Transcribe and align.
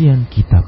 kajian 0.00 0.24
kitab 0.32 0.64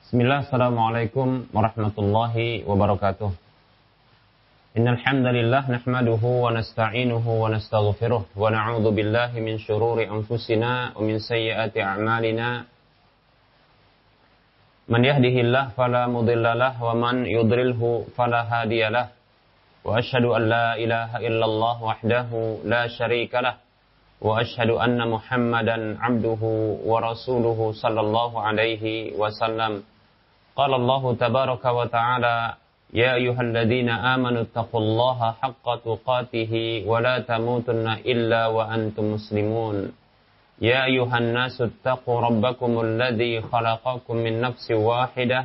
Bismillah, 0.00 0.48
Assalamualaikum 0.48 1.52
warahmatullahi 1.52 2.64
wabarakatuh. 2.64 3.28
Innal 4.80 5.04
hamdalillah 5.04 5.68
nahmaduhu 5.68 6.48
wa 6.48 6.56
nasta'inuhu 6.56 7.44
wa 7.44 7.52
nastaghfiruh 7.52 8.32
wa 8.32 8.48
na'udzu 8.48 8.96
billahi 8.96 9.44
min 9.44 9.60
shururi 9.60 10.08
anfusina 10.08 10.96
wa 10.96 11.04
min 11.04 11.20
sayyiati 11.20 11.84
a'malina. 11.84 12.64
Man 14.88 15.02
yahdihillah 15.04 15.76
fala 15.76 16.08
mudhillalah 16.08 16.80
wa 16.80 16.96
man 16.96 17.28
yudlilhu 17.28 18.08
fala 18.16 18.48
hadiyalah. 18.48 19.19
وأشهد 19.84 20.24
أن 20.24 20.42
لا 20.48 20.76
إله 20.76 21.10
إلا 21.16 21.44
الله 21.44 21.76
وحده 21.82 22.28
لا 22.64 22.86
شريك 22.86 23.34
له 23.34 23.54
وأشهد 24.20 24.70
أن 24.70 24.98
محمدا 25.10 25.96
عبده 26.00 26.42
ورسوله 26.90 27.72
صلى 27.82 28.00
الله 28.00 28.30
عليه 28.40 28.84
وسلم. 29.16 29.82
قال 30.56 30.72
الله 30.74 31.02
تبارك 31.14 31.64
وتعالى 31.64 32.36
يا 32.92 33.14
أيها 33.14 33.40
الذين 33.40 33.88
آمنوا 33.88 34.42
اتقوا 34.42 34.80
الله 34.80 35.18
حق 35.42 35.66
تقاته 35.84 36.52
ولا 36.86 37.18
تموتن 37.18 37.86
إلا 38.12 38.46
وأنتم 38.46 39.04
مسلمون. 39.14 39.76
يا 40.60 40.84
أيها 40.84 41.18
الناس 41.18 41.56
اتقوا 41.60 42.20
ربكم 42.20 42.80
الذي 42.80 43.40
خلقكم 43.40 44.16
من 44.16 44.40
نفس 44.40 44.70
واحدة 44.70 45.44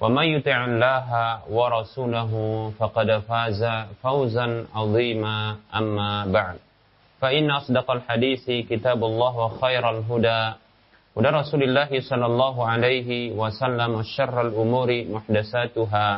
ومن 0.00 0.26
يطع 0.38 0.64
الله 0.64 1.08
ورسوله 1.50 2.32
فقد 2.78 3.08
فاز 3.28 3.62
فوزا 4.02 4.46
عظيما 4.74 5.56
أما 5.74 6.10
بعد 6.26 6.56
فإن 7.20 7.50
أصدق 7.50 7.90
الحديث 7.90 8.44
كتاب 8.70 9.04
الله 9.04 9.32
وخير 9.38 9.90
الهدى 9.90 10.42
هدى 11.18 11.28
رسول 11.28 11.62
الله 11.62 11.90
صلى 12.00 12.26
الله 12.26 12.56
عليه 12.68 13.10
وسلم 13.34 13.90
وشر 13.94 14.36
الأمور 14.46 14.88
محدثاتها 15.10 16.08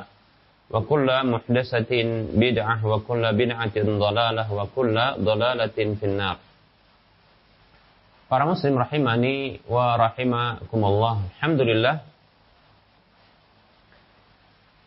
وكل 0.71 1.09
محدثة 1.27 1.93
بدعة 2.37 2.77
وكل 2.87 3.23
بدعة 3.33 3.77
ضلالة 3.77 4.47
وكل 4.53 4.97
ضلالة 5.25 5.77
في 6.01 6.05
النار 6.07 6.37
Para 8.31 8.47
muslim 8.47 8.79
rahimani 8.79 9.59
wa 9.67 9.99
rahimakumullah. 9.99 11.19
Alhamdulillah. 11.43 12.10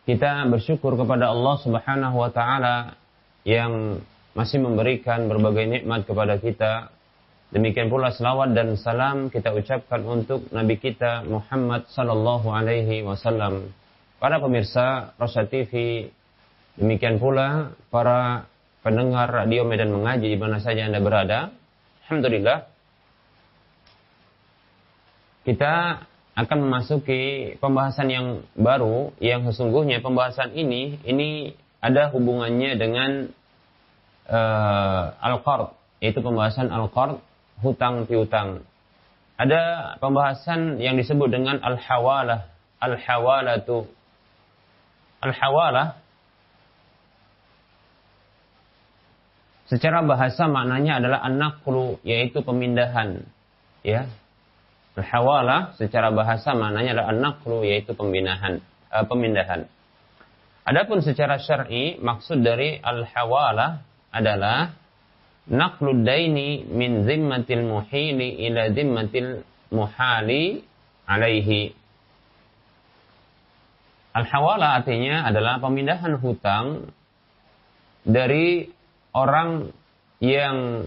Kita 0.04 0.44
bersyukur 0.52 1.00
kepada 1.00 1.32
Allah 1.32 1.56
Subhanahu 1.64 2.16
wa 2.20 2.28
taala 2.28 3.00
yang 3.48 4.04
masih 4.36 4.60
memberikan 4.60 5.32
berbagai 5.32 5.64
nikmat 5.64 6.04
kepada 6.04 6.36
kita. 6.44 6.92
Demikian 7.54 7.88
pula 7.88 8.10
selawat 8.12 8.52
dan 8.52 8.76
salam 8.76 9.30
kita 9.30 9.54
ucapkan 9.54 10.02
untuk 10.04 10.50
Nabi 10.50 10.82
kita 10.82 11.24
Muhammad 11.24 11.86
sallallahu 11.94 12.50
alaihi 12.50 13.06
wasallam 13.06 13.70
Para 14.24 14.40
pemirsa 14.40 15.12
Rosa 15.20 15.44
TV, 15.44 16.08
demikian 16.80 17.20
pula 17.20 17.76
para 17.92 18.48
pendengar 18.80 19.28
radio 19.28 19.68
Medan 19.68 19.92
Mengaji 19.92 20.32
di 20.32 20.40
mana 20.40 20.64
saja 20.64 20.88
Anda 20.88 21.04
berada. 21.04 21.52
Alhamdulillah. 22.08 22.64
Kita 25.44 25.74
akan 26.34 26.58
memasuki 26.66 27.54
pembahasan 27.62 28.10
yang 28.10 28.28
baru 28.58 29.14
yang 29.22 29.46
sesungguhnya 29.46 30.02
pembahasan 30.02 30.58
ini 30.58 30.98
ini 31.06 31.54
ada 31.78 32.10
hubungannya 32.10 32.74
dengan 32.80 33.30
uh, 34.26 35.14
al-qard 35.22 35.78
yaitu 36.02 36.26
pembahasan 36.26 36.74
al-qard 36.74 37.22
hutang 37.62 38.10
piutang. 38.10 38.66
Ada 39.38 39.96
pembahasan 40.02 40.82
yang 40.82 40.98
disebut 40.98 41.30
dengan 41.30 41.62
al-hawalah. 41.62 42.50
Al-hawalatu 42.84 43.88
Al-hawalah 45.24 45.96
secara 49.72 50.04
bahasa 50.04 50.52
maknanya 50.52 51.00
adalah 51.00 51.24
an-naqlu 51.24 52.04
yaitu 52.04 52.44
pemindahan 52.44 53.24
ya. 53.88 54.12
Al-hawalah 54.94 55.74
secara 55.74 56.14
bahasa 56.14 56.54
maknanya 56.54 57.02
adalah 57.02 57.10
an-naqlu 57.18 57.66
yaitu 57.66 57.98
pemindahan 57.98 58.62
uh, 58.94 59.06
pemindahan. 59.10 59.66
Adapun 60.64 61.02
secara 61.02 61.42
syar'i 61.42 61.98
maksud 61.98 62.46
dari 62.46 62.78
al-hawalah 62.78 63.82
adalah 64.14 64.72
naqlu 65.50 66.06
daini 66.06 66.64
min 66.70 67.04
zimmatil 67.04 67.66
muhili 67.66 68.48
ila 68.48 68.72
zimmatil 68.72 69.44
muhali 69.74 70.64
alaihi 71.10 71.76
Al-hawala 74.14 74.78
artinya 74.78 75.26
adalah 75.26 75.58
pemindahan 75.58 76.22
hutang 76.22 76.94
dari 78.06 78.70
orang 79.10 79.74
yang 80.22 80.86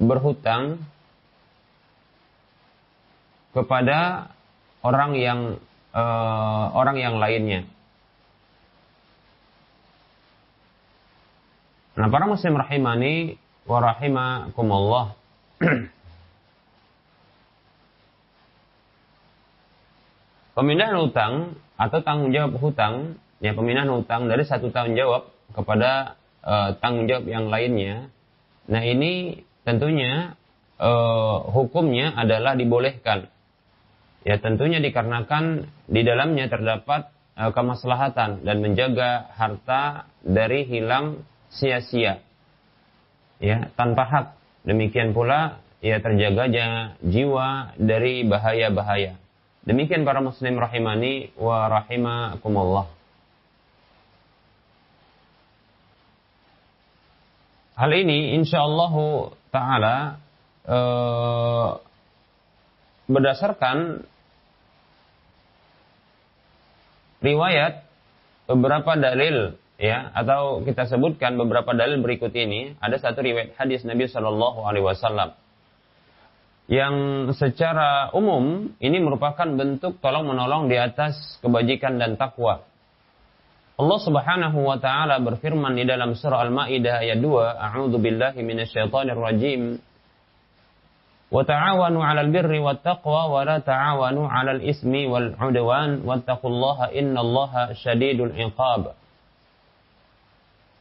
berhutang 0.00 0.80
kepada 3.54 4.28
orang 4.82 5.14
yang 5.14 5.62
uh, 5.94 6.64
orang 6.74 6.98
yang 6.98 7.22
lainnya. 7.22 7.64
Nah, 11.94 12.10
para 12.10 12.26
muslim 12.26 12.58
rahimani 12.58 13.38
wa 13.70 13.78
rahimakumullah. 13.78 15.14
Pemindahan 20.58 20.98
hutang 21.02 21.58
atau 21.74 21.98
tanggung 22.02 22.30
jawab 22.30 22.54
hutang, 22.62 23.18
ya 23.42 23.58
pemindahan 23.58 23.90
hutang 23.90 24.30
dari 24.30 24.46
satu 24.46 24.70
tanggung 24.70 24.94
jawab 24.94 25.34
kepada 25.50 26.14
uh, 26.46 26.78
tanggung 26.78 27.10
jawab 27.10 27.26
yang 27.26 27.50
lainnya. 27.50 28.06
Nah 28.70 28.82
ini 28.86 29.42
tentunya 29.66 30.38
uh, 30.78 31.42
hukumnya 31.50 32.14
adalah 32.14 32.54
dibolehkan. 32.54 33.33
Ya 34.24 34.40
tentunya 34.40 34.80
dikarenakan 34.80 35.68
di 35.84 36.00
dalamnya 36.00 36.48
terdapat 36.48 37.12
uh, 37.36 37.52
kemaslahatan 37.52 38.40
dan 38.40 38.56
menjaga 38.64 39.28
harta 39.36 40.08
dari 40.24 40.64
hilang 40.64 41.20
sia-sia. 41.52 42.24
Ya, 43.38 43.68
tanpa 43.76 44.08
hak. 44.08 44.26
Demikian 44.64 45.12
pula 45.12 45.60
ya 45.84 46.00
terjaganya 46.00 46.96
jiwa 47.04 47.76
dari 47.76 48.24
bahaya-bahaya. 48.24 49.20
Demikian 49.68 50.08
para 50.08 50.24
muslim 50.24 50.56
rahimani 50.56 51.36
wa 51.36 51.68
rahimakumullah. 51.68 52.88
Hal 57.74 57.90
ini 57.90 58.38
insyaallah 58.38 58.94
taala 59.50 59.96
e, 60.62 60.78
berdasarkan 63.10 64.06
riwayat 67.24 67.88
beberapa 68.44 68.92
dalil 69.00 69.56
ya 69.80 70.12
atau 70.12 70.60
kita 70.60 70.84
sebutkan 70.86 71.40
beberapa 71.40 71.72
dalil 71.72 72.04
berikut 72.04 72.30
ini 72.36 72.76
ada 72.78 73.00
satu 73.00 73.24
riwayat 73.24 73.56
hadis 73.56 73.82
Nabi 73.88 74.06
Shallallahu 74.06 74.68
alaihi 74.68 74.84
wasallam 74.84 75.32
yang 76.64 77.28
secara 77.36 78.08
umum 78.16 78.72
ini 78.80 78.96
merupakan 78.96 79.44
bentuk 79.44 80.00
tolong 80.00 80.24
menolong 80.24 80.72
di 80.72 80.80
atas 80.80 81.36
kebajikan 81.44 82.00
dan 82.00 82.16
takwa. 82.16 82.64
Allah 83.74 83.98
Subhanahu 84.00 84.64
wa 84.64 84.78
taala 84.80 85.20
berfirman 85.20 85.76
di 85.76 85.84
dalam 85.84 86.16
surah 86.16 86.46
Al-Maidah 86.46 87.04
ayat 87.04 87.18
2, 87.20 87.26
A'udzu 87.58 87.98
billahi 88.00 88.40
minasyaitonir 88.40 89.18
rajim. 89.18 89.76
'Alal 91.32 92.30
birri 92.30 92.60
wat 92.60 92.84
taqwa 92.84 93.30
wa 93.32 93.40
la 93.46 93.58
ta'awanu 93.62 94.28
'alal 94.28 94.60
ismi 94.60 95.08
wal 95.08 95.32
'udwan 95.38 96.04
wattaqullaha 96.04 96.92
innallaha 96.92 97.72
syadidul 97.78 98.34
'iqab. 98.34 98.92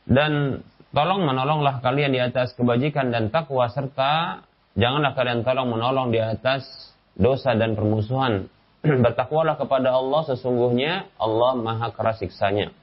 Dan 0.04 0.62
tolong 0.92 1.24
menolonglah 1.24 1.80
kalian 1.80 2.12
di 2.12 2.20
atas 2.20 2.52
kebajikan 2.60 3.10
dan 3.10 3.32
takwa 3.32 3.72
serta 3.72 4.44
janganlah 4.76 5.16
kalian 5.16 5.48
tolong 5.48 5.72
menolong 5.72 6.12
di 6.12 6.20
atas 6.20 6.68
dosa 7.16 7.56
dan 7.56 7.74
permusuhan. 7.74 8.52
Bertakwalah 8.84 9.56
kepada 9.56 9.96
Allah 9.96 10.22
sesungguhnya 10.28 11.08
Allah 11.16 11.56
Maha 11.56 11.88
keras 11.96 12.20
siksanya. 12.20 12.76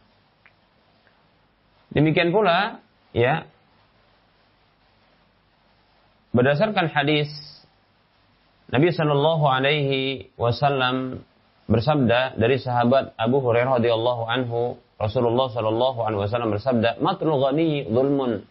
Demikian 1.93 2.33
pula 2.33 2.81
ya 3.13 3.45
berdasarkan 6.31 6.91
hadis 6.91 7.31
Nabi 8.71 8.94
Shallallahu 8.94 9.44
alaihi 9.50 10.31
wasallam 10.38 11.27
bersabda 11.67 12.38
dari 12.38 12.59
sahabat 12.62 13.19
Abu 13.19 13.43
Hurairah 13.43 13.82
radhiyallahu 13.82 14.23
anhu 14.31 14.79
Rasulullah 14.94 15.50
Shallallahu 15.50 15.99
alaihi 16.06 16.23
wasallam 16.23 16.55
bersabda 16.55 17.03
matlul 17.03 17.43
ghani 17.43 17.88
zulmun. 17.91 18.47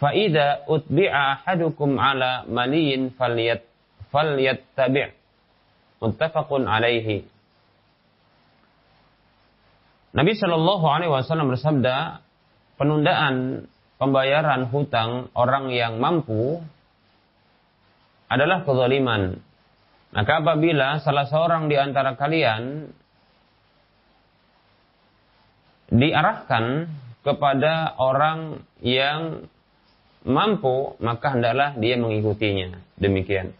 Fa 0.00 0.16
idza 0.16 0.64
utbi'a 0.64 1.44
ahadukum 1.44 2.00
ala 2.00 2.48
maliyin 2.48 3.12
falyat 3.14 3.68
falyattabi' 4.08 5.12
muttafaqun 6.00 6.64
alaihi. 6.64 7.28
Nabi 10.14 10.32
Shallallahu 10.38 10.84
alaihi 10.88 11.12
wasallam 11.12 11.52
bersabda 11.52 12.22
penundaan 12.80 13.66
pembayaran 14.00 14.72
hutang 14.72 15.28
orang 15.36 15.68
yang 15.74 16.00
mampu 16.00 16.64
adalah 18.28 18.64
kezaliman 18.64 19.38
maka 20.14 20.38
apabila 20.38 21.02
salah 21.02 21.26
seorang 21.26 21.66
di 21.66 21.74
antara 21.74 22.14
kalian 22.14 22.86
diarahkan 25.90 26.86
kepada 27.26 27.98
orang 27.98 28.62
yang 28.78 29.50
mampu, 30.22 30.94
maka 31.02 31.34
hendaklah 31.34 31.74
dia 31.74 31.98
mengikutinya. 31.98 32.78
Demikian. 32.94 33.58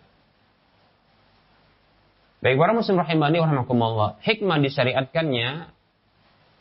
Baik 2.39 2.61
para 2.61 2.77
muslim 2.77 3.03
rahimani 3.03 3.43
wa 3.43 4.21
Hikmah 4.23 4.59
disyariatkannya 4.63 5.75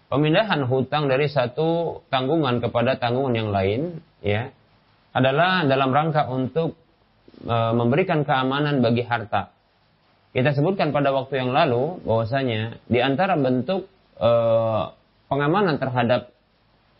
pemindahan 0.10 0.64
hutang 0.66 1.06
dari 1.06 1.28
satu 1.30 2.02
tanggungan 2.08 2.64
kepada 2.64 2.98
tanggungan 2.98 3.36
yang 3.36 3.50
lain 3.52 3.82
ya 4.24 4.50
adalah 5.12 5.68
dalam 5.68 5.92
rangka 5.92 6.32
untuk 6.32 6.80
e, 7.42 7.56
memberikan 7.74 8.22
keamanan 8.22 8.86
bagi 8.86 9.02
harta. 9.02 9.50
Kita 10.34 10.54
sebutkan 10.54 10.94
pada 10.94 11.14
waktu 11.14 11.42
yang 11.46 11.54
lalu 11.54 12.02
bahwasanya 12.06 12.82
di 12.90 13.00
antara 13.02 13.38
bentuk 13.38 13.90
e, 14.18 14.32
pengamanan 15.30 15.82
terhadap 15.82 16.34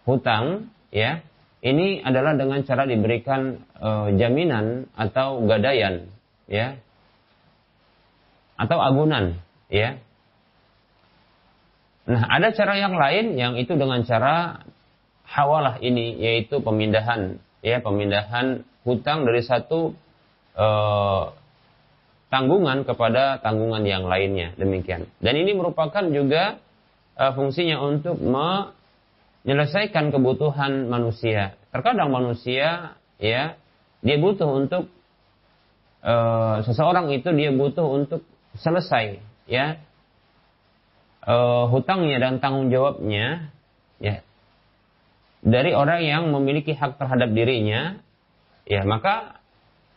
hutang 0.10 0.74
ya 0.90 1.22
ini 1.64 2.04
adalah 2.04 2.36
dengan 2.36 2.62
cara 2.66 2.84
diberikan 2.84 3.62
e, 3.78 3.90
jaminan 4.18 4.90
atau 4.98 5.46
gadaian 5.48 6.10
ya 6.50 6.78
atau 8.60 8.78
agunan 8.80 9.40
ya. 9.72 9.98
Nah, 12.04 12.24
ada 12.28 12.52
cara 12.52 12.76
yang 12.76 13.00
lain 13.00 13.40
yang 13.40 13.54
itu 13.56 13.80
dengan 13.80 14.04
cara 14.04 14.68
hawalah 15.24 15.80
ini 15.80 16.20
yaitu 16.20 16.60
pemindahan 16.60 17.40
ya 17.64 17.80
pemindahan 17.80 18.68
hutang 18.84 19.24
dari 19.24 19.40
satu 19.40 19.96
e, 20.54 20.68
tanggungan 22.34 22.82
kepada 22.82 23.38
tanggungan 23.46 23.86
yang 23.86 24.10
lainnya 24.10 24.58
demikian. 24.58 25.06
Dan 25.22 25.38
ini 25.38 25.54
merupakan 25.54 26.02
juga 26.10 26.58
uh, 27.14 27.30
fungsinya 27.38 27.78
untuk 27.78 28.18
menyelesaikan 28.18 30.10
kebutuhan 30.10 30.90
manusia. 30.90 31.54
Terkadang 31.70 32.10
manusia 32.10 32.98
ya 33.22 33.54
dia 34.02 34.18
butuh 34.18 34.50
untuk 34.50 34.90
uh, 36.02 36.66
seseorang 36.66 37.14
itu 37.14 37.30
dia 37.38 37.54
butuh 37.54 37.86
untuk 37.86 38.26
selesai 38.58 39.22
ya 39.46 39.78
uh, 41.30 41.70
hutangnya 41.70 42.18
dan 42.20 42.42
tanggung 42.42 42.70
jawabnya 42.70 43.50
ya 43.98 44.22
dari 45.40 45.72
orang 45.72 46.04
yang 46.04 46.24
memiliki 46.30 46.76
hak 46.76 47.00
terhadap 47.00 47.32
dirinya 47.32 47.98
ya 48.68 48.84
maka 48.84 49.43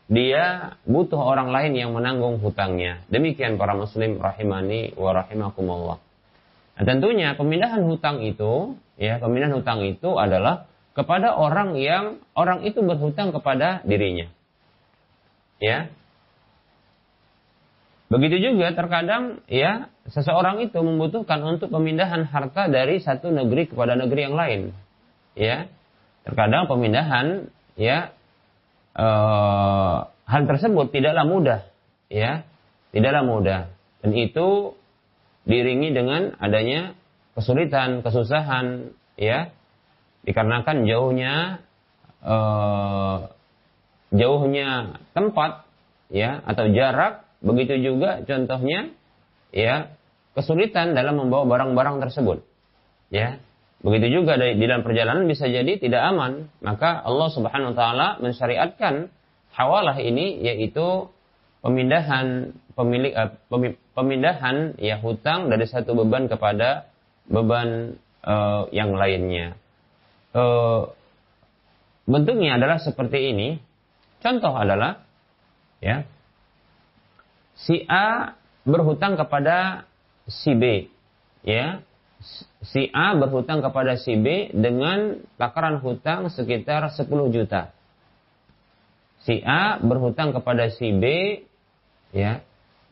dia 0.07 0.79
butuh 0.87 1.19
orang 1.19 1.51
lain 1.51 1.75
yang 1.75 1.91
menanggung 1.91 2.39
hutangnya. 2.39 3.03
Demikian 3.11 3.59
para 3.59 3.75
muslim 3.75 4.23
rahimani 4.23 4.95
wa 4.95 5.11
rahimakumullah. 5.11 5.99
Nah, 6.77 6.85
tentunya 6.87 7.35
pemindahan 7.35 7.83
hutang 7.83 8.23
itu, 8.23 8.79
ya, 9.01 9.19
pemindahan 9.19 9.59
hutang 9.59 9.83
itu 9.83 10.15
adalah 10.15 10.71
kepada 10.97 11.37
orang 11.37 11.77
yang 11.77 12.25
orang 12.33 12.65
itu 12.65 12.81
berhutang 12.81 13.35
kepada 13.35 13.85
dirinya. 13.85 14.33
Ya. 15.61 15.93
Begitu 18.07 18.39
juga 18.39 18.71
terkadang 18.73 19.43
ya 19.51 19.91
seseorang 20.09 20.63
itu 20.63 20.79
membutuhkan 20.79 21.43
untuk 21.43 21.75
pemindahan 21.75 22.23
harta 22.25 22.71
dari 22.71 23.03
satu 23.03 23.35
negeri 23.35 23.69
kepada 23.69 23.99
negeri 23.99 24.21
yang 24.31 24.37
lain. 24.39 24.61
Ya. 25.37 25.69
Terkadang 26.25 26.65
pemindahan 26.65 27.53
ya 27.77 28.16
uh, 28.97 30.09
hal 30.27 30.43
tersebut 30.49 30.91
tidaklah 30.91 31.29
mudah, 31.29 31.61
ya, 32.09 32.43
tidaklah 32.91 33.23
mudah. 33.23 33.61
Dan 34.03 34.17
itu 34.17 34.75
diringi 35.47 35.95
dengan 35.95 36.35
adanya 36.41 36.97
kesulitan, 37.39 38.03
kesusahan, 38.03 38.97
ya, 39.21 39.53
dikarenakan 40.27 40.89
jauhnya 40.89 41.63
uh, 42.25 43.31
jauhnya 44.11 44.99
tempat, 45.13 45.69
ya, 46.11 46.43
atau 46.43 46.67
jarak. 46.73 47.23
Begitu 47.45 47.79
juga 47.85 48.25
contohnya, 48.25 48.91
ya, 49.53 49.93
kesulitan 50.33 50.97
dalam 50.97 51.21
membawa 51.21 51.45
barang-barang 51.47 52.03
tersebut, 52.09 52.43
ya. 53.13 53.39
Begitu 53.85 54.23
juga 54.23 54.41
di 54.41 54.65
dalam 54.65 54.81
perjalanan 54.81 55.29
bisa 55.29 55.47
jadi 55.47 55.77
tidak 55.77 56.01
aman. 56.01 56.49
Maka 56.65 57.05
Allah 57.05 57.29
Subhanahu 57.29 57.73
wa 57.73 57.77
taala 57.77 58.09
mensyariatkan 58.25 59.13
hawalah 59.53 59.97
ini 60.01 60.41
yaitu 60.41 61.13
pemindahan 61.61 62.57
pemilik 62.77 63.13
uh, 63.17 63.33
pemindahan 63.97 64.77
ya 64.77 65.01
hutang 65.01 65.49
dari 65.49 65.65
satu 65.69 65.97
beban 65.97 66.29
kepada 66.29 66.89
beban 67.29 68.01
uh, 68.25 68.69
yang 68.73 68.97
lainnya. 68.97 69.57
Uh, 70.37 70.93
bentuknya 72.09 72.61
adalah 72.61 72.81
seperti 72.81 73.33
ini. 73.33 73.49
Contoh 74.21 74.57
adalah 74.57 75.05
ya 75.81 76.09
si 77.57 77.85
A 77.89 78.37
berhutang 78.67 79.17
kepada 79.17 79.89
si 80.27 80.53
B 80.57 80.91
ya 81.47 81.81
si 82.67 82.91
A 82.91 83.15
berhutang 83.15 83.63
kepada 83.63 83.97
si 83.97 84.19
B 84.19 84.51
dengan 84.51 85.23
takaran 85.39 85.79
hutang 85.81 86.29
sekitar 86.29 86.91
10 86.91 87.07
juta. 87.31 87.71
Si 89.23 89.43
A 89.43 89.79
berhutang 89.83 90.31
kepada 90.35 90.71
si 90.71 90.95
B 90.95 91.05
ya 92.15 92.43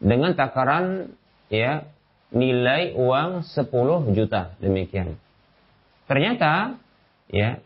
dengan 0.02 0.34
takaran 0.34 1.14
ya 1.50 1.86
nilai 2.34 2.94
uang 2.98 3.46
10 3.46 4.16
juta 4.18 4.58
demikian. 4.58 5.14
Ternyata 6.10 6.76
ya 7.30 7.62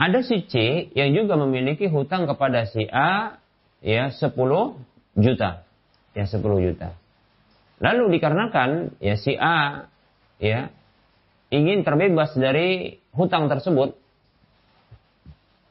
ada 0.00 0.18
si 0.24 0.42
C 0.48 0.88
yang 0.96 1.12
juga 1.12 1.36
memiliki 1.36 1.86
hutang 1.86 2.24
kepada 2.24 2.64
si 2.66 2.88
A 2.88 3.38
ya 3.84 4.08
10 4.10 4.32
juta. 5.20 5.50
Ya 6.12 6.24
10 6.24 6.40
juta. 6.40 6.96
Lalu 7.82 8.16
dikarenakan 8.18 8.96
ya 9.02 9.14
si 9.20 9.36
A 9.36 9.86
ya 10.42 10.74
ingin 11.52 11.84
terbebas 11.84 12.32
dari 12.32 12.96
hutang 13.12 13.52
tersebut, 13.52 13.92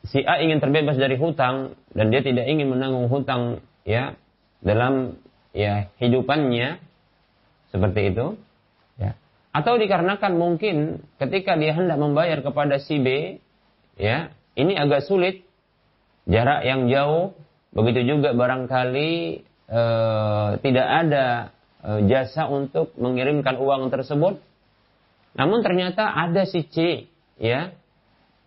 si 0.06 0.22
A 0.22 0.38
ingin 0.38 0.62
terbebas 0.62 0.96
dari 0.96 1.18
hutang 1.18 1.74
dan 1.98 2.14
dia 2.14 2.22
tidak 2.22 2.46
ingin 2.46 2.70
menanggung 2.70 3.10
hutang 3.10 3.66
ya 3.84 4.14
dalam 4.62 5.18
ya 5.52 5.90
hidupannya. 5.98 6.78
Seperti 7.74 8.14
itu 8.14 8.36
ya. 9.00 9.18
Atau 9.56 9.80
dikarenakan 9.80 10.36
mungkin 10.38 11.08
ketika 11.18 11.56
dia 11.56 11.72
hendak 11.74 11.98
membayar 11.98 12.44
kepada 12.44 12.78
si 12.78 13.02
B 13.02 13.40
ya 13.98 14.30
ini 14.54 14.78
agak 14.78 15.04
sulit. 15.10 15.44
Jarak 16.30 16.62
yang 16.62 16.86
jauh. 16.86 17.34
Begitu 17.74 18.04
juga 18.06 18.36
barangkali 18.36 19.12
e, 19.66 19.82
tidak 20.62 20.88
ada 20.92 21.50
e, 21.82 21.90
jasa 22.12 22.46
untuk 22.52 22.94
mengirimkan 23.00 23.58
uang 23.58 23.90
tersebut 23.90 24.38
namun 25.32 25.64
ternyata 25.64 26.12
ada 26.12 26.44
si 26.44 26.68
C, 26.68 27.08
ya. 27.40 27.72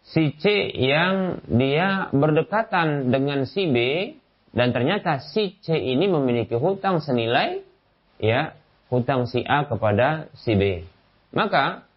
Si 0.05 0.37
C 0.37 0.69
yang 0.77 1.41
dia 1.49 2.13
berdekatan 2.13 3.09
dengan 3.09 3.49
si 3.49 3.65
B 3.73 3.77
dan 4.53 4.77
ternyata 4.77 5.25
si 5.33 5.57
C 5.65 5.73
ini 5.73 6.05
memiliki 6.13 6.61
hutang 6.61 7.01
senilai 7.01 7.65
ya 8.21 8.53
hutang 8.93 9.25
si 9.25 9.41
A 9.49 9.65
kepada 9.65 10.29
si 10.37 10.53
B. 10.53 10.85
Maka 11.33 11.89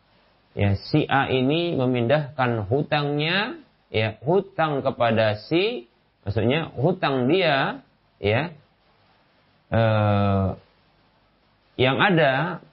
ya 0.55 0.79
si 0.79 1.03
A 1.03 1.27
ini 1.27 1.75
memindahkan 1.75 2.63
hutangnya 2.71 3.59
ya 3.91 4.15
hutang 4.23 4.79
kepada 4.79 5.35
si 5.43 5.91
maksudnya 6.23 6.71
hutang 6.79 7.27
dia 7.27 7.83
ya 8.23 8.55
eh, 9.67 10.47
yang 11.75 11.97
ada 11.99 12.63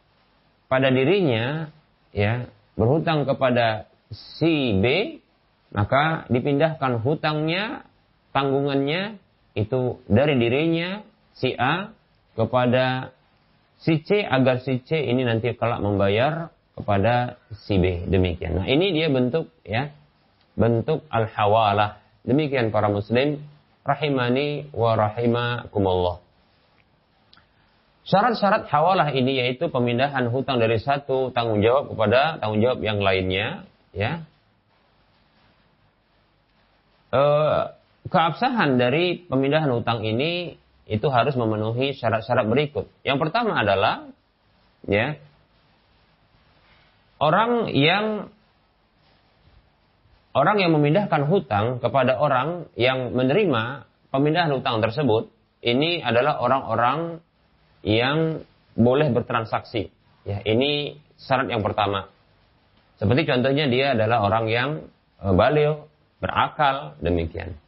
pada 0.71 0.89
dirinya 0.95 1.74
ya 2.15 2.47
berhutang 2.79 3.27
kepada 3.27 3.91
si 4.15 4.79
B 4.79 5.19
maka 5.75 6.25
dipindahkan 6.31 7.03
hutangnya 7.03 7.83
tanggungannya 8.31 9.19
itu 9.59 9.99
dari 10.07 10.39
dirinya 10.39 11.03
si 11.35 11.51
A 11.59 11.91
kepada 12.39 13.11
si 13.83 14.01
C 14.07 14.23
agar 14.23 14.63
si 14.63 14.83
C 14.87 15.03
ini 15.03 15.27
nanti 15.27 15.51
kelak 15.55 15.83
membayar 15.83 16.55
kepada 16.75 17.39
si 17.67 17.79
B 17.79 18.07
demikian. 18.07 18.63
Nah, 18.63 18.67
ini 18.67 18.91
dia 18.95 19.11
bentuk 19.11 19.51
ya 19.67 19.91
bentuk 20.55 21.07
al-hawalah. 21.11 22.03
Demikian 22.25 22.73
para 22.73 22.89
muslim 22.89 23.43
rahimani 23.85 24.73
wa 24.73 24.97
rahimakumullah. 24.97 26.24
Syarat-syarat 28.05 28.69
hawalah 28.69 29.17
ini 29.17 29.41
yaitu 29.41 29.73
pemindahan 29.73 30.29
hutang 30.29 30.61
dari 30.61 30.77
satu 30.77 31.33
tanggung 31.33 31.65
jawab 31.65 31.89
kepada 31.89 32.37
tanggung 32.37 32.61
jawab 32.61 32.85
yang 32.85 33.01
lainnya, 33.01 33.65
ya. 33.97 34.29
E, 37.09 37.23
keabsahan 38.13 38.77
dari 38.77 39.25
pemindahan 39.25 39.73
hutang 39.73 40.05
ini 40.05 40.61
itu 40.85 41.09
harus 41.09 41.33
memenuhi 41.33 41.97
syarat-syarat 41.97 42.45
berikut. 42.45 42.93
Yang 43.09 43.25
pertama 43.25 43.57
adalah, 43.57 44.13
ya, 44.85 45.17
orang 47.25 47.73
yang 47.73 48.29
orang 50.37 50.61
yang 50.61 50.77
memindahkan 50.77 51.25
hutang 51.25 51.81
kepada 51.81 52.21
orang 52.21 52.69
yang 52.77 53.17
menerima 53.17 53.89
pemindahan 54.13 54.53
hutang 54.53 54.85
tersebut, 54.85 55.33
ini 55.65 56.05
adalah 56.05 56.37
orang-orang 56.37 57.25
yang 57.85 58.43
boleh 58.75 59.13
bertransaksi. 59.13 59.93
Ya, 60.25 60.41
ini 60.43 60.99
syarat 61.21 61.53
yang 61.53 61.61
pertama. 61.61 62.09
Seperti 62.97 63.29
contohnya 63.29 63.69
dia 63.69 63.93
adalah 63.93 64.25
orang 64.25 64.45
yang 64.49 64.69
e, 65.21 65.27
balighh, 65.31 65.85
berakal, 66.19 66.97
demikian. 67.05 67.61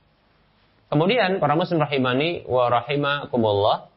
Kemudian 0.89 1.39
para 1.39 1.55
muslim 1.55 1.85
rahimani 1.85 2.49
wa 2.49 2.73
rahimakumullah. 2.73 3.93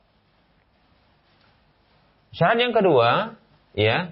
Syarat 2.36 2.60
yang 2.60 2.76
kedua, 2.76 3.40
ya. 3.74 4.12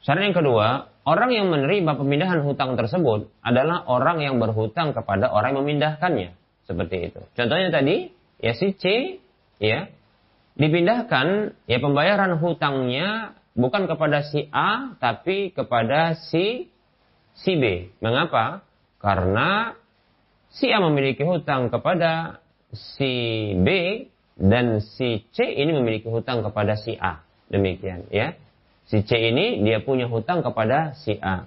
Syarat 0.00 0.32
yang 0.32 0.34
kedua, 0.34 0.88
orang 1.04 1.30
yang 1.36 1.46
menerima 1.52 1.92
pemindahan 2.00 2.40
hutang 2.40 2.74
tersebut 2.80 3.28
adalah 3.44 3.84
orang 3.84 4.24
yang 4.24 4.40
berhutang 4.40 4.96
kepada 4.96 5.28
orang 5.28 5.54
yang 5.54 5.60
memindahkannya. 5.66 6.30
Seperti 6.64 7.12
itu. 7.12 7.20
Contohnya 7.34 7.68
tadi, 7.74 8.14
ya 8.38 8.54
si 8.54 8.72
C 8.78 9.18
ya 9.60 9.92
dipindahkan 10.58 11.54
ya 11.68 11.78
pembayaran 11.78 12.40
hutangnya 12.40 13.38
bukan 13.54 13.86
kepada 13.86 14.26
si 14.26 14.48
A 14.50 14.96
tapi 14.98 15.54
kepada 15.54 16.18
si 16.18 16.72
si 17.36 17.52
B. 17.56 17.94
Mengapa? 18.02 18.64
Karena 19.00 19.76
si 20.52 20.68
A 20.68 20.82
memiliki 20.82 21.22
hutang 21.22 21.70
kepada 21.72 22.42
si 22.72 23.54
B 23.56 23.68
dan 24.40 24.80
si 24.80 25.24
C 25.32 25.44
ini 25.44 25.72
memiliki 25.76 26.08
hutang 26.08 26.44
kepada 26.44 26.76
si 26.76 26.96
A. 26.96 27.24
Demikian 27.52 28.08
ya. 28.12 28.36
Si 28.90 29.06
C 29.06 29.10
ini 29.30 29.62
dia 29.62 29.80
punya 29.80 30.10
hutang 30.10 30.42
kepada 30.42 30.98
si 30.98 31.16
A. 31.20 31.46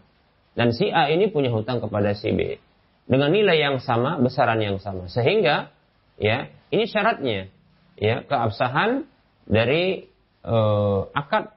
Dan 0.54 0.72
si 0.72 0.90
A 0.94 1.10
ini 1.10 1.30
punya 1.34 1.50
hutang 1.50 1.82
kepada 1.82 2.14
si 2.14 2.32
B. 2.32 2.58
Dengan 3.04 3.36
nilai 3.36 3.60
yang 3.60 3.78
sama, 3.84 4.16
besaran 4.16 4.64
yang 4.64 4.80
sama. 4.80 5.12
Sehingga 5.12 5.76
ya, 6.16 6.48
ini 6.72 6.88
syaratnya 6.88 7.52
ya 7.98 8.26
keabsahan 8.26 9.06
dari 9.46 10.10
uh, 10.46 11.10
akad 11.14 11.52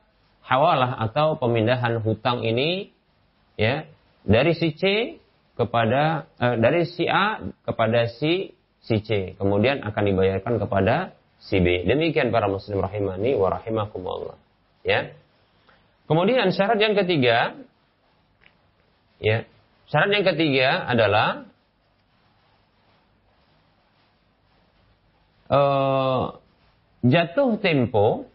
hawalah 0.47 0.99
atau 1.11 1.39
pemindahan 1.39 1.99
hutang 2.03 2.47
ini 2.47 2.95
ya 3.59 3.87
dari 4.23 4.55
si 4.55 4.75
C 4.75 4.83
kepada 5.59 6.31
uh, 6.39 6.57
dari 6.59 6.87
si 6.87 7.07
A 7.09 7.43
kepada 7.67 8.11
si 8.11 8.55
si 8.85 9.03
C. 9.03 9.35
Kemudian 9.35 9.83
akan 9.83 10.03
dibayarkan 10.07 10.63
kepada 10.63 11.17
si 11.43 11.59
B. 11.59 11.83
Demikian 11.87 12.31
para 12.31 12.47
muslim 12.47 12.79
rahimani 12.79 13.35
wa 13.35 13.51
rahimakumullah 13.51 14.39
ya. 14.87 15.11
Kemudian 16.07 16.55
syarat 16.55 16.79
yang 16.79 16.95
ketiga 16.95 17.59
ya 19.19 19.43
syarat 19.91 20.11
yang 20.15 20.27
ketiga 20.35 20.87
adalah 20.87 21.49
uh, 25.51 26.39
jatuh 27.07 27.59
tempo 27.63 28.27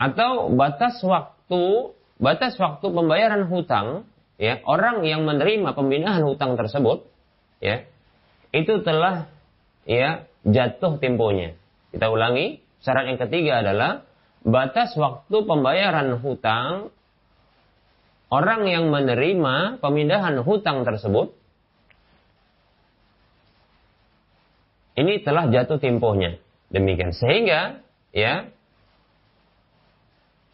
atau 0.00 0.50
batas 0.52 1.00
waktu 1.04 1.92
batas 2.18 2.56
waktu 2.56 2.86
pembayaran 2.88 3.46
hutang 3.50 4.08
ya 4.40 4.60
orang 4.66 5.06
yang 5.06 5.22
menerima 5.28 5.76
pemindahan 5.76 6.22
hutang 6.24 6.58
tersebut 6.58 7.06
ya 7.62 7.86
itu 8.54 8.80
telah 8.86 9.26
ya 9.82 10.30
jatuh 10.46 11.02
temponya. 11.02 11.58
Kita 11.90 12.10
ulangi 12.10 12.62
syarat 12.84 13.10
yang 13.10 13.18
ketiga 13.18 13.64
adalah 13.64 14.06
batas 14.44 14.92
waktu 14.94 15.36
pembayaran 15.48 16.20
hutang 16.20 16.92
orang 18.28 18.68
yang 18.68 18.92
menerima 18.92 19.80
pemindahan 19.80 20.36
hutang 20.44 20.84
tersebut 20.84 21.32
ini 25.00 25.24
telah 25.24 25.48
jatuh 25.48 25.80
temponya 25.80 26.43
demikian. 26.74 27.14
Sehingga 27.14 27.78
ya 28.10 28.50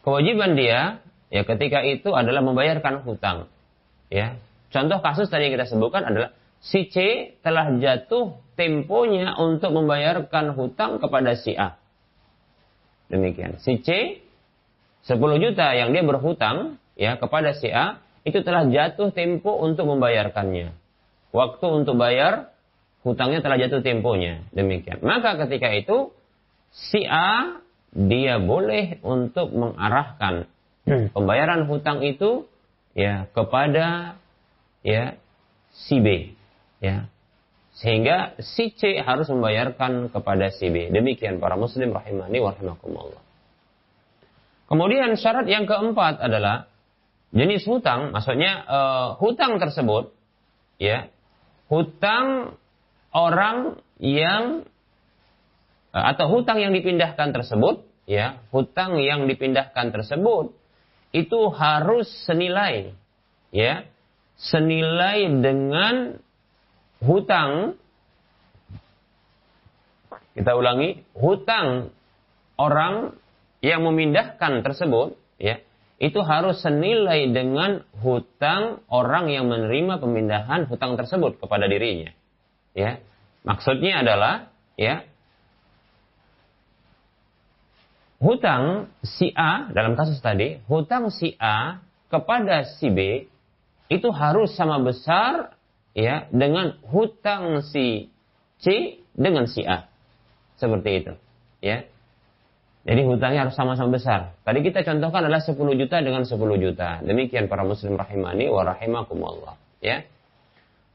kewajiban 0.04 0.54
dia 0.54 1.00
ya 1.32 1.42
ketika 1.48 1.80
itu 1.80 2.12
adalah 2.12 2.44
membayarkan 2.44 3.00
hutang. 3.08 3.48
Ya. 4.12 4.36
Contoh 4.70 5.02
kasus 5.02 5.32
tadi 5.32 5.50
yang 5.50 5.58
kita 5.58 5.66
sebutkan 5.66 6.06
adalah 6.06 6.30
si 6.62 6.86
C 6.92 7.30
telah 7.42 7.74
jatuh 7.80 8.38
temponya 8.54 9.34
untuk 9.40 9.72
membayarkan 9.74 10.54
hutang 10.54 11.00
kepada 11.00 11.34
si 11.34 11.56
A. 11.56 11.80
Demikian. 13.10 13.58
Si 13.58 13.82
C 13.82 14.20
10 15.08 15.16
juta 15.40 15.72
yang 15.72 15.90
dia 15.96 16.04
berhutang 16.04 16.76
ya 16.94 17.16
kepada 17.16 17.56
si 17.56 17.72
A 17.72 17.98
itu 18.22 18.44
telah 18.44 18.68
jatuh 18.68 19.10
tempo 19.10 19.56
untuk 19.56 19.88
membayarkannya. 19.88 20.76
Waktu 21.32 21.66
untuk 21.66 21.96
bayar 21.96 22.52
hutangnya 23.02 23.40
telah 23.40 23.56
jatuh 23.56 23.80
temponya. 23.80 24.44
Demikian. 24.52 25.00
Maka 25.00 25.40
ketika 25.46 25.72
itu 25.72 26.12
si 26.70 27.04
A 27.08 27.60
dia 27.90 28.38
boleh 28.38 29.02
untuk 29.02 29.50
mengarahkan 29.50 30.46
hmm. 30.86 31.10
pembayaran 31.10 31.66
hutang 31.66 32.06
itu 32.06 32.46
ya 32.94 33.26
kepada 33.34 34.18
ya 34.86 35.18
si 35.74 35.98
B 35.98 36.36
ya. 36.78 37.10
Sehingga 37.80 38.36
si 38.42 38.76
C 38.76 39.00
harus 39.00 39.30
membayarkan 39.32 40.12
kepada 40.12 40.52
si 40.52 40.68
B. 40.68 40.92
Demikian 40.92 41.40
para 41.40 41.56
muslim 41.56 41.96
rahimani 41.96 42.38
wa 42.42 42.52
rahimakumullah. 42.52 43.22
Kemudian 44.68 45.16
syarat 45.16 45.48
yang 45.48 45.64
keempat 45.64 46.20
adalah 46.20 46.70
jenis 47.32 47.64
hutang. 47.64 48.12
Maksudnya 48.12 48.52
uh, 48.68 49.08
hutang 49.18 49.56
tersebut 49.58 50.12
ya 50.76 51.08
hutang 51.70 52.58
orang 53.12 53.78
yang 54.00 54.64
Eh, 55.90 56.04
atau 56.14 56.30
hutang 56.30 56.62
yang 56.62 56.70
dipindahkan 56.70 57.34
tersebut, 57.34 57.82
ya, 58.06 58.38
hutang 58.54 59.02
yang 59.02 59.26
dipindahkan 59.26 59.90
tersebut 59.90 60.54
itu 61.10 61.40
harus 61.50 62.06
senilai, 62.30 62.94
ya, 63.50 63.82
senilai 64.38 65.26
dengan 65.42 66.22
hutang. 67.02 67.74
Kita 70.30 70.54
ulangi, 70.54 71.02
hutang 71.18 71.90
orang 72.54 73.18
yang 73.58 73.82
memindahkan 73.82 74.62
tersebut, 74.62 75.18
ya, 75.42 75.58
itu 75.98 76.22
harus 76.22 76.62
senilai 76.62 77.34
dengan 77.34 77.82
hutang 77.98 78.78
orang 78.86 79.26
yang 79.26 79.50
menerima 79.50 79.98
pemindahan 79.98 80.70
hutang 80.70 80.94
tersebut 80.94 81.42
kepada 81.42 81.66
dirinya. 81.66 82.14
Ya, 82.76 83.02
maksudnya 83.42 84.06
adalah, 84.06 84.54
ya, 84.78 85.02
hutang 88.20 88.92
si 89.02 89.32
A 89.34 89.72
dalam 89.72 89.96
kasus 89.96 90.20
tadi, 90.20 90.60
hutang 90.68 91.08
si 91.10 91.34
A 91.40 91.80
kepada 92.12 92.68
si 92.68 92.92
B 92.92 93.26
itu 93.90 94.08
harus 94.14 94.54
sama 94.54 94.78
besar 94.78 95.56
ya 95.96 96.30
dengan 96.30 96.78
hutang 96.86 97.64
si 97.66 98.12
C 98.62 98.98
dengan 99.16 99.50
si 99.50 99.66
A. 99.66 99.90
Seperti 100.60 100.90
itu, 101.02 101.12
ya. 101.64 101.88
Jadi 102.80 103.04
hutangnya 103.04 103.48
harus 103.48 103.56
sama-sama 103.56 103.92
besar. 103.96 104.36
Tadi 104.44 104.64
kita 104.64 104.84
contohkan 104.84 105.28
adalah 105.28 105.44
10 105.44 105.56
juta 105.76 106.00
dengan 106.00 106.24
10 106.24 106.36
juta. 106.56 107.04
Demikian 107.04 107.48
para 107.48 107.64
muslim 107.64 107.96
rahimani 107.96 108.48
wa 108.48 108.62
rahimakumullah, 108.64 109.56
ya. 109.84 110.04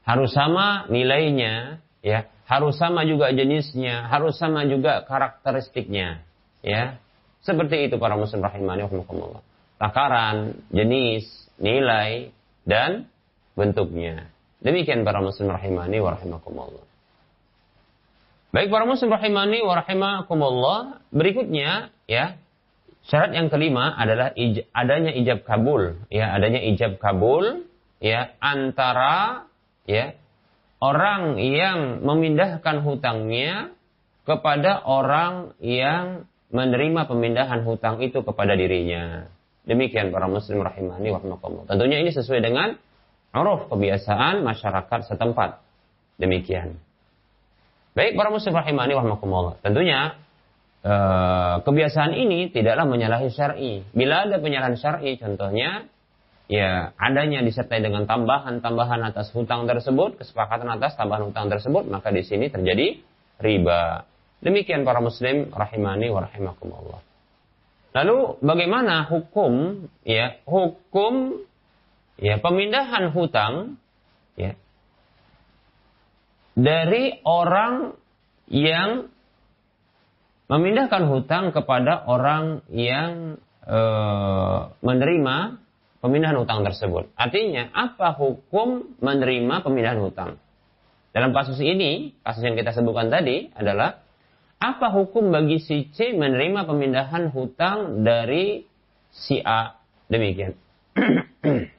Harus 0.06 0.30
sama 0.30 0.86
nilainya, 0.86 1.82
ya. 1.98 2.30
harus 2.46 2.78
sama 2.78 3.02
juga 3.02 3.34
jenisnya, 3.34 4.06
harus 4.06 4.38
sama 4.38 4.62
juga 4.70 5.02
karakteristiknya, 5.02 6.22
ya. 6.62 7.02
Seperti 7.42 7.90
itu 7.90 7.98
para 7.98 8.14
muslim 8.14 8.38
rahimani 8.38 8.86
rahimakumullah. 8.86 9.42
Takaran, 9.82 10.62
jenis, 10.70 11.26
nilai 11.58 12.30
dan 12.62 13.10
bentuknya. 13.58 14.30
Demikian 14.62 15.02
para 15.02 15.18
muslim 15.18 15.50
rahimani 15.50 15.98
wa 15.98 16.14
rahimakumullah. 16.14 16.86
Baik 18.54 18.70
para 18.70 18.86
muslim 18.86 19.10
rahimani 19.10 19.58
wa 19.66 19.74
rahimakumullah, 19.82 21.02
berikutnya 21.10 21.90
ya, 22.06 22.38
syarat 23.10 23.34
yang 23.34 23.50
kelima 23.50 23.90
adalah 23.94 24.30
adanya 24.70 25.12
ijab 25.12 25.42
kabul, 25.42 25.98
ya, 26.14 26.30
adanya 26.30 26.62
ijab 26.62 27.02
kabul 27.02 27.66
ya 28.00 28.32
antara 28.38 29.46
ya 29.86 30.18
orang 30.82 31.40
yang 31.40 32.04
memindahkan 32.04 32.84
hutangnya 32.84 33.72
kepada 34.26 34.82
orang 34.82 35.54
yang 35.62 36.26
menerima 36.50 37.06
pemindahan 37.06 37.62
hutang 37.62 38.02
itu 38.02 38.22
kepada 38.26 38.58
dirinya. 38.58 39.30
Demikian 39.66 40.14
para 40.14 40.30
muslim 40.30 40.62
rahimani 40.62 41.10
wa 41.10 41.18
Tentunya 41.66 41.98
ini 41.98 42.14
sesuai 42.14 42.38
dengan 42.38 42.78
uruf 43.34 43.66
kebiasaan 43.66 44.46
masyarakat 44.46 45.10
setempat. 45.10 45.58
Demikian. 46.22 46.78
Baik 47.98 48.14
para 48.14 48.30
muslim 48.30 48.54
rahimani 48.54 48.94
wa 48.94 49.58
Tentunya 49.58 50.14
eh, 50.86 51.54
kebiasaan 51.66 52.14
ini 52.14 52.50
tidaklah 52.54 52.86
menyalahi 52.86 53.26
syar'i. 53.30 53.82
Bila 53.90 54.30
ada 54.30 54.38
penyalahan 54.38 54.78
syar'i 54.78 55.18
contohnya 55.18 55.90
ya 56.46 56.94
adanya 56.98 57.42
disertai 57.42 57.82
dengan 57.82 58.06
tambahan-tambahan 58.06 59.02
atas 59.10 59.34
hutang 59.34 59.66
tersebut, 59.66 60.18
kesepakatan 60.22 60.70
atas 60.70 60.94
tambahan 60.94 61.30
hutang 61.30 61.50
tersebut, 61.50 61.86
maka 61.90 62.14
di 62.14 62.22
sini 62.22 62.50
terjadi 62.50 63.02
riba. 63.42 64.06
Demikian 64.40 64.86
para 64.86 65.02
muslim 65.02 65.50
rahimani 65.50 66.06
wa 66.12 66.22
rahimakumullah. 66.26 67.00
Lalu 67.96 68.18
bagaimana 68.44 69.08
hukum 69.08 69.84
ya, 70.04 70.36
hukum 70.44 71.40
ya 72.20 72.36
pemindahan 72.40 73.08
hutang 73.12 73.80
ya 74.36 74.52
dari 76.56 77.20
orang 77.24 77.96
yang 78.48 79.12
memindahkan 80.48 81.04
hutang 81.10 81.52
kepada 81.52 82.06
orang 82.08 82.64
yang 82.72 83.36
e, 83.66 83.80
menerima 84.80 85.36
pemindahan 86.06 86.38
hutang 86.38 86.62
tersebut. 86.62 87.10
Artinya, 87.18 87.68
apa 87.74 88.14
hukum 88.14 88.96
menerima 89.02 89.66
pemindahan 89.66 89.98
hutang? 89.98 90.38
Dalam 91.10 91.34
kasus 91.34 91.58
ini, 91.58 92.14
kasus 92.22 92.46
yang 92.46 92.54
kita 92.54 92.70
sebutkan 92.70 93.10
tadi 93.10 93.50
adalah 93.52 94.00
apa 94.56 94.88
hukum 94.94 95.34
bagi 95.34 95.60
si 95.60 95.90
C 95.92 96.14
menerima 96.14 96.64
pemindahan 96.64 97.28
hutang 97.34 98.06
dari 98.06 98.64
si 99.10 99.42
A? 99.42 99.76
Demikian. 100.06 100.54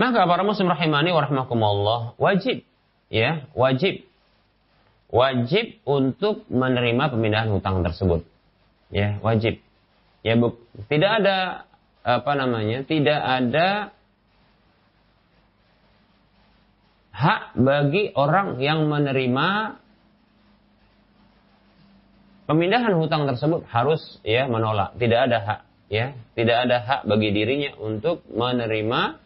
Maka 0.00 0.28
para 0.28 0.44
muslim 0.44 0.68
rahimani 0.68 1.08
wa 1.08 1.24
rahmakumullah 1.24 2.00
wajib 2.20 2.60
ya, 3.08 3.48
wajib 3.56 4.04
wajib 5.10 5.78
untuk 5.86 6.46
menerima 6.50 7.10
pemindahan 7.14 7.50
hutang 7.54 7.80
tersebut. 7.86 8.26
Ya, 8.90 9.18
wajib. 9.22 9.58
Ya, 10.22 10.34
bu, 10.38 10.58
tidak 10.90 11.22
ada 11.22 11.36
apa 12.06 12.38
namanya 12.38 12.86
tidak 12.86 13.18
ada 13.18 13.90
hak 17.10 17.58
bagi 17.58 18.14
orang 18.14 18.62
yang 18.62 18.86
menerima 18.86 19.74
pemindahan 22.46 22.94
hutang 22.94 23.26
tersebut 23.26 23.66
harus 23.66 24.22
ya 24.22 24.46
menolak. 24.46 24.94
Tidak 24.94 25.18
ada 25.18 25.38
hak 25.42 25.60
ya. 25.90 26.14
Tidak 26.38 26.56
ada 26.70 26.76
hak 26.78 27.00
bagi 27.10 27.34
dirinya 27.34 27.74
untuk 27.82 28.22
menerima 28.30 29.18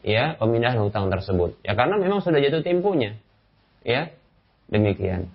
ya 0.00 0.32
pemindahan 0.40 0.80
hutang 0.80 1.12
tersebut. 1.12 1.60
Ya 1.60 1.76
karena 1.76 2.00
memang 2.00 2.24
sudah 2.24 2.40
jatuh 2.40 2.64
temponya 2.64 3.20
ya. 3.84 4.08
Demikian. 4.72 5.28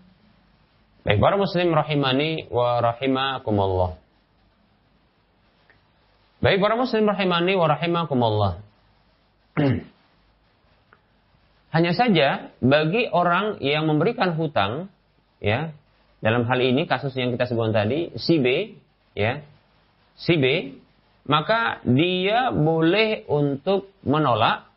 Baik 1.06 1.22
para 1.22 1.38
muslim 1.38 1.78
rahimani 1.78 2.50
wa 2.50 2.82
rahimakumullah 2.82 4.07
Baik 6.38 6.62
para 6.62 6.78
muslim 6.78 7.10
rahimani 7.10 7.58
wa 7.58 7.65
rahimakumullah. 7.65 8.62
Hanya 11.76 11.91
saja 11.97 12.54
bagi 12.62 13.10
orang 13.10 13.58
yang 13.60 13.89
memberikan 13.89 14.38
hutang 14.38 14.93
ya, 15.41 15.73
dalam 16.21 16.45
hal 16.45 16.60
ini 16.62 16.86
kasus 16.86 17.13
yang 17.17 17.34
kita 17.34 17.50
sebutkan 17.50 17.86
tadi 17.86 18.13
si 18.21 18.38
B 18.38 18.78
ya, 19.17 19.41
si 20.13 20.38
B 20.38 20.78
maka 21.28 21.84
dia 21.84 22.54
boleh 22.56 23.28
untuk 23.28 23.91
menolak 24.08 24.71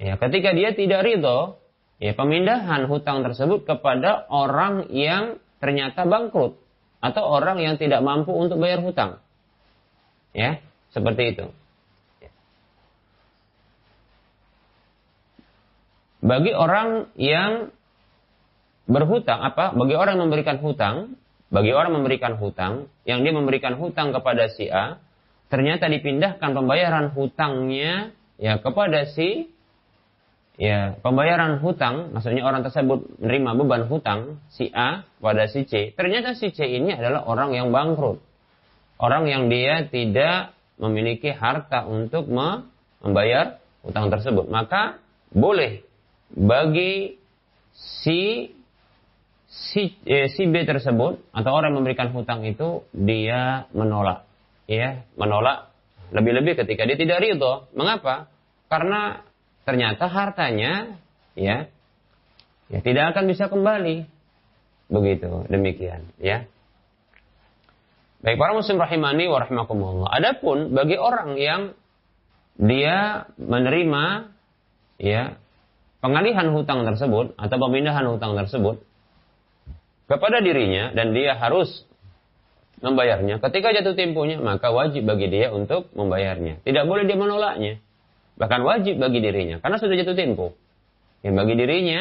ya 0.00 0.16
ketika 0.16 0.56
dia 0.56 0.72
tidak 0.72 1.04
ridho 1.04 1.60
ya 2.00 2.16
pemindahan 2.16 2.88
hutang 2.88 3.20
tersebut 3.22 3.68
kepada 3.68 4.24
orang 4.32 4.88
yang 4.88 5.36
ternyata 5.60 6.08
bangkrut 6.08 6.56
atau 7.04 7.22
orang 7.28 7.60
yang 7.60 7.76
tidak 7.76 8.00
mampu 8.00 8.30
untuk 8.30 8.62
bayar 8.62 8.80
hutang. 8.80 9.18
Ya. 10.32 10.62
Seperti 10.92 11.22
itu. 11.36 11.46
Bagi 16.22 16.54
orang 16.54 17.10
yang 17.18 17.74
berhutang 18.86 19.42
apa? 19.42 19.74
Bagi 19.74 19.98
orang 19.98 20.20
yang 20.20 20.30
memberikan 20.30 20.62
hutang, 20.62 21.18
bagi 21.50 21.74
orang 21.74 21.98
memberikan 21.98 22.38
hutang, 22.38 22.86
yang 23.02 23.26
dia 23.26 23.34
memberikan 23.34 23.74
hutang 23.74 24.14
kepada 24.14 24.46
si 24.52 24.70
A, 24.70 25.02
ternyata 25.50 25.90
dipindahkan 25.90 26.54
pembayaran 26.54 27.10
hutangnya 27.12 28.14
ya 28.38 28.62
kepada 28.62 29.04
si 29.10 29.50
ya 30.56 30.94
pembayaran 31.02 31.58
hutang, 31.58 32.14
maksudnya 32.14 32.46
orang 32.46 32.62
tersebut 32.62 33.18
menerima 33.18 33.50
beban 33.58 33.84
hutang 33.90 34.20
si 34.54 34.70
A 34.70 35.02
pada 35.18 35.50
si 35.50 35.66
C. 35.66 35.90
Ternyata 35.96 36.38
si 36.38 36.54
C 36.54 36.70
ini 36.70 36.94
adalah 36.94 37.26
orang 37.26 37.50
yang 37.50 37.74
bangkrut. 37.74 38.22
Orang 39.02 39.26
yang 39.26 39.50
dia 39.50 39.90
tidak 39.90 40.54
memiliki 40.82 41.30
harta 41.30 41.86
untuk 41.86 42.26
membayar 42.26 43.62
utang 43.86 44.10
tersebut. 44.10 44.50
Maka 44.50 44.98
boleh 45.30 45.86
bagi 46.34 47.16
si 47.72 48.50
si, 49.46 49.94
eh, 50.04 50.26
si 50.32 50.48
B 50.50 50.66
tersebut 50.66 51.22
atau 51.30 51.50
orang 51.54 51.72
yang 51.72 51.78
memberikan 51.84 52.10
hutang 52.10 52.42
itu 52.42 52.82
dia 52.90 53.70
menolak, 53.70 54.26
ya 54.66 55.06
menolak 55.14 55.70
lebih-lebih 56.10 56.66
ketika 56.66 56.82
dia 56.84 56.98
tidak 56.98 57.22
ridho. 57.22 57.70
Mengapa? 57.78 58.28
Karena 58.66 59.22
ternyata 59.62 60.10
hartanya 60.10 60.98
ya 61.38 61.70
ya 62.68 62.78
tidak 62.82 63.14
akan 63.14 63.24
bisa 63.30 63.46
kembali 63.46 64.08
begitu 64.90 65.46
demikian 65.48 66.04
ya 66.18 66.44
Baik 68.22 68.38
para 68.38 68.54
muslim 68.54 68.78
rahimani 68.78 69.26
wa 69.26 69.42
rahimakumullah. 69.42 70.08
Adapun 70.14 70.70
bagi 70.70 70.94
orang 70.94 71.34
yang 71.34 71.74
dia 72.54 73.26
menerima 73.34 74.30
ya 75.02 75.34
pengalihan 75.98 76.54
hutang 76.54 76.86
tersebut 76.86 77.34
atau 77.34 77.56
pemindahan 77.58 78.06
hutang 78.06 78.38
tersebut 78.38 78.78
kepada 80.06 80.38
dirinya 80.38 80.94
dan 80.94 81.10
dia 81.10 81.34
harus 81.34 81.82
membayarnya. 82.78 83.42
Ketika 83.42 83.74
jatuh 83.74 83.98
temponya 83.98 84.38
maka 84.38 84.70
wajib 84.70 85.02
bagi 85.02 85.26
dia 85.26 85.50
untuk 85.50 85.90
membayarnya. 85.90 86.62
Tidak 86.62 86.84
boleh 86.86 87.10
dia 87.10 87.18
menolaknya. 87.18 87.82
Bahkan 88.38 88.60
wajib 88.62 89.02
bagi 89.02 89.18
dirinya 89.18 89.58
karena 89.58 89.82
sudah 89.82 89.98
jatuh 89.98 90.14
tempo. 90.14 90.54
Yang 91.26 91.34
bagi 91.42 91.54
dirinya 91.58 92.00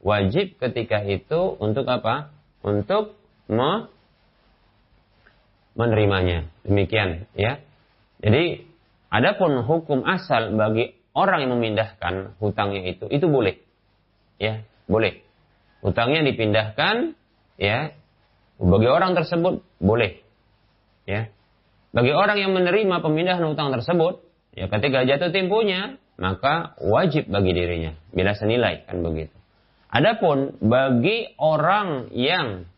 wajib 0.00 0.56
ketika 0.56 1.04
itu 1.04 1.60
untuk 1.60 1.84
apa? 1.92 2.32
Untuk 2.64 3.20
me 3.52 3.97
menerimanya. 5.78 6.50
Demikian 6.66 7.30
ya. 7.38 7.62
Jadi 8.18 8.66
adapun 9.14 9.62
hukum 9.62 10.02
asal 10.02 10.58
bagi 10.58 10.98
orang 11.14 11.46
yang 11.46 11.52
memindahkan 11.54 12.34
hutangnya 12.42 12.82
itu 12.90 13.06
itu 13.06 13.30
boleh. 13.30 13.62
Ya, 14.42 14.66
boleh. 14.90 15.22
Hutangnya 15.80 16.26
dipindahkan 16.26 17.14
ya 17.56 17.94
bagi 18.58 18.88
orang 18.90 19.14
tersebut 19.14 19.62
boleh. 19.78 20.18
Ya. 21.06 21.30
Bagi 21.94 22.12
orang 22.12 22.36
yang 22.42 22.52
menerima 22.52 23.00
pemindahan 23.00 23.40
hutang 23.48 23.72
tersebut, 23.72 24.20
ya 24.52 24.68
ketika 24.68 25.08
jatuh 25.08 25.32
temponya, 25.32 25.96
maka 26.20 26.76
wajib 26.82 27.30
bagi 27.30 27.54
dirinya 27.54 27.96
bila 28.12 28.34
senilai 28.34 28.84
kan 28.84 29.00
begitu. 29.00 29.32
Adapun 29.88 30.60
bagi 30.60 31.32
orang 31.40 32.12
yang 32.12 32.68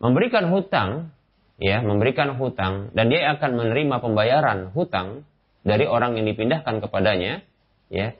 memberikan 0.00 0.48
hutang 0.48 1.12
ya 1.56 1.80
memberikan 1.80 2.36
hutang 2.36 2.92
dan 2.92 3.08
dia 3.08 3.32
akan 3.36 3.50
menerima 3.56 3.96
pembayaran 4.00 4.70
hutang 4.76 5.24
dari 5.64 5.88
orang 5.88 6.14
yang 6.20 6.28
dipindahkan 6.28 6.84
kepadanya 6.84 7.42
ya 7.88 8.12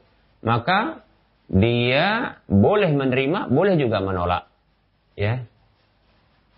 maka 0.46 1.07
dia 1.46 2.38
boleh 2.51 2.90
menerima, 2.90 3.51
boleh 3.51 3.79
juga 3.79 4.03
menolak. 4.03 4.51
Ya. 5.14 5.46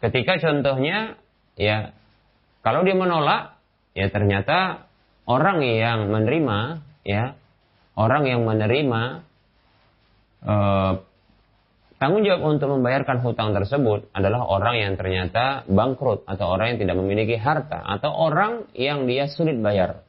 Ketika 0.01 0.41
contohnya 0.41 1.21
ya 1.59 1.93
kalau 2.65 2.87
dia 2.87 2.97
menolak 2.97 3.59
ya 3.93 4.09
ternyata 4.09 4.89
orang 5.27 5.61
yang 5.65 6.09
menerima 6.09 6.85
ya 7.03 7.35
orang 7.99 8.31
yang 8.31 8.47
menerima 8.47 9.27
eh, 10.47 10.93
tanggung 11.99 12.23
jawab 12.23 12.59
untuk 12.59 12.71
membayarkan 12.79 13.21
hutang 13.23 13.55
tersebut 13.55 14.11
adalah 14.15 14.47
orang 14.47 14.79
yang 14.79 14.93
ternyata 14.95 15.67
bangkrut 15.67 16.25
atau 16.25 16.47
orang 16.51 16.75
yang 16.75 16.79
tidak 16.87 16.97
memiliki 16.99 17.37
harta 17.39 17.83
atau 17.83 18.11
orang 18.15 18.71
yang 18.75 19.11
dia 19.11 19.27
sulit 19.27 19.59
bayar. 19.59 20.07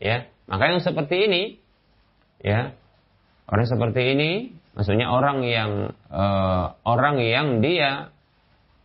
Ya, 0.00 0.32
maka 0.48 0.72
yang 0.72 0.80
seperti 0.80 1.28
ini, 1.28 1.42
ya, 2.40 2.72
orang 3.46 3.68
seperti 3.68 4.16
ini, 4.16 4.30
maksudnya 4.72 5.12
orang 5.12 5.44
yang 5.44 5.92
uh, 6.08 6.74
orang 6.88 7.20
yang 7.20 7.60
dia 7.60 8.08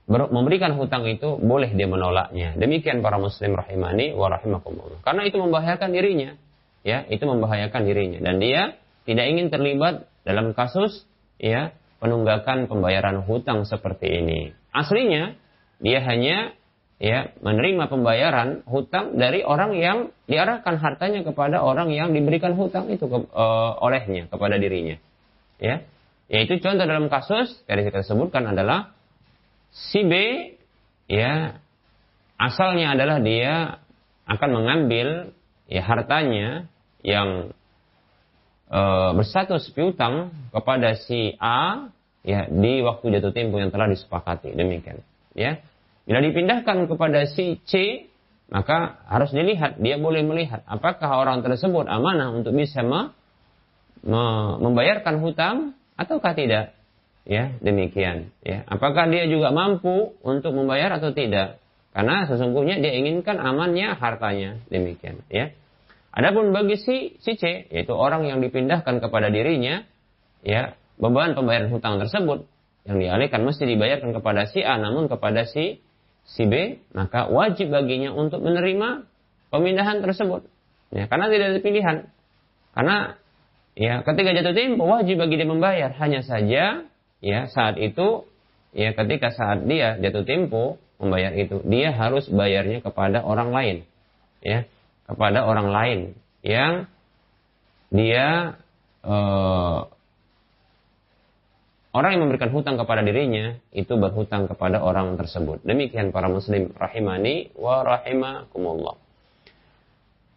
memberikan 0.06 0.78
hutang 0.78 1.08
itu 1.10 1.40
boleh 1.42 1.74
dia 1.74 1.90
menolaknya. 1.90 2.54
Demikian 2.60 3.02
para 3.02 3.18
muslim 3.18 3.58
rahimani 3.58 4.14
wa 4.14 4.30
rahimakumullah. 4.30 5.02
Karena 5.02 5.26
itu 5.26 5.40
membahayakan 5.40 5.90
dirinya, 5.90 6.38
ya, 6.86 7.08
itu 7.10 7.24
membahayakan 7.26 7.82
dirinya 7.88 8.20
dan 8.22 8.38
dia 8.38 8.78
tidak 9.08 9.26
ingin 9.30 9.48
terlibat 9.50 10.06
dalam 10.26 10.52
kasus 10.58 11.06
ya 11.38 11.74
penunggakan 12.00 12.68
pembayaran 12.68 13.24
hutang 13.24 13.64
seperti 13.64 14.22
ini. 14.22 14.40
Aslinya 14.76 15.36
dia 15.80 16.00
hanya 16.04 16.56
ya 16.96 17.36
menerima 17.44 17.92
pembayaran 17.92 18.64
hutang 18.68 19.20
dari 19.20 19.44
orang 19.44 19.76
yang 19.76 19.98
diarahkan 20.32 20.80
hartanya 20.80 21.28
kepada 21.28 21.60
orang 21.60 21.92
yang 21.92 22.16
diberikan 22.16 22.56
hutang 22.56 22.88
itu 22.88 23.08
ke, 23.08 23.18
uh, 23.32 23.72
olehnya 23.84 24.32
kepada 24.32 24.56
dirinya. 24.56 25.00
Ya. 25.60 25.84
Yaitu 26.26 26.58
contoh 26.58 26.88
dalam 26.90 27.12
kasus 27.12 27.54
yang 27.70 27.86
kita 27.86 28.02
sebutkan 28.02 28.50
adalah 28.50 28.96
si 29.70 30.02
B 30.02 30.14
ya 31.06 31.62
asalnya 32.42 32.98
adalah 32.98 33.22
dia 33.22 33.84
akan 34.26 34.50
mengambil 34.52 35.38
ya 35.70 35.86
hartanya 35.86 36.66
yang 37.06 37.54
e, 38.70 38.82
berstatus 39.18 39.70
piutang 39.74 40.34
kepada 40.50 40.98
si 40.98 41.34
A 41.38 41.90
ya 42.26 42.50
di 42.50 42.82
waktu 42.82 43.20
jatuh 43.20 43.34
tempo 43.34 43.62
yang 43.62 43.70
telah 43.70 43.90
disepakati. 43.90 44.54
Demikian 44.54 45.02
ya. 45.38 45.62
Bila 46.06 46.22
dipindahkan 46.22 46.86
kepada 46.86 47.26
si 47.30 47.62
C 47.66 48.06
maka 48.46 49.02
harus 49.10 49.34
dilihat 49.34 49.82
dia 49.82 49.98
boleh 49.98 50.22
melihat 50.22 50.62
apakah 50.70 51.18
orang 51.18 51.42
tersebut 51.42 51.90
amanah 51.90 52.30
untuk 52.30 52.54
bisa 52.54 52.86
me, 52.86 53.10
me, 54.06 54.24
membayarkan 54.62 55.18
hutang 55.22 55.58
ataukah 55.98 56.38
tidak 56.38 56.78
ya. 57.26 57.54
Demikian 57.62 58.30
ya. 58.46 58.62
Apakah 58.70 59.10
dia 59.10 59.26
juga 59.26 59.50
mampu 59.50 60.14
untuk 60.22 60.54
membayar 60.54 60.94
atau 60.98 61.10
tidak? 61.14 61.58
Karena 61.96 62.28
sesungguhnya 62.28 62.84
dia 62.84 62.92
inginkan 62.92 63.40
amannya 63.40 63.96
hartanya. 63.98 64.62
Demikian 64.70 65.26
ya 65.32 65.56
Adapun 66.16 66.56
bagi 66.56 66.80
si, 66.80 67.20
si 67.20 67.36
C, 67.36 67.68
yaitu 67.68 67.92
orang 67.92 68.24
yang 68.24 68.40
dipindahkan 68.40 69.04
kepada 69.04 69.28
dirinya, 69.28 69.84
ya 70.48 70.80
beban 70.96 71.36
pembayaran 71.36 71.68
hutang 71.68 72.00
tersebut 72.00 72.48
yang 72.88 73.04
dialihkan 73.04 73.44
mesti 73.44 73.68
dibayarkan 73.68 74.16
kepada 74.16 74.48
si 74.48 74.64
A, 74.64 74.80
namun 74.80 75.12
kepada 75.12 75.44
si 75.44 75.84
si 76.24 76.48
B, 76.48 76.80
maka 76.96 77.28
wajib 77.28 77.68
baginya 77.68 78.16
untuk 78.16 78.40
menerima 78.40 79.04
pemindahan 79.52 80.00
tersebut. 80.00 80.48
Ya, 80.96 81.12
karena 81.12 81.28
tidak 81.28 81.46
ada 81.52 81.60
pilihan. 81.60 81.96
Karena 82.72 82.98
ya 83.76 84.00
ketika 84.08 84.32
jatuh 84.32 84.56
tempo 84.56 84.84
wajib 84.88 85.20
bagi 85.20 85.36
dia 85.36 85.50
membayar. 85.50 85.92
Hanya 86.00 86.24
saja 86.24 86.88
ya 87.20 87.40
saat 87.52 87.76
itu 87.76 88.24
ya 88.72 88.96
ketika 88.96 89.36
saat 89.36 89.68
dia 89.68 90.00
jatuh 90.00 90.24
tempo 90.24 90.80
membayar 90.96 91.36
itu 91.36 91.60
dia 91.68 91.92
harus 91.92 92.28
bayarnya 92.32 92.80
kepada 92.80 93.20
orang 93.20 93.52
lain. 93.52 93.78
Ya, 94.46 94.70
kepada 95.06 95.46
orang 95.46 95.68
lain 95.70 96.00
yang 96.42 96.90
dia 97.94 98.58
uh, 99.06 99.80
orang 101.96 102.10
yang 102.18 102.22
memberikan 102.28 102.52
hutang 102.52 102.76
kepada 102.76 103.06
dirinya 103.06 103.56
itu 103.72 103.96
berhutang 103.96 104.52
kepada 104.52 104.82
orang 104.82 105.16
tersebut. 105.16 105.64
Demikian 105.64 106.12
para 106.12 106.28
muslim 106.28 106.74
rahimani 106.76 107.56
wa 107.56 107.86
rahimakumullah. 107.86 108.98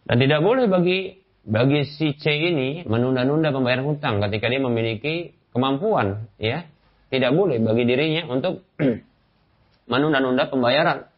Dan 0.09 0.17
tidak 0.17 0.41
boleh 0.41 0.65
bagi 0.65 1.19
bagi 1.45 1.81
si 1.85 2.17
C 2.17 2.29
ini 2.33 2.85
menunda-nunda 2.85 3.53
pembayaran 3.53 3.85
hutang 3.85 4.21
ketika 4.25 4.49
dia 4.49 4.61
memiliki 4.61 5.33
kemampuan, 5.53 6.29
ya. 6.37 6.65
Tidak 7.09 7.33
boleh 7.33 7.57
bagi 7.57 7.89
dirinya 7.89 8.29
untuk 8.29 8.61
menunda-nunda 9.91 10.45
pembayaran, 10.49 11.09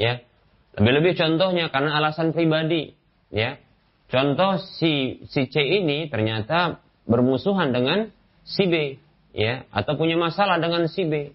ya. 0.00 0.24
Lebih-lebih 0.74 1.14
contohnya 1.14 1.70
karena 1.70 2.02
alasan 2.02 2.34
pribadi, 2.34 2.94
ya. 3.30 3.58
Contoh 4.10 4.58
si 4.78 5.24
si 5.30 5.46
C 5.48 5.54
ini 5.62 6.06
ternyata 6.10 6.82
bermusuhan 7.06 7.70
dengan 7.70 8.10
si 8.42 8.66
B, 8.66 8.98
ya, 9.34 9.66
atau 9.70 9.94
punya 9.94 10.18
masalah 10.18 10.58
dengan 10.58 10.86
si 10.90 11.06
B. 11.06 11.30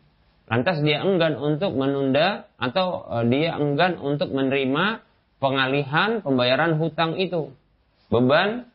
Lantas 0.50 0.82
dia 0.82 1.06
enggan 1.06 1.38
untuk 1.38 1.78
menunda 1.78 2.50
atau 2.58 3.06
uh, 3.06 3.22
dia 3.22 3.54
enggan 3.54 4.02
untuk 4.02 4.34
menerima 4.34 5.06
pengalihan 5.38 6.26
pembayaran 6.26 6.82
hutang 6.82 7.22
itu. 7.22 7.54
Beban 8.10 8.66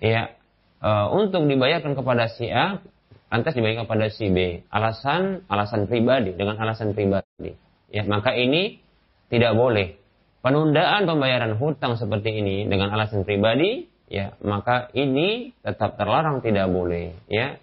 ya 0.00 0.32
uh, 0.80 1.12
untuk 1.12 1.44
dibayarkan 1.44 1.92
kepada 1.92 2.32
si 2.32 2.48
A 2.48 2.80
lantas 3.28 3.52
dibayarkan 3.52 3.84
kepada 3.84 4.06
si 4.10 4.32
B. 4.32 4.64
Alasan 4.72 5.44
alasan 5.48 5.84
pribadi 5.84 6.32
dengan 6.32 6.56
alasan 6.56 6.96
pribadi. 6.96 7.52
Ya, 7.92 8.02
maka 8.08 8.34
ini 8.34 8.83
tidak 9.28 9.52
boleh. 9.56 9.96
Penundaan 10.44 11.08
pembayaran 11.08 11.56
hutang 11.56 11.96
seperti 11.96 12.36
ini 12.44 12.68
dengan 12.68 12.92
alasan 12.92 13.24
pribadi, 13.24 13.88
ya 14.12 14.36
maka 14.44 14.92
ini 14.92 15.56
tetap 15.64 15.96
terlarang 15.96 16.44
tidak 16.44 16.68
boleh, 16.68 17.16
ya. 17.32 17.56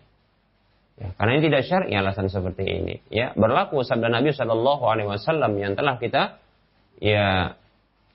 ya 0.97 1.07
karena 1.13 1.37
ini 1.37 1.41
tidak 1.45 1.61
syar'i 1.69 1.93
alasan 1.93 2.33
seperti 2.33 2.65
ini, 2.65 2.95
ya. 3.13 3.37
Berlaku 3.37 3.85
sabda 3.85 4.09
Nabi 4.09 4.33
Shallallahu 4.33 4.83
Alaihi 4.89 5.13
Wasallam 5.13 5.61
yang 5.61 5.77
telah 5.77 6.01
kita 6.01 6.41
ya 6.97 7.53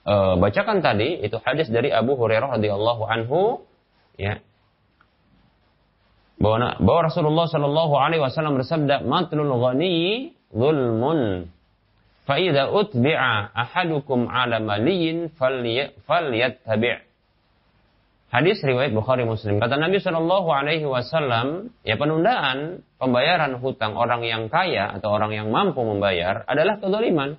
e, 0.03 0.15
bacakan 0.35 0.83
tadi 0.83 1.23
itu 1.23 1.39
hadis 1.39 1.71
dari 1.71 1.95
Abu 1.95 2.19
Hurairah 2.19 2.59
radhiyallahu 2.59 3.03
anhu, 3.07 3.63
ya 4.19 4.43
bahwa, 6.37 7.01
Rasulullah 7.07 7.49
Shallallahu 7.49 7.95
Alaihi 7.97 8.21
Wasallam 8.21 8.61
bersabda, 8.61 9.07
"Matlul 9.07 9.55
ghani 9.57 10.35
zulmun 10.53 11.49
Fa'idha 12.27 12.75
utbi'a 12.75 13.55
ahadukum 13.55 14.27
ala 14.27 14.59
maliyin 14.59 15.31
falyattabi' 15.39 17.07
Hadis 18.27 18.59
riwayat 18.59 18.91
Bukhari 18.91 19.23
Muslim. 19.23 19.63
Kata 19.63 19.79
Nabi 19.79 20.03
Shallallahu 20.03 20.51
Alaihi 20.51 20.83
Wasallam, 20.83 21.71
ya 21.87 21.95
penundaan 21.95 22.83
pembayaran 22.99 23.63
hutang 23.63 23.95
orang 23.95 24.27
yang 24.27 24.51
kaya 24.51 24.91
atau 24.99 25.15
orang 25.15 25.31
yang 25.31 25.49
mampu 25.55 25.79
membayar 25.87 26.43
adalah 26.51 26.83
kedoliman. 26.83 27.39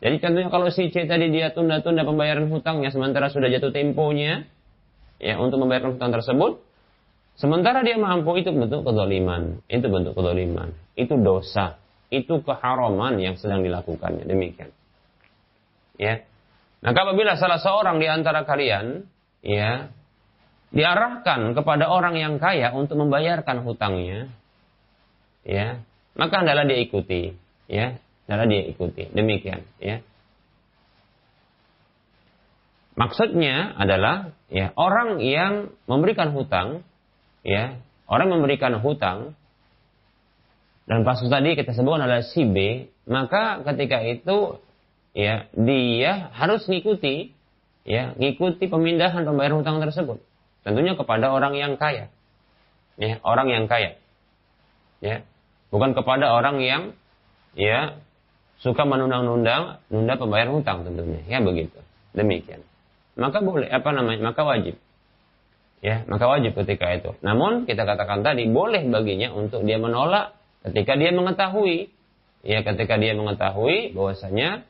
Jadi 0.00 0.16
contohnya 0.24 0.48
kalau 0.48 0.72
si 0.72 0.88
C 0.88 1.04
tadi 1.04 1.28
dia 1.28 1.52
tunda-tunda 1.52 2.08
pembayaran 2.08 2.48
hutangnya 2.48 2.88
sementara 2.88 3.28
sudah 3.28 3.52
jatuh 3.52 3.68
temponya 3.68 4.48
ya 5.20 5.36
untuk 5.36 5.60
membayarkan 5.60 6.00
hutang 6.00 6.12
tersebut, 6.16 6.64
sementara 7.36 7.84
dia 7.84 8.00
mampu 8.00 8.32
itu 8.40 8.48
bentuk 8.48 8.80
kedoliman, 8.80 9.60
itu 9.68 9.86
bentuk 9.92 10.16
kedoliman, 10.16 10.72
itu 10.96 11.14
dosa 11.20 11.83
itu 12.22 12.44
keharaman 12.44 13.18
yang 13.18 13.34
sedang 13.34 13.66
dilakukannya. 13.66 14.28
Demikian. 14.28 14.70
Ya. 15.98 16.22
Maka 16.84 16.98
apabila 17.08 17.40
salah 17.40 17.58
seorang 17.58 17.96
di 17.98 18.06
antara 18.06 18.44
kalian 18.44 19.08
ya 19.40 19.88
diarahkan 20.74 21.54
kepada 21.54 21.86
orang 21.86 22.18
yang 22.18 22.42
kaya 22.42 22.74
untuk 22.74 22.98
membayarkan 22.98 23.62
hutangnya, 23.62 24.26
ya, 25.46 25.86
maka 26.18 26.42
adalah 26.42 26.66
dia 26.66 26.82
ikuti, 26.82 27.30
ya, 27.70 28.02
adalah 28.26 28.46
dia 28.50 28.66
ikuti. 28.66 29.06
Demikian, 29.14 29.62
ya. 29.78 30.02
Maksudnya 32.98 33.74
adalah 33.74 34.34
ya 34.50 34.70
orang 34.74 35.22
yang 35.22 35.70
memberikan 35.86 36.34
hutang, 36.34 36.82
ya, 37.46 37.78
orang 38.10 38.34
memberikan 38.34 38.74
hutang 38.82 39.38
dan 40.84 41.00
kasus 41.02 41.32
tadi 41.32 41.56
kita 41.56 41.72
sebutkan 41.72 42.04
adalah 42.04 42.24
si 42.24 42.44
B, 42.44 42.88
maka 43.08 43.64
ketika 43.72 44.04
itu 44.04 44.60
ya 45.16 45.48
dia 45.56 46.28
harus 46.36 46.68
ngikuti 46.68 47.32
ya 47.88 48.12
ngikuti 48.20 48.68
pemindahan 48.68 49.24
pembayaran 49.24 49.64
hutang 49.64 49.80
tersebut. 49.80 50.20
Tentunya 50.64 50.96
kepada 50.96 51.32
orang 51.32 51.56
yang 51.56 51.76
kaya. 51.76 52.08
Ya, 52.96 53.20
orang 53.24 53.48
yang 53.52 53.64
kaya. 53.68 53.96
Ya. 55.00 55.24
Bukan 55.68 55.92
kepada 55.92 56.32
orang 56.32 56.60
yang 56.64 56.82
ya 57.56 57.96
suka 58.60 58.84
menunda-nunda 58.88 59.84
nunda 59.88 60.14
pembayaran 60.20 60.52
hutang 60.60 60.84
tentunya. 60.84 61.20
Ya 61.28 61.40
begitu. 61.40 61.80
Demikian. 62.12 62.60
Maka 63.16 63.40
boleh 63.40 63.68
apa 63.72 63.88
namanya? 63.92 64.20
Maka 64.32 64.44
wajib. 64.44 64.76
ya 65.84 66.00
maka 66.08 66.24
wajib 66.24 66.56
ketika 66.56 66.96
itu. 66.96 67.10
Namun 67.20 67.68
kita 67.68 67.84
katakan 67.84 68.24
tadi 68.24 68.48
boleh 68.48 68.88
baginya 68.88 69.36
untuk 69.36 69.68
dia 69.68 69.76
menolak 69.76 70.32
ketika 70.64 70.96
dia 70.96 71.12
mengetahui 71.12 71.92
ya 72.44 72.64
ketika 72.64 72.96
dia 72.96 73.12
mengetahui 73.16 73.92
bahwasanya 73.92 74.64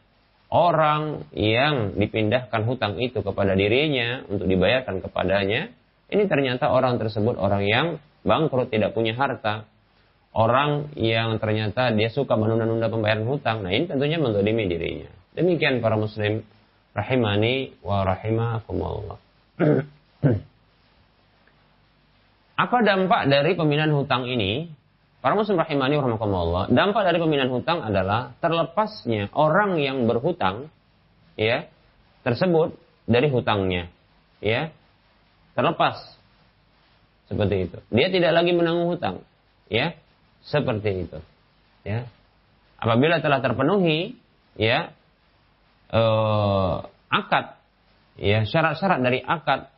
orang 0.50 1.26
yang 1.34 1.98
dipindahkan 1.98 2.62
hutang 2.66 2.98
itu 3.02 3.22
kepada 3.22 3.54
dirinya 3.58 4.22
untuk 4.30 4.46
dibayarkan 4.46 5.02
kepadanya 5.02 5.74
ini 6.14 6.28
ternyata 6.28 6.68
orang 6.68 7.00
tersebut 7.00 7.34
orang 7.40 7.64
yang 7.64 7.98
bangkrut 8.24 8.70
tidak 8.72 8.94
punya 8.96 9.18
harta. 9.18 9.66
Orang 10.34 10.90
yang 10.98 11.38
ternyata 11.38 11.94
dia 11.94 12.10
suka 12.10 12.34
menunda-nunda 12.34 12.90
pembayaran 12.90 13.22
hutang 13.22 13.62
nah 13.62 13.70
ini 13.70 13.86
tentunya 13.86 14.18
mendolimi 14.18 14.66
dirinya. 14.66 15.06
Demikian 15.38 15.78
para 15.78 15.94
muslim 15.94 16.42
rahimani 16.90 17.78
wa 17.86 18.02
rahimakumullah. 18.02 19.18
Apa 22.66 22.78
dampak 22.82 23.30
dari 23.30 23.54
pemindahan 23.54 23.94
hutang 23.94 24.26
ini? 24.26 24.74
Para 25.24 25.40
muslim 25.40 25.56
rahimani 25.56 25.96
warahmatullah. 25.96 26.68
Dampak 26.68 27.00
dari 27.08 27.16
pemindahan 27.16 27.48
hutang 27.48 27.80
adalah 27.80 28.36
terlepasnya 28.44 29.32
orang 29.32 29.80
yang 29.80 30.04
berhutang 30.04 30.68
ya 31.32 31.64
tersebut 32.28 32.76
dari 33.08 33.32
hutangnya. 33.32 33.88
Ya. 34.44 34.68
Terlepas. 35.56 35.96
Seperti 37.24 37.56
itu. 37.64 37.80
Dia 37.88 38.12
tidak 38.12 38.36
lagi 38.36 38.52
menanggung 38.52 38.92
hutang. 38.92 39.24
Ya. 39.72 39.96
Seperti 40.44 41.08
itu. 41.08 41.18
Ya. 41.88 42.04
Apabila 42.76 43.24
telah 43.24 43.40
terpenuhi 43.40 44.20
ya 44.60 44.92
eh, 45.88 46.74
akad 47.08 47.56
ya 48.20 48.44
syarat-syarat 48.44 49.00
dari 49.00 49.24
akad 49.24 49.72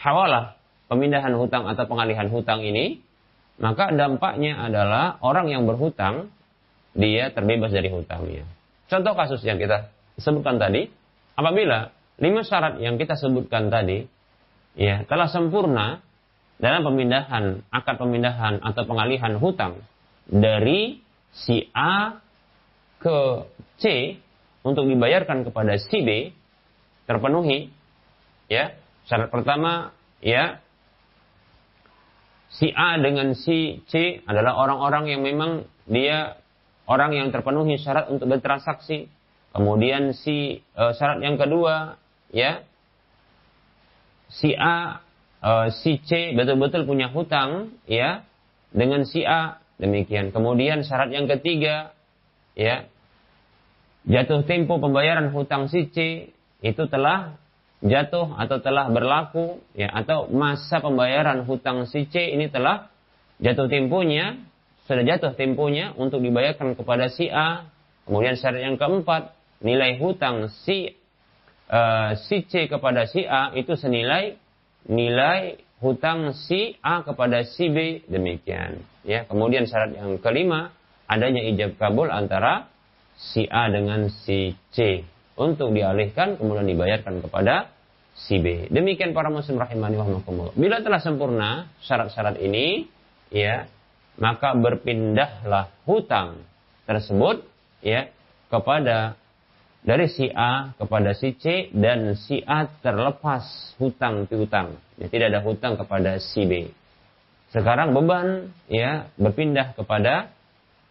hawalah 0.00 0.56
pemindahan 0.88 1.36
hutang 1.36 1.68
atau 1.68 1.84
pengalihan 1.84 2.32
hutang 2.32 2.64
ini, 2.64 3.04
maka 3.60 3.92
dampaknya 3.92 4.56
adalah 4.56 5.20
orang 5.20 5.52
yang 5.52 5.68
berhutang 5.68 6.32
dia 6.92 7.32
terbebas 7.32 7.72
dari 7.72 7.88
hutangnya. 7.88 8.44
Contoh 8.88 9.12
kasus 9.16 9.40
yang 9.44 9.56
kita 9.56 9.88
sebutkan 10.20 10.60
tadi, 10.60 10.88
apabila 11.36 11.92
lima 12.20 12.40
syarat 12.44 12.78
yang 12.78 13.00
kita 13.00 13.16
sebutkan 13.16 13.72
tadi 13.72 14.04
ya 14.78 15.04
telah 15.08 15.28
sempurna 15.28 16.00
dalam 16.62 16.86
pemindahan 16.86 17.66
akad 17.74 17.98
pemindahan 17.98 18.62
atau 18.62 18.86
pengalihan 18.86 19.34
hutang 19.40 19.82
dari 20.30 21.02
si 21.34 21.66
A 21.74 22.22
ke 23.02 23.48
C 23.82 24.16
untuk 24.62 24.86
dibayarkan 24.86 25.42
kepada 25.42 25.74
si 25.80 25.98
B 26.06 26.30
terpenuhi 27.10 27.72
ya 28.46 28.76
syarat 29.10 29.28
pertama 29.34 29.90
ya 30.22 30.61
si 32.52 32.68
A 32.76 33.00
dengan 33.00 33.32
si 33.32 33.80
C 33.88 34.20
adalah 34.28 34.56
orang-orang 34.60 35.08
yang 35.08 35.20
memang 35.24 35.64
dia 35.88 36.36
orang 36.84 37.16
yang 37.16 37.28
terpenuhi 37.32 37.80
syarat 37.80 38.12
untuk 38.12 38.28
bertransaksi. 38.28 39.08
Kemudian 39.52 40.16
si 40.16 40.64
e, 40.64 40.82
syarat 40.96 41.20
yang 41.20 41.36
kedua, 41.36 42.00
ya, 42.32 42.64
si 44.32 44.56
A, 44.56 45.04
e, 45.44 45.52
si 45.84 46.00
C 46.04 46.32
betul-betul 46.32 46.88
punya 46.88 47.12
hutang, 47.12 47.76
ya, 47.84 48.24
dengan 48.72 49.04
si 49.04 49.24
A 49.28 49.60
demikian. 49.76 50.32
Kemudian 50.32 50.84
syarat 50.88 51.12
yang 51.12 51.28
ketiga, 51.28 51.92
ya, 52.56 52.88
jatuh 54.08 54.44
tempo 54.48 54.80
pembayaran 54.80 55.28
hutang 55.36 55.68
si 55.68 55.92
C 55.92 56.28
itu 56.64 56.82
telah 56.88 57.36
jatuh 57.82 58.38
atau 58.38 58.62
telah 58.62 58.86
berlaku 58.88 59.58
ya 59.74 59.90
atau 59.90 60.30
masa 60.30 60.78
pembayaran 60.78 61.42
hutang 61.42 61.90
si 61.90 62.06
C 62.06 62.30
ini 62.30 62.46
telah 62.46 62.88
jatuh 63.42 63.66
temponya 63.66 64.38
sudah 64.86 65.04
jatuh 65.06 65.32
temponya 65.38 65.94
untuk 65.94 66.22
dibayarkan 66.22 66.74
kepada 66.74 67.06
si 67.06 67.30
A. 67.30 67.70
Kemudian 68.02 68.34
syarat 68.34 68.66
yang 68.66 68.76
keempat 68.78 69.34
nilai 69.62 69.94
hutang 70.02 70.50
si 70.66 70.98
uh, 71.70 72.18
si 72.26 72.42
C 72.50 72.66
kepada 72.66 73.06
si 73.06 73.22
A 73.22 73.54
itu 73.54 73.78
senilai 73.78 74.34
nilai 74.90 75.62
hutang 75.78 76.34
si 76.34 76.74
A 76.82 77.06
kepada 77.06 77.46
si 77.46 77.70
B. 77.70 78.02
Demikian 78.10 78.82
ya. 79.06 79.22
Kemudian 79.30 79.70
syarat 79.70 79.94
yang 79.94 80.18
kelima 80.18 80.74
adanya 81.06 81.46
ijab 81.46 81.78
kabul 81.78 82.10
antara 82.10 82.66
si 83.14 83.46
A 83.46 83.70
dengan 83.70 84.10
si 84.10 84.58
C 84.74 85.06
untuk 85.36 85.72
dialihkan 85.72 86.36
kemudian 86.36 86.68
dibayarkan 86.68 87.24
kepada 87.24 87.72
si 88.16 88.38
B. 88.38 88.68
Demikian 88.68 89.16
para 89.16 89.32
muslim 89.32 89.56
rahimani 89.56 89.96
wa 89.96 90.52
Bila 90.52 90.84
telah 90.84 91.00
sempurna 91.00 91.72
syarat-syarat 91.84 92.36
ini, 92.38 92.86
ya, 93.32 93.68
maka 94.20 94.52
berpindahlah 94.52 95.72
hutang 95.88 96.44
tersebut 96.84 97.44
ya 97.80 98.12
kepada 98.52 99.16
dari 99.82 100.06
si 100.06 100.30
A 100.30 100.76
kepada 100.78 101.16
si 101.16 101.34
C 101.34 101.72
dan 101.74 102.14
si 102.14 102.44
A 102.44 102.70
terlepas 102.70 103.74
hutang 103.82 104.30
piutang. 104.30 104.78
Ya, 105.00 105.10
tidak 105.10 105.26
ada 105.34 105.40
hutang 105.42 105.74
kepada 105.74 106.22
si 106.22 106.46
B. 106.46 106.70
Sekarang 107.50 107.92
beban 107.92 108.54
ya 108.70 109.10
berpindah 109.18 109.74
kepada 109.76 110.32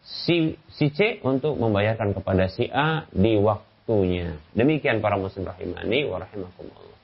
si, 0.04 0.60
si 0.75 0.91
C 0.91 1.23
untuk 1.23 1.56
membayarkan 1.58 2.12
kepada 2.13 2.51
si 2.51 2.67
A 2.69 3.08
di 3.10 3.39
waktunya. 3.82 4.38
Demikian 4.54 5.02
para 5.02 5.17
muslim 5.17 5.44
rahimani 5.50 6.06
wa 6.06 6.22
rahimakumullah. 6.22 6.98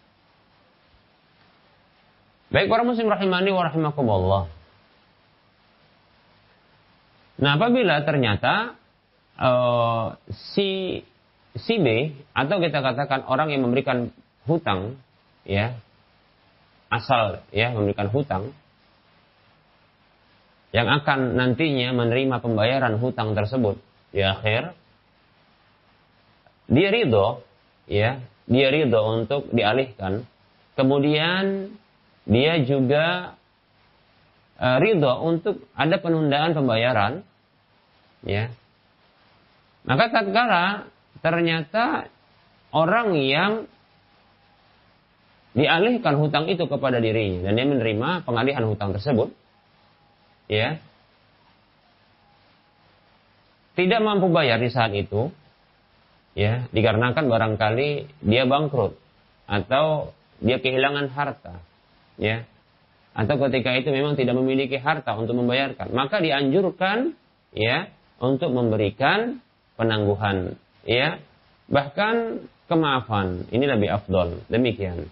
Baik 2.47 2.67
para 2.69 2.83
muslim 2.85 3.09
rahimani 3.09 3.49
wa 3.51 3.63
rahimakumullah. 3.65 4.43
Nah, 7.37 7.51
apabila 7.53 8.01
ternyata 8.05 8.77
uh, 9.37 10.15
si 10.53 11.01
si 11.57 11.75
B 11.81 12.13
atau 12.31 12.61
kita 12.61 12.79
katakan 12.81 13.25
orang 13.25 13.51
yang 13.51 13.65
memberikan 13.65 14.13
hutang 14.45 14.95
ya 15.43 15.75
asal 16.87 17.43
ya 17.51 17.73
memberikan 17.73 18.07
hutang 18.13 18.55
yang 20.71 20.87
akan 20.87 21.35
nantinya 21.35 21.91
menerima 21.97 22.37
pembayaran 22.39 22.95
hutang 23.01 23.33
tersebut 23.33 23.81
di 24.13 24.21
akhir 24.21 24.77
dia 26.67 26.89
ridho 26.91 27.43
ya 27.87 28.19
dia 28.47 28.67
ridho 28.71 29.01
untuk 29.03 29.51
dialihkan 29.51 30.23
kemudian 30.77 31.73
dia 32.27 32.59
juga 32.67 33.37
uh, 34.59 34.77
ridho 34.81 35.13
untuk 35.23 35.63
ada 35.77 35.95
penundaan 36.01 36.51
pembayaran, 36.51 37.23
ya. 38.25 38.51
Maka 39.87 40.11
tatkala 40.11 40.65
ternyata 41.23 42.11
orang 42.75 43.15
yang 43.15 43.51
dialihkan 45.55 46.19
hutang 46.19 46.45
itu 46.51 46.69
kepada 46.69 47.01
dirinya 47.01 47.49
dan 47.49 47.57
dia 47.57 47.65
menerima 47.65 48.27
pengalihan 48.27 48.67
hutang 48.67 48.91
tersebut, 48.93 49.31
ya, 50.51 50.77
tidak 53.79 53.99
mampu 54.03 54.27
bayar 54.29 54.59
di 54.59 54.69
saat 54.69 54.91
itu, 54.93 55.31
ya, 56.37 56.69
dikarenakan 56.69 57.25
barangkali 57.25 57.89
dia 58.21 58.45
bangkrut 58.45 58.93
atau 59.49 60.13
dia 60.37 60.61
kehilangan 60.61 61.09
harta 61.09 61.57
ya. 62.21 62.45
Atau 63.17 63.41
ketika 63.49 63.73
itu 63.73 63.89
memang 63.89 64.13
tidak 64.13 64.37
memiliki 64.37 64.77
harta 64.77 65.17
untuk 65.17 65.33
membayarkan 65.41 65.89
maka 65.89 66.21
dianjurkan 66.21 67.17
ya 67.49 67.89
untuk 68.21 68.53
memberikan 68.53 69.41
penangguhan 69.73 70.53
ya. 70.85 71.17
Bahkan 71.67 72.45
kemaafan 72.69 73.49
ini 73.49 73.65
lebih 73.65 73.89
afdol 73.89 74.45
demikian. 74.53 75.09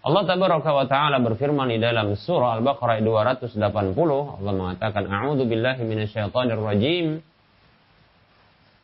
Allah 0.00 0.24
tabaraka 0.24 0.70
wa 0.72 0.86
taala 0.88 1.20
berfirman 1.20 1.68
di 1.72 1.78
dalam 1.80 2.16
surah 2.16 2.60
Al-Baqarah 2.60 3.04
280 3.04 3.60
Allah 4.40 4.54
mengatakan 4.56 5.04
a'udzu 5.08 5.44
billahi 5.44 5.84
minasyaitonir 5.84 6.56
rajim 6.56 7.20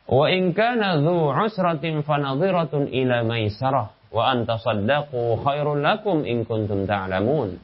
wa 0.07 0.25
in 0.31 0.55
kana 0.55 1.03
dzu 1.03 1.35
usratin 1.35 2.01
fanadhiratun 2.01 2.87
ila 2.87 3.27
maisarah 3.27 3.91
wa 4.07 4.23
antasaddaqu 4.31 5.43
khairul 5.43 5.83
lakum 5.83 6.23
in 6.23 6.47
kuntum 6.47 6.87
ta'lamun. 6.87 7.59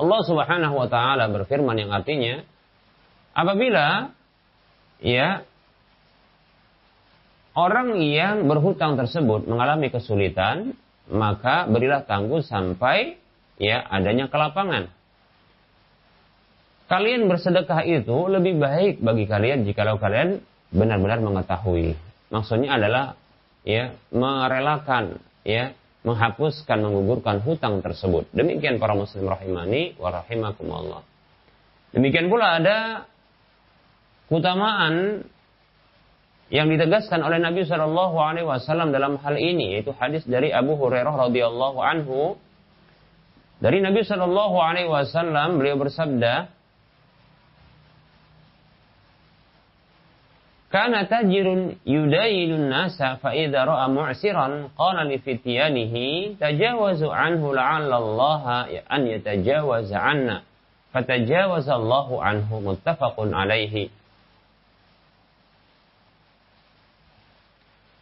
Allah 0.00 0.20
Subhanahu 0.26 0.74
wa 0.74 0.88
taala 0.90 1.30
berfirman 1.30 1.76
yang 1.78 1.94
artinya 1.94 2.42
apabila 3.36 4.10
ya 4.98 5.46
orang 7.54 8.00
yang 8.02 8.48
berhutang 8.50 8.98
tersebut 8.98 9.46
mengalami 9.46 9.92
kesulitan 9.92 10.74
maka 11.10 11.66
berilah 11.66 12.06
tangguh 12.06 12.42
sampai 12.42 13.18
ya 13.60 13.82
adanya 13.86 14.26
kelapangan. 14.32 14.88
Kalian 16.90 17.30
bersedekah 17.30 17.86
itu 17.86 18.26
lebih 18.26 18.58
baik 18.58 18.98
bagi 18.98 19.30
kalian 19.30 19.62
jikalau 19.62 20.02
kalian 20.02 20.42
benar-benar 20.70 21.18
mengetahui. 21.22 21.98
Maksudnya 22.30 22.78
adalah 22.78 23.18
ya 23.66 23.94
merelakan 24.14 25.18
ya 25.42 25.74
menghapuskan, 26.00 26.80
menggugurkan 26.80 27.44
hutang 27.44 27.84
tersebut. 27.84 28.30
Demikian 28.32 28.80
para 28.80 28.96
muslim 28.96 29.28
rahimani 29.28 29.98
wa 30.00 30.08
rahimakumullah. 30.08 31.02
Demikian 31.92 32.32
pula 32.32 32.62
ada 32.62 33.04
keutamaan 34.30 35.26
yang 36.50 36.66
ditegaskan 36.66 37.22
oleh 37.22 37.38
Nabi 37.38 37.62
Shallallahu 37.66 38.16
Alaihi 38.18 38.46
Wasallam 38.46 38.90
dalam 38.90 39.18
hal 39.22 39.38
ini 39.38 39.78
yaitu 39.78 39.94
hadis 39.94 40.26
dari 40.26 40.50
Abu 40.50 40.74
Hurairah 40.74 41.30
radhiyallahu 41.30 41.78
anhu 41.78 42.34
dari 43.62 43.78
Nabi 43.78 44.02
Shallallahu 44.02 44.56
Alaihi 44.58 44.90
Wasallam 44.90 45.62
beliau 45.62 45.78
bersabda 45.78 46.50
Kana 50.70 51.02
tajirun 51.02 51.82
yudayilun 51.82 52.70
nasa 52.70 53.18
fa 53.18 53.34
idza 53.34 53.66
ra'a 53.66 53.90
mu'siran 53.90 54.70
qala 54.78 55.02
li 55.02 55.18
fityanihi 55.18 56.38
tajawazu 56.38 57.10
anhu 57.10 57.50
la'alla 57.50 57.98
Allah 57.98 58.70
an 58.86 59.02
yatajawaza 59.02 59.98
anna 59.98 60.46
fatajawaza 60.94 61.74
Allahu 61.74 62.22
anhu 62.22 62.62
muttafaqun 62.62 63.34
alaihi 63.34 63.90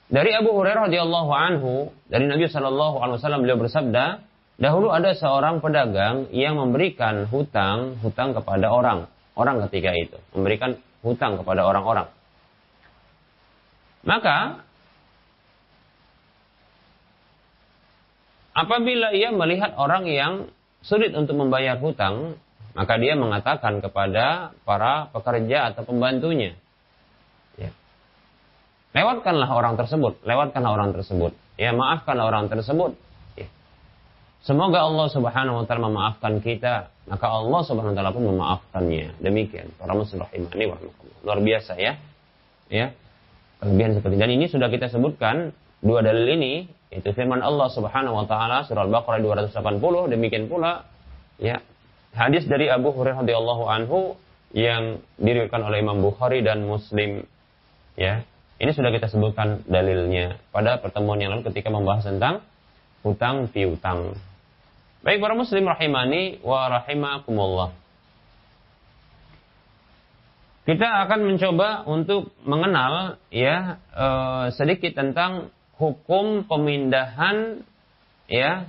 Dari 0.08 0.32
Abu 0.32 0.56
Hurairah 0.56 0.88
radhiyallahu 0.88 1.30
anhu 1.36 1.92
dari 2.08 2.24
Nabi 2.24 2.48
Shallallahu 2.48 2.96
alaihi 2.96 3.20
wasallam 3.20 3.44
beliau 3.44 3.60
bersabda, 3.60 4.24
dahulu 4.56 4.88
ada 4.88 5.12
seorang 5.12 5.60
pedagang 5.60 6.32
yang 6.32 6.56
memberikan 6.56 7.28
hutang 7.28 8.00
hutang 8.00 8.32
kepada 8.32 8.72
orang, 8.72 9.04
orang 9.36 9.60
ketika 9.68 9.92
itu, 9.92 10.16
memberikan 10.32 10.80
hutang 11.04 11.36
kepada 11.36 11.60
orang-orang. 11.60 12.08
Maka 14.06 14.62
apabila 18.54 19.14
ia 19.14 19.30
melihat 19.34 19.74
orang 19.74 20.06
yang 20.06 20.50
sulit 20.82 21.14
untuk 21.14 21.34
membayar 21.38 21.78
hutang, 21.78 22.38
maka 22.78 22.94
dia 22.98 23.18
mengatakan 23.18 23.82
kepada 23.82 24.54
para 24.62 25.10
pekerja 25.10 25.74
atau 25.74 25.82
pembantunya, 25.82 26.54
Lewatkanlah 28.96 29.48
orang 29.52 29.76
tersebut, 29.76 30.16
lewatkanlah 30.24 30.72
orang 30.72 30.90
tersebut. 30.96 31.36
Ya, 31.60 31.76
maafkanlah 31.76 32.24
orang 32.24 32.48
tersebut. 32.48 32.96
Ya. 33.36 33.46
Semoga 34.40 34.80
Allah 34.80 35.06
Subhanahu 35.12 35.60
wa 35.60 35.64
taala 35.68 35.92
memaafkan 35.92 36.40
kita, 36.40 36.88
maka 37.04 37.26
Allah 37.28 37.60
Subhanahu 37.68 37.92
wa 37.92 37.96
taala 38.00 38.16
pun 38.16 38.24
memaafkannya. 38.32 39.20
Demikian 39.20 39.76
para 39.76 39.92
muslim 39.92 40.24
rahimani 40.24 40.64
wa 40.72 40.76
Luar 41.22 41.38
biasa 41.44 41.76
ya. 41.76 42.00
Ya. 42.72 42.96
Kelebihan 43.58 43.98
seperti 43.98 44.16
dan 44.22 44.30
ini 44.30 44.46
sudah 44.46 44.70
kita 44.70 44.86
sebutkan 44.86 45.50
dua 45.82 46.02
dalil 46.02 46.26
ini 46.30 46.70
itu 46.94 47.10
firman 47.12 47.42
Allah 47.42 47.68
Subhanahu 47.74 48.22
wa 48.22 48.26
taala 48.30 48.64
surah 48.64 48.86
Al-Baqarah 48.86 49.20
280 49.20 50.14
demikian 50.14 50.46
pula 50.46 50.86
ya 51.42 51.60
hadis 52.14 52.46
dari 52.46 52.70
Abu 52.70 52.94
Hurairah 52.94 53.26
radhiyallahu 53.26 53.64
anhu 53.68 53.98
yang 54.54 55.02
diriwayatkan 55.20 55.60
oleh 55.60 55.84
Imam 55.84 56.00
Bukhari 56.00 56.40
dan 56.40 56.64
Muslim 56.64 57.26
ya 57.98 58.24
ini 58.58 58.70
sudah 58.74 58.90
kita 58.90 59.06
sebutkan 59.06 59.62
dalilnya 59.70 60.38
pada 60.50 60.82
pertemuan 60.82 61.22
yang 61.22 61.30
lalu 61.34 61.46
ketika 61.46 61.70
membahas 61.70 62.10
tentang 62.10 62.42
hutang 63.06 63.46
piutang. 63.46 64.18
Baik 65.06 65.22
para 65.22 65.38
muslim 65.38 65.62
rahimani 65.62 66.42
wa 66.42 66.66
rahimakumullah. 66.66 67.70
Kita 70.68 71.08
akan 71.08 71.32
mencoba 71.32 71.88
untuk 71.88 72.36
mengenal 72.44 73.16
ya 73.32 73.80
eh, 73.88 74.46
sedikit 74.52 75.00
tentang 75.00 75.48
hukum 75.80 76.44
pemindahan 76.44 77.64
ya 78.28 78.68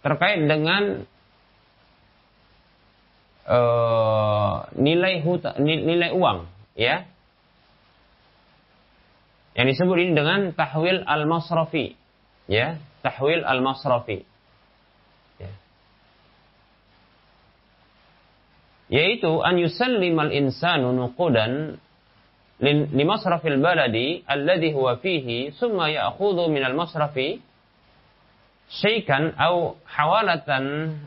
terkait 0.00 0.40
dengan 0.48 1.04
uh, 3.44 4.64
nilai 4.78 5.20
hutang, 5.20 5.60
nilai 5.60 6.14
uang 6.16 6.48
ya. 6.78 7.04
Yang 9.58 9.76
disebut 9.76 9.96
ini 10.00 10.12
dengan 10.16 10.56
tahwil 10.56 11.04
al-masrafi 11.04 11.98
ya 12.48 12.80
tahwil 13.04 13.44
al-masrafi 13.44 14.29
yaitu 18.90 19.38
an 19.46 19.54
yusallim 19.56 20.18
al-insanu 20.18 20.90
nuqudan 20.90 21.78
li 22.60 23.04
masrafil 23.06 23.56
baladi 23.62 24.26
alladhi 24.26 24.74
huwa 24.74 24.98
fihi 24.98 25.54
summa 25.54 25.88
ya'khudhu 25.88 26.50
min 26.50 26.66
al-masrafi 26.66 27.40
syai'kan 28.68 29.38
aw 29.38 29.78
hawalatan 29.86 30.98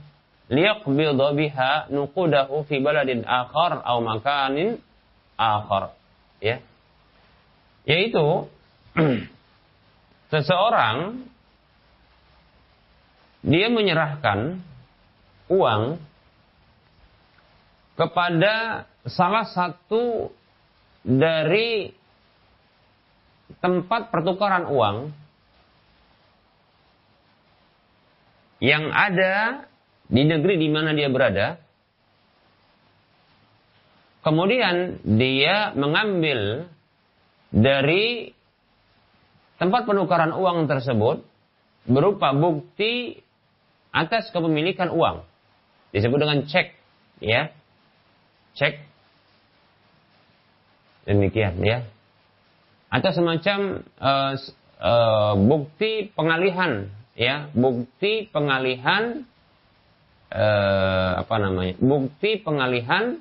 liyaqbidha 0.49 1.27
biha 1.35 1.71
nuqudahu 1.91 2.63
fi 2.67 2.79
baladin 2.79 3.27
akhar 3.27 3.83
aw 3.83 3.97
makanin 3.99 4.79
akhar. 5.37 5.95
Ya. 6.43 6.59
Yaitu 7.87 8.47
seseorang 10.31 11.27
dia 13.43 13.67
menyerahkan 13.67 14.63
uang 15.51 15.99
kepada 17.93 18.85
salah 19.05 19.45
satu 19.45 20.31
dari 21.03 21.91
tempat 23.59 24.09
pertukaran 24.09 24.65
uang 24.71 25.11
yang 28.63 28.89
ada 28.89 29.67
di 30.07 30.23
negeri 30.23 30.55
di 30.57 30.67
mana 30.71 30.95
dia 30.95 31.11
berada 31.11 31.63
Kemudian 34.23 35.03
dia 35.03 35.75
mengambil 35.75 36.71
dari 37.51 38.31
tempat 39.59 39.83
penukaran 39.83 40.31
uang 40.31 40.71
tersebut 40.71 41.27
berupa 41.83 42.31
bukti 42.31 43.19
atas 43.91 44.31
kepemilikan 44.31 44.95
uang. 44.95 45.27
Disebut 45.91 46.17
dengan 46.23 46.47
cek, 46.47 46.71
ya. 47.19 47.51
Cek. 48.53 48.73
Demikian, 51.03 51.59
ya. 51.59 51.83
Atau 52.93 53.11
semacam 53.11 53.81
uh, 53.97 54.33
uh, 54.79 55.33
bukti 55.35 56.13
pengalihan, 56.13 56.93
ya, 57.17 57.49
bukti 57.51 58.29
pengalihan 58.29 59.25
uh, 60.29 61.25
apa 61.25 61.35
namanya? 61.41 61.75
Bukti 61.81 62.37
pengalihan 62.39 63.19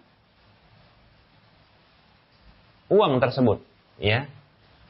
uang 2.92 3.18
tersebut, 3.18 3.64
ya. 3.96 4.28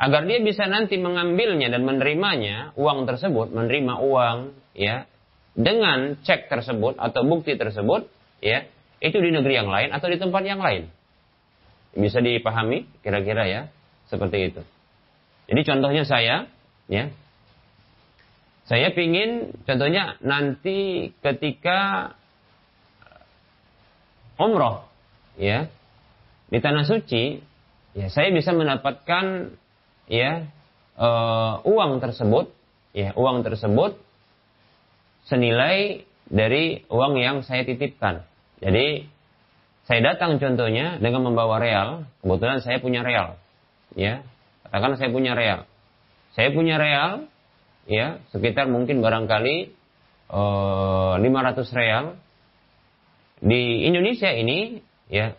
Agar 0.02 0.26
dia 0.26 0.42
bisa 0.42 0.66
nanti 0.66 0.98
mengambilnya 0.98 1.70
dan 1.70 1.86
menerimanya, 1.86 2.74
uang 2.74 3.06
tersebut, 3.06 3.54
menerima 3.54 4.02
uang, 4.02 4.38
ya, 4.74 5.06
dengan 5.54 6.18
cek 6.26 6.50
tersebut 6.50 6.98
atau 6.98 7.22
bukti 7.22 7.54
tersebut, 7.54 8.10
ya, 8.42 8.66
itu 9.02 9.18
di 9.18 9.34
negeri 9.34 9.58
yang 9.58 9.66
lain 9.66 9.90
atau 9.90 10.06
di 10.06 10.16
tempat 10.16 10.42
yang 10.46 10.62
lain. 10.62 10.86
Bisa 11.98 12.22
dipahami 12.22 12.86
kira-kira 13.02 13.44
ya, 13.50 13.62
seperti 14.06 14.54
itu. 14.54 14.62
Jadi 15.50 15.60
contohnya 15.66 16.06
saya, 16.06 16.46
ya, 16.86 17.10
saya 18.64 18.94
pingin 18.94 19.58
contohnya 19.66 20.16
nanti 20.22 21.10
ketika 21.20 22.14
umroh, 24.38 24.86
ya, 25.36 25.66
di 26.52 26.58
tanah 26.60 26.84
suci 26.84 27.40
ya 27.96 28.12
saya 28.12 28.28
bisa 28.28 28.52
mendapatkan 28.52 29.56
ya 30.04 30.52
uh, 31.00 31.64
uang 31.64 32.04
tersebut 32.04 32.52
ya 32.92 33.16
uang 33.16 33.40
tersebut 33.40 33.96
senilai 35.24 36.04
dari 36.28 36.84
uang 36.92 37.16
yang 37.20 37.40
saya 37.40 37.64
titipkan. 37.64 38.24
Jadi 38.62 39.10
saya 39.90 40.14
datang 40.14 40.38
contohnya 40.38 41.02
dengan 41.02 41.26
membawa 41.26 41.58
real, 41.58 42.06
kebetulan 42.22 42.62
saya 42.62 42.78
punya 42.78 43.02
real. 43.02 43.34
Ya, 43.98 44.22
katakan 44.70 44.94
saya 44.96 45.10
punya 45.10 45.34
real. 45.34 45.66
Saya 46.32 46.54
punya 46.54 46.78
real 46.78 47.26
ya 47.90 48.22
sekitar 48.30 48.70
mungkin 48.70 49.02
barangkali 49.02 49.56
eh, 50.30 51.14
500 51.18 51.78
real. 51.78 52.04
Di 53.42 53.90
Indonesia 53.90 54.30
ini 54.30 54.78
ya 55.10 55.34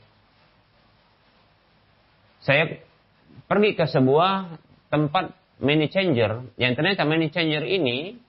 saya 2.43 2.83
pergi 3.47 3.79
ke 3.79 3.87
sebuah 3.87 4.59
tempat 4.91 5.31
money 5.63 5.87
changer 5.87 6.43
yang 6.59 6.75
ternyata 6.75 7.07
money 7.07 7.31
changer 7.31 7.63
ini 7.63 8.19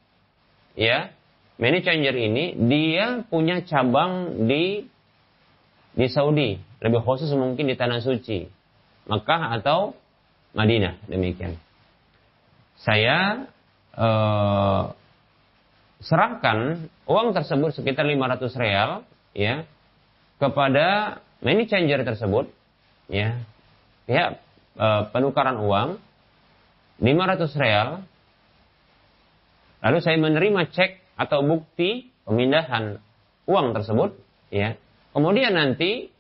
ya 0.79 1.11
money 1.59 1.81
changer 1.87 2.15
ini 2.15 2.59
dia 2.67 3.23
punya 3.27 3.63
cabang 3.63 4.47
di 4.51 4.87
di 5.95 6.07
Saudi. 6.11 6.59
Lebih 6.83 7.01
khusus 7.07 7.31
mungkin 7.33 7.71
di 7.71 7.79
tanah 7.79 8.03
suci. 8.03 8.45
Mekah 9.07 9.63
atau 9.63 9.95
Madinah. 10.53 10.99
Demikian. 11.07 11.57
Saya 12.83 13.49
eh, 13.95 14.83
serahkan 16.05 16.91
uang 17.09 17.33
tersebut 17.33 17.73
sekitar 17.73 18.05
500 18.05 18.61
real 18.61 18.91
ya 19.33 19.65
kepada 20.43 21.19
money 21.41 21.65
changer 21.71 22.03
tersebut 22.03 22.51
ya. 23.09 23.39
Pihak 24.05 24.43
eh, 24.77 25.03
penukaran 25.15 25.63
uang 25.63 26.03
500 26.99 27.63
real. 27.63 27.89
Lalu 29.85 29.99
saya 30.01 30.17
menerima 30.17 30.61
cek 30.73 31.04
atau 31.15 31.43
bukti 31.47 32.11
pemindahan 32.27 32.99
uang 33.47 33.77
tersebut 33.77 34.17
ya. 34.51 34.79
Kemudian 35.15 35.55
nanti 35.55 36.11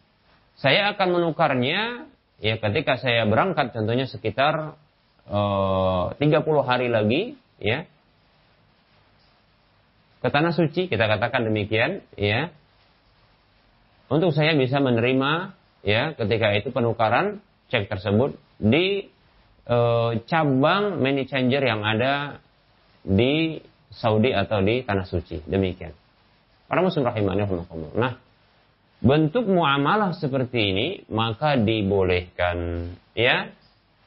saya 0.54 0.94
akan 0.94 1.18
menukarnya 1.18 2.06
ya 2.38 2.54
ketika 2.62 2.98
saya 3.00 3.26
berangkat 3.26 3.74
contohnya 3.74 4.06
sekitar 4.06 4.78
eh, 5.26 6.04
30 6.18 6.20
hari 6.62 6.88
lagi 6.90 7.34
ya. 7.58 7.88
Ke 10.24 10.32
tanah 10.32 10.56
suci 10.56 10.88
kita 10.88 11.04
katakan 11.04 11.44
demikian 11.44 12.00
ya. 12.16 12.48
Untuk 14.08 14.32
saya 14.32 14.56
bisa 14.56 14.80
menerima 14.80 15.52
ya 15.84 16.16
ketika 16.16 16.56
itu 16.56 16.72
penukaran 16.72 17.44
cek 17.68 17.92
tersebut 17.92 18.36
di 18.56 19.08
e, 19.68 19.78
cabang 20.28 21.00
money 21.00 21.28
changer 21.28 21.60
yang 21.64 21.84
ada 21.84 22.40
di 23.04 23.60
Saudi 23.94 24.34
atau 24.34 24.60
di 24.60 24.82
tanah 24.82 25.06
suci. 25.06 25.42
Demikian. 25.46 25.94
Para 26.66 26.80
muslim 26.82 27.06
rahimahnya 27.06 27.46
nah 27.94 28.18
bentuk 29.04 29.44
muamalah 29.44 30.16
seperti 30.16 30.74
ini 30.74 30.86
maka 31.12 31.60
dibolehkan. 31.60 32.90
Ya. 33.14 33.52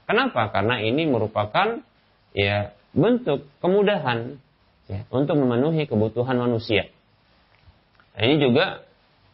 Kenapa? 0.08 0.50
Karena 0.56 0.80
ini 0.80 1.04
merupakan 1.04 1.84
ya 2.32 2.72
bentuk 2.96 3.46
kemudahan 3.60 4.40
ya, 4.88 5.04
untuk 5.12 5.36
memenuhi 5.38 5.86
kebutuhan 5.86 6.40
manusia. 6.40 6.88
Nah, 8.16 8.24
ini 8.26 8.42
juga 8.42 8.82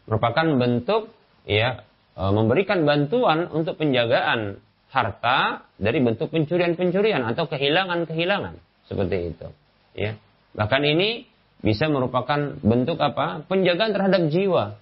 merupakan 0.09 0.43
bentuk 0.59 1.13
ya 1.47 1.85
e, 2.17 2.21
memberikan 2.33 2.83
bantuan 2.83 3.47
untuk 3.53 3.79
penjagaan 3.79 4.59
harta 4.91 5.65
dari 5.79 6.03
bentuk 6.03 6.29
pencurian-pencurian 6.29 7.23
atau 7.23 7.47
kehilangan-kehilangan. 7.47 8.59
Seperti 8.89 9.17
itu. 9.31 9.47
Ya. 9.95 10.19
Bahkan 10.53 10.81
ini 10.85 11.25
bisa 11.63 11.89
merupakan 11.89 12.57
bentuk 12.61 13.01
apa? 13.01 13.45
Penjagaan 13.45 13.91
terhadap 13.93 14.21
jiwa. 14.29 14.77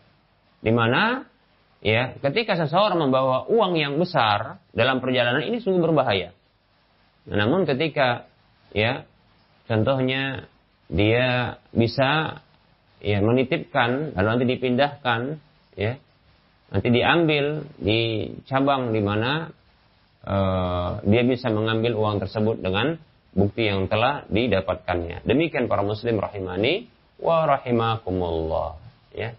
Di 0.61 0.71
mana 0.73 1.25
ya, 1.79 2.15
ketika 2.19 2.59
seseorang 2.59 2.99
membawa 2.99 3.47
uang 3.47 3.79
yang 3.79 3.95
besar 3.97 4.61
dalam 4.75 4.99
perjalanan 4.99 5.47
ini 5.47 5.63
sungguh 5.63 5.81
berbahaya. 5.81 6.35
Namun 7.29 7.69
ketika 7.69 8.25
ya 8.73 9.05
contohnya 9.69 10.49
dia 10.91 11.59
bisa 11.71 12.41
ya 12.99 13.19
menitipkan 13.23 14.13
lalu 14.13 14.27
nanti 14.27 14.45
dipindahkan 14.57 15.21
ya 15.79 15.97
nanti 16.71 16.87
diambil 16.91 17.65
di 17.79 18.31
cabang 18.47 18.91
di 18.91 19.01
mana 19.03 19.51
uh, 20.27 21.03
dia 21.03 21.23
bisa 21.23 21.51
mengambil 21.51 21.95
uang 21.97 22.23
tersebut 22.23 22.59
dengan 22.59 22.99
bukti 23.31 23.67
yang 23.67 23.87
telah 23.87 24.27
didapatkannya. 24.27 25.23
Demikian 25.23 25.71
para 25.71 25.83
muslim 25.83 26.19
rahimani 26.19 26.91
wa 27.21 27.47
rahimakumullah 27.47 28.75
ya. 29.15 29.35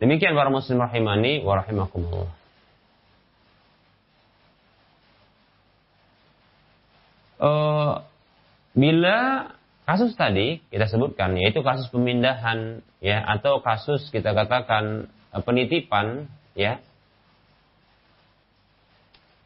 Demikian 0.00 0.34
para 0.34 0.50
muslim 0.50 0.82
rahimani 0.82 1.46
wa 1.46 1.62
rahimakumullah. 1.62 2.32
Uh, 7.42 8.06
bila 8.70 9.50
kasus 9.82 10.14
tadi 10.14 10.62
kita 10.70 10.86
sebutkan 10.86 11.34
yaitu 11.34 11.58
kasus 11.66 11.90
pemindahan 11.90 12.86
ya 13.02 13.18
atau 13.18 13.58
kasus 13.66 14.14
kita 14.14 14.30
katakan 14.30 15.10
uh, 15.34 15.42
penitipan 15.42 16.30
ya 16.54 16.78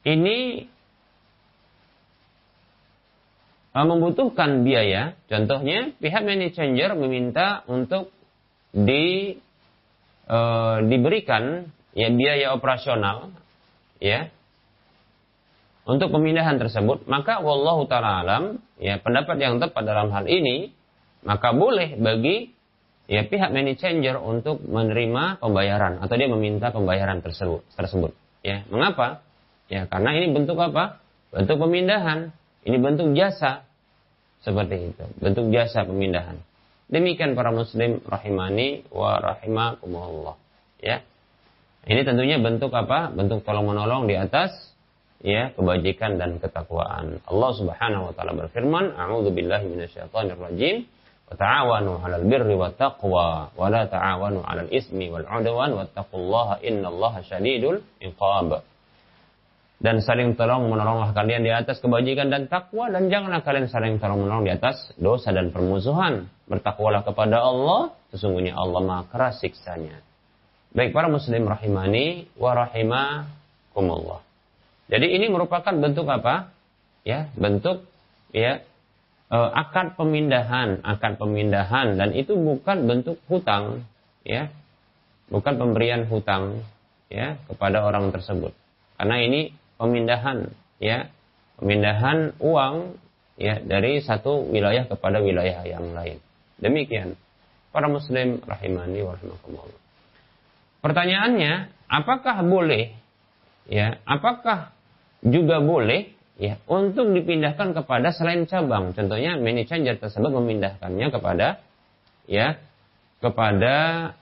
ini 0.07 0.71
uh, 3.75 3.87
membutuhkan 3.87 4.63
biaya 4.63 5.19
contohnya 5.27 5.91
pihak 5.99 6.23
money 6.23 6.55
changer 6.55 6.95
meminta 6.95 7.67
untuk 7.67 8.15
di 8.71 9.35
uh, 10.31 10.79
diberikan 10.87 11.67
ya 11.93 12.15
biaya 12.15 12.55
operasional 12.55 13.35
ya 13.99 14.31
untuk 15.87 16.11
pemindahan 16.11 16.59
tersebut, 16.59 17.07
maka 17.07 17.39
wallahu 17.39 17.87
taala 17.87 18.27
alam, 18.27 18.59
ya 18.75 18.99
pendapat 18.99 19.39
yang 19.39 19.63
tepat 19.63 19.87
dalam 19.87 20.11
hal 20.11 20.27
ini, 20.27 20.75
maka 21.23 21.55
boleh 21.55 21.95
bagi 21.95 22.51
ya 23.07 23.23
pihak 23.23 23.55
money 23.55 23.79
changer 23.79 24.19
untuk 24.19 24.67
menerima 24.67 25.39
pembayaran 25.39 26.03
atau 26.03 26.15
dia 26.19 26.27
meminta 26.27 26.75
pembayaran 26.75 27.23
tersebut 27.23 27.63
tersebut. 27.79 28.11
Ya, 28.43 28.67
mengapa? 28.67 29.23
Ya, 29.67 29.91
karena 29.91 30.15
ini 30.15 30.31
bentuk 30.31 30.59
apa? 30.59 31.03
Bentuk 31.35 31.59
pemindahan. 31.59 32.31
Ini 32.67 32.77
bentuk 32.79 33.15
jasa. 33.19 33.67
Seperti 34.43 34.95
itu, 34.95 35.05
bentuk 35.19 35.51
jasa 35.51 35.83
pemindahan. 35.83 36.39
Demikian 36.87 37.35
para 37.35 37.51
muslim 37.51 37.99
rahimani 38.07 38.87
wa 38.95 39.19
rahimakumullah. 39.19 40.39
Ya. 40.79 41.03
Ini 41.87 42.07
tentunya 42.07 42.39
bentuk 42.39 42.71
apa? 42.71 43.11
Bentuk 43.11 43.43
tolong 43.43 43.67
menolong 43.67 44.07
di 44.07 44.15
atas 44.15 44.55
ya 45.23 45.51
kebajikan 45.55 46.19
dan 46.21 46.39
ketakwaan. 46.39 47.23
Allah 47.27 47.51
Subhanahu 47.59 48.11
wa 48.11 48.13
taala 48.15 48.39
berfirman, 48.39 48.95
"A'udzu 48.95 49.35
billahi 49.35 49.67
minasyaitonir 49.67 50.39
rajim." 50.39 50.87
Wa 51.27 51.35
ta'awanu 51.35 52.07
'alal 52.07 52.23
birri 52.23 52.55
wat 52.55 52.79
taqwa 52.79 53.51
wa 53.51 53.67
la 53.67 53.91
ta'awanu 53.91 54.47
'alal 54.47 54.71
ismi 54.71 55.11
wal 55.11 55.27
'udwan 55.27 55.75
wattaqullaha 55.75 56.63
innallaha 56.63 57.27
syadidul 57.27 57.83
iqab. 57.99 58.63
Dan 59.77 60.01
saling 60.01 60.41
tolong 60.41 60.73
menolonglah 60.73 61.13
kalian 61.13 61.45
di 61.45 61.53
atas 61.53 61.85
kebajikan 61.85 62.33
dan 62.33 62.49
takwa 62.49 62.89
dan 62.89 63.13
janganlah 63.13 63.45
kalian 63.45 63.69
saling 63.69 64.01
tolong 64.01 64.25
menolong 64.25 64.49
di 64.49 64.53
atas 64.57 64.97
dosa 64.97 65.37
dan 65.37 65.53
permusuhan. 65.53 66.33
Bertakwalah 66.49 67.05
kepada 67.05 67.45
Allah, 67.45 67.93
sesungguhnya 68.09 68.57
Allah 68.57 68.81
Maha 68.81 69.05
keras 69.13 69.45
siksanya. 69.45 70.01
Baik 70.73 70.97
para 70.97 71.13
muslim 71.13 71.45
rahimani 71.45 72.33
wa 72.41 72.57
rahimakumullah. 72.57 74.25
Jadi 74.89 75.07
ini 75.13 75.29
merupakan 75.29 75.75
bentuk 75.77 76.09
apa? 76.09 76.57
Ya, 77.05 77.29
bentuk 77.37 77.85
ya 78.33 78.65
e, 79.29 79.39
akad 79.39 79.99
pemindahan, 80.01 80.81
akad 80.87 81.21
pemindahan 81.21 82.01
dan 82.01 82.17
itu 82.17 82.33
bukan 82.33 82.89
bentuk 82.89 83.21
hutang, 83.29 83.85
ya. 84.25 84.49
Bukan 85.27 85.59
pemberian 85.59 86.07
hutang 86.07 86.63
ya 87.11 87.35
kepada 87.51 87.83
orang 87.83 88.15
tersebut. 88.15 88.55
Karena 88.95 89.21
ini 89.21 89.51
pemindahan, 89.81 90.51
ya. 90.83 91.09
Pemindahan 91.57 92.37
uang 92.37 93.01
ya 93.41 93.61
dari 93.65 94.05
satu 94.05 94.45
wilayah 94.45 94.85
kepada 94.85 95.25
wilayah 95.25 95.65
yang 95.65 95.97
lain. 95.97 96.21
Demikian. 96.61 97.17
Para 97.73 97.89
muslim 97.89 98.45
rahimani 98.45 99.01
wa 99.05 99.17
rahimakumullah. 99.17 99.81
Pertanyaannya, 100.85 101.73
apakah 101.89 102.45
boleh 102.45 102.93
ya, 103.69 104.01
apakah 104.05 104.73
juga 105.25 105.65
boleh 105.65 106.13
ya 106.37 106.61
untuk 106.69 107.13
dipindahkan 107.13 107.73
kepada 107.73 108.13
selain 108.13 108.45
cabang. 108.45 108.93
Contohnya 108.93 109.41
money 109.41 109.65
changer 109.65 109.97
tersebut 109.97 110.29
memindahkannya 110.29 111.09
kepada 111.09 111.65
ya 112.29 112.61
kepada 113.25 114.13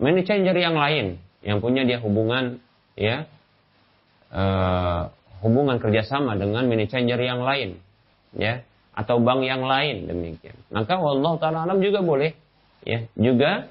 changer 0.00 0.56
yang 0.56 0.76
lain 0.76 1.20
yang 1.44 1.62
punya 1.62 1.86
dia 1.86 2.00
hubungan 2.02 2.58
ya 2.96 3.28
uh, 4.32 5.12
hubungan 5.44 5.78
kerjasama 5.78 6.34
dengan 6.34 6.64
money 6.66 6.88
changer 6.88 7.20
yang 7.20 7.44
lain 7.44 7.78
ya 8.34 8.64
atau 8.96 9.20
bank 9.20 9.44
yang 9.44 9.62
lain 9.62 10.08
demikian 10.08 10.56
maka 10.72 10.96
Allah 10.96 11.32
taala 11.36 11.58
alam 11.68 11.78
juga 11.84 12.00
boleh 12.00 12.32
ya 12.82 13.04
juga 13.14 13.68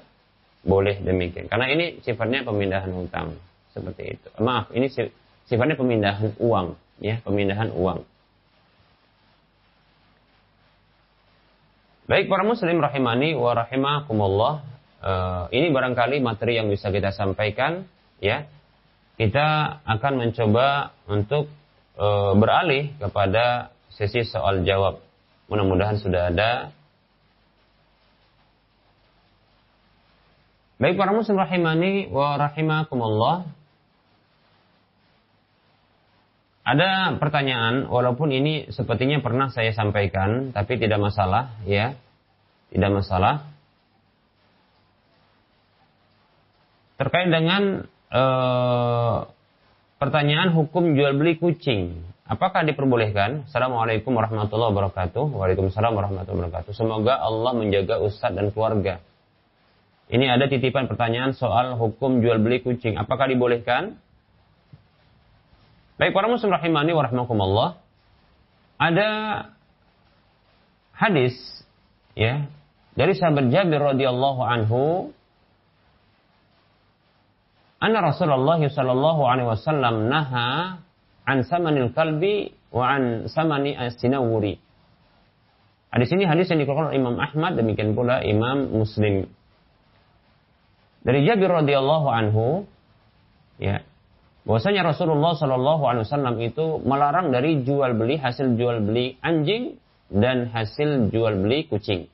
boleh 0.62 1.02
demikian 1.02 1.50
karena 1.50 1.66
ini 1.74 1.98
sifatnya 2.06 2.46
pemindahan 2.46 2.90
hutang 2.94 3.34
seperti 3.76 4.16
itu. 4.16 4.28
Maaf, 4.40 4.72
ini 4.72 4.88
sifatnya 5.44 5.76
pemindahan 5.76 6.32
uang, 6.40 6.80
ya, 7.04 7.20
pemindahan 7.20 7.68
uang. 7.76 8.00
Baik 12.08 12.32
para 12.32 12.48
muslim 12.48 12.80
rahimani 12.80 13.36
wa 13.36 13.52
rahimakumullah. 13.52 14.64
Uh, 15.06 15.44
ini 15.52 15.68
barangkali 15.70 16.24
materi 16.24 16.56
yang 16.56 16.72
bisa 16.72 16.88
kita 16.88 17.12
sampaikan, 17.12 17.84
ya. 18.24 18.48
Kita 19.16 19.80
akan 19.84 20.12
mencoba 20.20 20.92
untuk 21.08 21.48
uh, 21.96 22.36
beralih 22.36 22.92
kepada 23.00 23.72
sesi 23.88 24.22
soal 24.28 24.62
jawab. 24.68 25.00
Mudah-mudahan 25.48 25.96
sudah 25.96 26.32
ada 26.32 26.76
Baik 30.76 31.00
para 31.00 31.16
muslim 31.16 31.40
rahimani 31.40 32.12
wa 32.12 32.36
rahimakumullah. 32.36 33.48
ada 36.66 37.14
pertanyaan, 37.22 37.86
walaupun 37.86 38.34
ini 38.34 38.74
sepertinya 38.74 39.22
pernah 39.22 39.54
saya 39.54 39.70
sampaikan, 39.70 40.50
tapi 40.50 40.82
tidak 40.82 40.98
masalah, 40.98 41.54
ya, 41.62 41.94
tidak 42.74 42.90
masalah. 42.90 43.46
Terkait 46.98 47.30
dengan 47.30 47.86
eh, 48.12 49.16
pertanyaan 49.96 50.52
hukum 50.52 50.94
jual 50.94 51.16
beli 51.16 51.38
kucing, 51.40 52.06
apakah 52.26 52.62
diperbolehkan? 52.66 53.46
Assalamualaikum 53.50 54.14
warahmatullahi 54.14 54.70
wabarakatuh. 54.74 55.24
Waalaikumsalam 55.34 55.92
warahmatullahi 55.94 56.50
wabarakatuh. 56.50 56.72
Semoga 56.74 57.18
Allah 57.18 57.52
menjaga 57.54 58.02
ustadz 58.02 58.36
dan 58.36 58.52
keluarga. 58.52 59.02
Ini 60.06 60.38
ada 60.38 60.46
titipan 60.46 60.86
pertanyaan 60.86 61.34
soal 61.34 61.74
hukum 61.74 62.22
jual 62.22 62.38
beli 62.38 62.62
kucing. 62.62 62.94
Apakah 62.94 63.26
dibolehkan? 63.26 63.98
Baik 65.98 66.14
para 66.14 66.30
muslim 66.30 66.54
rahimani 66.54 66.94
wa 66.94 67.02
rahmakumullah. 67.02 67.68
Ada 68.76 69.08
hadis 70.94 71.34
ya 72.12 72.44
dari 72.92 73.16
sahabat 73.16 73.48
Jabir 73.48 73.80
radhiyallahu 73.80 74.40
anhu 74.44 75.10
anna 77.82 77.98
Rasulullah 78.00 78.60
sallallahu 78.60 79.22
alaihi 79.26 79.48
wasallam 79.48 80.08
naha 80.08 80.80
an 81.26 81.38
samanil 81.44 81.92
kalbi 81.92 82.54
wa 82.70 82.96
an 82.96 83.26
samani 83.28 83.74
as-sinawuri. 83.74 84.62
Hadis 85.90 86.12
ini 86.12 86.28
hadis 86.28 86.52
yang 86.52 86.60
dikeluarkan 86.60 86.92
Imam 86.92 87.16
Ahmad 87.16 87.56
demikian 87.56 87.96
pula 87.96 88.20
Imam 88.20 88.68
Muslim. 88.68 89.30
Dari 91.06 91.22
Jabir 91.22 91.48
radhiyallahu 91.48 92.06
anhu 92.10 92.66
ya 93.62 93.86
bahwasanya 94.42 94.90
Rasulullah 94.90 95.38
Shallallahu 95.38 95.82
Alaihi 95.86 96.04
Wasallam 96.06 96.36
itu 96.42 96.82
melarang 96.82 97.30
dari 97.30 97.62
jual 97.62 97.94
beli 97.94 98.18
hasil 98.18 98.58
jual 98.58 98.82
beli 98.82 99.18
anjing 99.22 99.78
dan 100.10 100.50
hasil 100.50 101.10
jual 101.14 101.38
beli 101.38 101.66
kucing. 101.66 102.10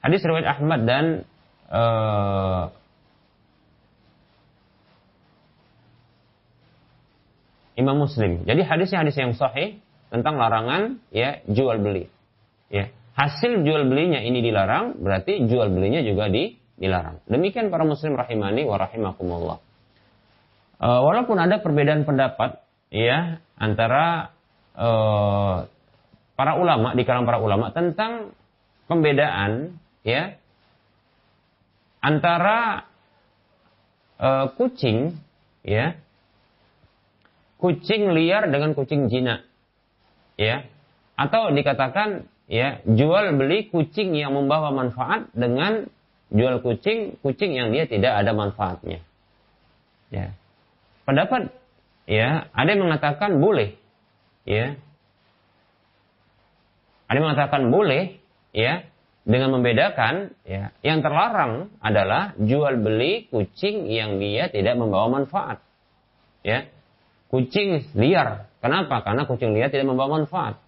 Hadis 0.00 0.24
riwayat 0.24 0.60
Ahmad 0.60 0.88
dan 0.88 1.04
uh, 1.68 2.72
Imam 7.80 7.96
Muslim. 7.96 8.44
Jadi 8.44 8.60
hadisnya 8.60 9.00
hadis 9.00 9.16
yang 9.16 9.32
sahih 9.32 9.80
tentang 10.12 10.36
larangan 10.36 11.00
ya 11.08 11.40
jual 11.48 11.80
beli. 11.80 12.12
Ya, 12.68 12.92
hasil 13.16 13.64
jual 13.64 13.88
belinya 13.88 14.20
ini 14.20 14.44
dilarang, 14.44 15.00
berarti 15.00 15.48
jual 15.48 15.72
belinya 15.72 16.04
juga 16.04 16.28
di, 16.28 16.60
dilarang. 16.76 17.24
Demikian 17.26 17.72
para 17.72 17.82
muslim 17.82 18.14
rahimani 18.14 18.62
wa 18.68 18.76
rahimakumullah. 18.78 19.58
Uh, 20.80 21.00
walaupun 21.04 21.36
ada 21.36 21.60
perbedaan 21.60 22.08
pendapat 22.08 22.60
ya 22.88 23.42
antara 23.60 24.32
uh, 24.72 25.68
para 26.40 26.56
ulama 26.56 26.96
di 26.96 27.04
kalangan 27.04 27.28
para 27.28 27.40
ulama 27.44 27.68
tentang 27.76 28.32
pembedaan 28.88 29.76
ya 30.00 30.40
antara 32.00 32.88
uh, 34.16 34.48
kucing 34.56 35.20
ya 35.60 36.00
kucing 37.60 38.16
liar 38.16 38.48
dengan 38.48 38.72
kucing 38.72 39.12
jinak 39.12 39.44
ya. 40.40 40.64
Atau 41.20 41.52
dikatakan 41.52 42.24
ya 42.48 42.80
jual 42.88 43.36
beli 43.36 43.68
kucing 43.68 44.16
yang 44.16 44.32
membawa 44.32 44.72
manfaat 44.72 45.28
dengan 45.36 45.86
jual 46.32 46.64
kucing 46.64 47.20
kucing 47.20 47.52
yang 47.52 47.70
dia 47.70 47.84
tidak 47.84 48.16
ada 48.16 48.32
manfaatnya. 48.32 49.04
Ya. 50.08 50.32
Pendapat 51.04 51.52
ya 52.08 52.48
ada 52.56 52.68
yang 52.72 52.88
mengatakan 52.88 53.36
boleh 53.36 53.76
ya. 54.48 54.80
Ada 57.06 57.16
yang 57.20 57.26
mengatakan 57.28 57.62
boleh 57.68 58.16
ya 58.56 58.88
dengan 59.28 59.60
membedakan 59.60 60.32
ya. 60.48 60.72
Yang 60.80 60.98
terlarang 61.04 61.52
adalah 61.84 62.32
jual 62.40 62.80
beli 62.80 63.28
kucing 63.28 63.92
yang 63.92 64.16
dia 64.16 64.48
tidak 64.48 64.80
membawa 64.80 65.20
manfaat 65.20 65.60
ya 66.40 66.64
kucing 67.30 67.86
liar. 67.94 68.50
Kenapa? 68.60 69.00
Karena 69.06 69.24
kucing 69.24 69.56
liar 69.56 69.70
tidak 69.72 69.88
membawa 69.88 70.20
manfaat. 70.20 70.60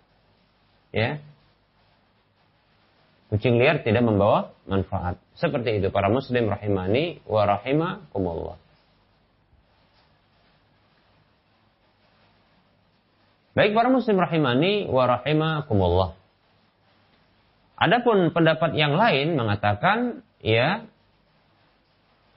Ya. 0.95 1.21
Kucing 3.29 3.59
liar 3.59 3.83
tidak 3.83 4.07
membawa 4.07 4.55
manfaat. 4.65 5.19
Seperti 5.37 5.83
itu 5.83 5.89
para 5.91 6.09
muslim 6.09 6.49
rahimani 6.49 7.21
wa 7.27 7.43
rahimakumullah. 7.45 8.57
Baik 13.53 13.77
para 13.77 13.93
muslim 13.93 14.17
rahimani 14.17 14.89
wa 14.89 15.05
rahimakumullah. 15.05 16.17
Adapun 17.77 18.31
pendapat 18.31 18.79
yang 18.79 18.97
lain 18.97 19.35
mengatakan 19.37 20.23
ya 20.41 20.87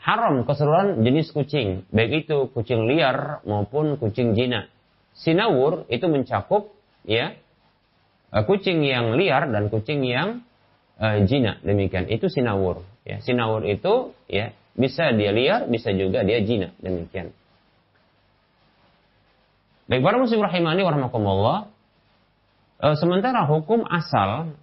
haram 0.05 0.45
keseluruhan 0.45 1.01
jenis 1.01 1.33
kucing, 1.33 1.89
baik 1.89 2.29
itu 2.29 2.53
kucing 2.53 2.85
liar 2.85 3.41
maupun 3.49 3.97
kucing 3.97 4.37
jinak. 4.37 4.69
Sinawur 5.17 5.89
itu 5.89 6.05
mencakup 6.05 6.69
ya 7.09 7.33
eh, 8.29 8.43
kucing 8.45 8.85
yang 8.85 9.17
liar 9.17 9.49
dan 9.49 9.73
kucing 9.73 10.05
yang 10.05 10.45
uh, 11.01 11.17
jinak 11.25 11.63
demikian. 11.65 12.05
Itu 12.05 12.29
sinawur. 12.29 12.85
Ya, 13.01 13.21
sinawur 13.21 13.65
itu 13.65 14.13
ya 14.29 14.53
bisa 14.77 15.09
dia 15.15 15.31
liar, 15.33 15.65
bisa 15.71 15.89
juga 15.95 16.21
dia 16.21 16.43
jinak 16.43 16.75
demikian. 16.83 17.33
Baik 19.85 20.01
para 20.01 20.17
muslim 20.17 20.41
rahimani 20.41 20.81
warahmatullah. 20.81 21.69
E, 22.81 22.87
sementara 22.97 23.45
hukum 23.45 23.85
asal 23.85 24.57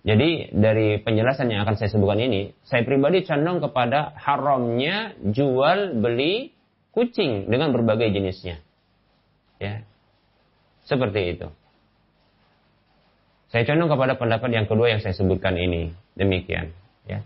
jadi 0.00 0.48
dari 0.56 0.96
penjelasan 1.04 1.52
yang 1.52 1.68
akan 1.68 1.76
saya 1.76 1.92
sebutkan 1.92 2.24
ini, 2.24 2.56
saya 2.64 2.88
pribadi 2.88 3.20
condong 3.28 3.60
kepada 3.60 4.16
haramnya 4.16 5.12
jual 5.20 6.00
beli 6.00 6.56
kucing 6.96 7.52
dengan 7.52 7.76
berbagai 7.76 8.08
jenisnya. 8.08 8.64
Ya. 9.60 9.84
Seperti 10.88 11.36
itu. 11.36 11.52
Saya 13.52 13.68
condong 13.68 13.92
kepada 13.92 14.16
pendapat 14.16 14.50
yang 14.56 14.64
kedua 14.64 14.88
yang 14.88 15.04
saya 15.04 15.12
sebutkan 15.12 15.60
ini. 15.60 15.92
Demikian, 16.16 16.72
ya. 17.04 17.20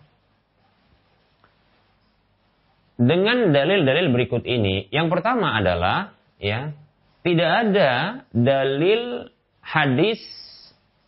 Dengan 2.98 3.54
dalil-dalil 3.54 4.10
berikut 4.10 4.42
ini, 4.42 4.90
yang 4.90 5.10
pertama 5.14 5.54
adalah 5.58 6.14
ya, 6.42 6.74
tidak 7.22 7.50
ada 7.70 7.90
dalil 8.34 9.30
hadis 9.62 10.18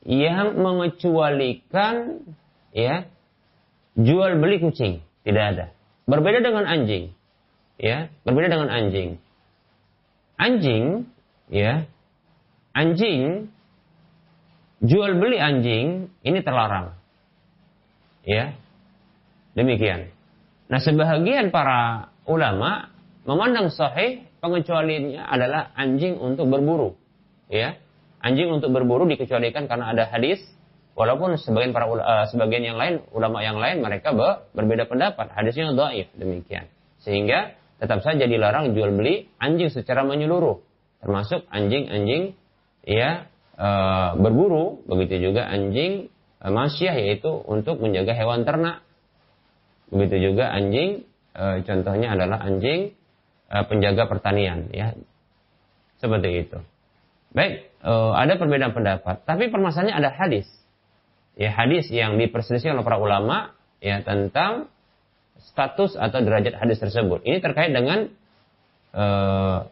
yang 0.05 0.59
mengecualikan 0.59 2.27
ya 2.75 3.09
jual 3.97 4.37
beli 4.37 4.61
kucing. 4.61 5.01
Tidak 5.25 5.45
ada. 5.57 5.73
Berbeda 6.07 6.45
dengan 6.45 6.67
anjing 6.69 7.17
ya 7.81 8.09
berbeda 8.25 8.49
dengan 8.53 8.69
anjing. 8.73 9.21
Anjing 10.37 11.09
ya 11.49 11.89
anjing 12.77 13.49
jual 14.85 15.17
beli 15.17 15.41
anjing 15.41 16.13
ini 16.25 16.39
terlarang 16.45 16.97
ya. 18.25 18.53
Demikian. 19.57 20.13
Nah 20.69 20.81
sebahagian 20.83 21.49
para 21.49 22.13
ulama 22.29 22.93
memandang 23.25 23.73
sahih 23.73 24.27
pengecualiannya 24.45 25.23
adalah 25.25 25.73
anjing 25.73 26.21
untuk 26.21 26.53
berburu. 26.53 26.93
Ya, 27.47 27.79
anjing 28.27 28.51
untuk 28.51 28.75
berburu 28.75 29.07
dikecualikan 29.07 29.71
karena 29.71 29.95
ada 29.95 30.11
hadis. 30.11 30.43
Walaupun 30.97 31.37
sebagian 31.37 31.77
para 31.77 31.85
uh, 31.93 32.25
sebagian 32.33 32.73
yang 32.73 32.81
lain 32.81 33.05
ulama 33.13 33.45
yang 33.45 33.61
lain 33.61 33.85
mereka 33.85 34.17
ber, 34.17 34.49
berbeda 34.57 34.89
pendapat. 34.89 35.29
Hadisnya 35.29 35.77
dhaif 35.77 36.09
demikian. 36.17 36.73
Sehingga 37.05 37.53
tetap 37.77 38.01
saja 38.01 38.25
dilarang 38.25 38.73
jual 38.73 38.97
beli 38.97 39.29
anjing 39.37 39.69
secara 39.69 40.09
menyeluruh, 40.09 40.65
termasuk 41.05 41.45
anjing-anjing 41.53 42.33
ya 42.89 43.29
uh, 43.61 44.17
berburu, 44.17 44.81
begitu 44.89 45.29
juga 45.29 45.45
anjing 45.45 46.09
uh, 46.41 46.49
masyah 46.49 46.97
yaitu 46.97 47.29
untuk 47.45 47.77
menjaga 47.77 48.17
hewan 48.17 48.49
ternak. 48.49 48.81
Begitu 49.93 50.33
juga 50.33 50.49
anjing 50.49 51.05
uh, 51.37 51.61
contohnya 51.61 52.17
adalah 52.17 52.41
anjing 52.41 52.97
uh, 53.53 53.65
penjaga 53.69 54.09
pertanian 54.09 54.73
ya 54.73 54.97
seperti 56.01 56.47
itu 56.47 56.59
baik 57.37 57.69
uh, 57.85 58.17
ada 58.17 58.41
perbedaan 58.41 58.73
pendapat 58.73 59.23
tapi 59.29 59.53
permasalahannya 59.53 59.95
ada 59.95 60.11
hadis. 60.17 60.49
Ya 61.37 61.53
hadis 61.53 61.93
yang 61.93 62.17
diperselisihkan 62.17 62.81
oleh 62.81 62.87
para 62.89 62.97
ulama 62.97 63.53
ya 63.85 64.01
tentang 64.01 64.73
status 65.53 65.93
atau 66.01 66.25
derajat 66.25 66.57
hadis 66.57 66.81
tersebut. 66.81 67.21
Ini 67.29 67.45
terkait 67.45 67.77
dengan 67.77 68.09
uh, 68.97 69.69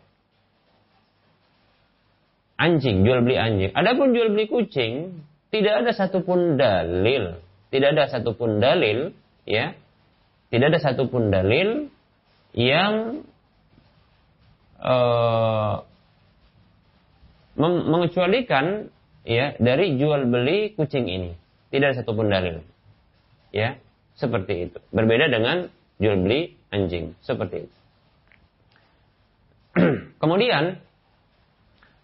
anjing 2.61 3.01
jual 3.01 3.25
beli 3.25 3.41
anjing. 3.41 3.73
Adapun 3.73 4.13
jual 4.13 4.29
beli 4.37 4.45
kucing 4.45 5.25
tidak 5.49 5.87
ada 5.87 5.91
satupun 5.97 6.61
dalil 6.61 7.41
tidak 7.75 7.89
ada 7.95 8.05
satupun 8.07 8.63
dalil 8.63 9.11
ya 9.47 9.75
tidak 10.51 10.67
ada 10.75 10.81
satupun 10.83 11.35
dalil 11.35 11.91
yang 12.55 13.27
uh, 14.79 15.83
mengecualikan 17.59 18.91
ya 19.25 19.55
dari 19.59 19.97
jual 19.97 20.27
beli 20.29 20.75
kucing 20.75 21.07
ini. 21.07 21.35
Tidak 21.71 21.91
ada 21.91 21.97
satupun 21.99 22.31
dalil. 22.31 22.63
Ya, 23.51 23.79
seperti 24.15 24.71
itu. 24.71 24.79
Berbeda 24.95 25.27
dengan 25.31 25.71
jual 25.99 26.23
beli 26.23 26.55
anjing, 26.71 27.15
seperti 27.23 27.67
itu. 27.67 27.77
Kemudian 30.23 30.79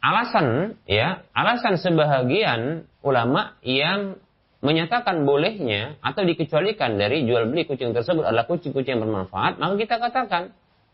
alasan 0.03 0.79
ya, 0.91 1.23
alasan 1.35 1.79
sebahagian 1.79 2.87
ulama 3.03 3.55
yang 3.63 4.19
menyatakan 4.61 5.25
bolehnya 5.25 5.97
atau 6.05 6.21
dikecualikan 6.27 7.01
dari 7.01 7.25
jual 7.25 7.49
beli 7.49 7.65
kucing 7.65 7.97
tersebut 7.97 8.27
adalah 8.29 8.45
kucing-kucing 8.45 9.01
yang 9.01 9.03
bermanfaat, 9.09 9.57
maka 9.57 9.75
kita 9.81 9.97
katakan 9.97 10.43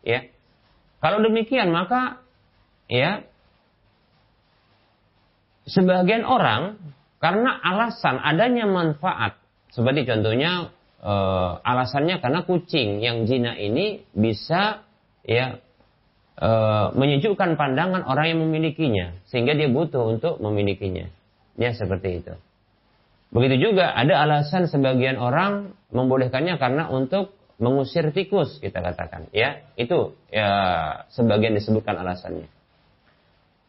ya. 0.07 0.23
Kalau 0.97 1.21
demikian 1.21 1.69
maka 1.69 2.23
ya 2.89 3.21
sebagian 5.67 6.23
orang 6.23 6.79
karena 7.19 7.51
alasan 7.59 8.17
adanya 8.23 8.65
manfaat. 8.65 9.37
Seperti 9.69 10.07
contohnya 10.07 10.71
e, 11.03 11.13
alasannya 11.61 12.23
karena 12.23 12.41
kucing. 12.47 13.03
Yang 13.03 13.17
jina 13.29 13.53
ini 13.59 14.07
bisa 14.15 14.87
ya 15.27 15.59
e, 16.39 16.49
menyejukkan 16.95 17.59
pandangan 17.59 18.07
orang 18.07 18.33
yang 18.33 18.39
memilikinya. 18.47 19.13
Sehingga 19.27 19.53
dia 19.53 19.67
butuh 19.69 20.17
untuk 20.17 20.39
memilikinya. 20.39 21.11
Ya 21.59 21.75
seperti 21.75 22.23
itu. 22.23 22.33
Begitu 23.27 23.69
juga 23.69 23.91
ada 23.91 24.23
alasan 24.23 24.71
sebagian 24.71 25.19
orang 25.19 25.75
membolehkannya 25.91 26.55
karena 26.55 26.87
untuk 26.87 27.35
mengusir 27.59 28.15
tikus 28.15 28.63
kita 28.63 28.79
katakan. 28.79 29.27
Ya 29.35 29.67
itu 29.75 30.15
ya 30.31 30.49
sebagian 31.11 31.59
disebutkan 31.59 31.99
alasannya 31.99 32.47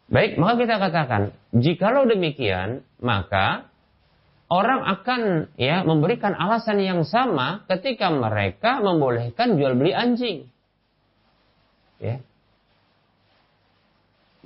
Baik, 0.08 0.40
maka 0.40 0.54
kita 0.56 0.76
katakan, 0.80 1.22
jikalau 1.52 2.08
demikian, 2.08 2.80
maka 2.96 3.68
orang 4.48 4.80
akan 4.80 5.52
ya 5.60 5.84
memberikan 5.84 6.32
alasan 6.32 6.80
yang 6.80 7.04
sama 7.04 7.68
ketika 7.68 8.08
mereka 8.08 8.80
membolehkan 8.80 9.60
jual 9.60 9.76
beli 9.76 9.92
anjing. 9.92 10.48
Ya. 12.00 12.24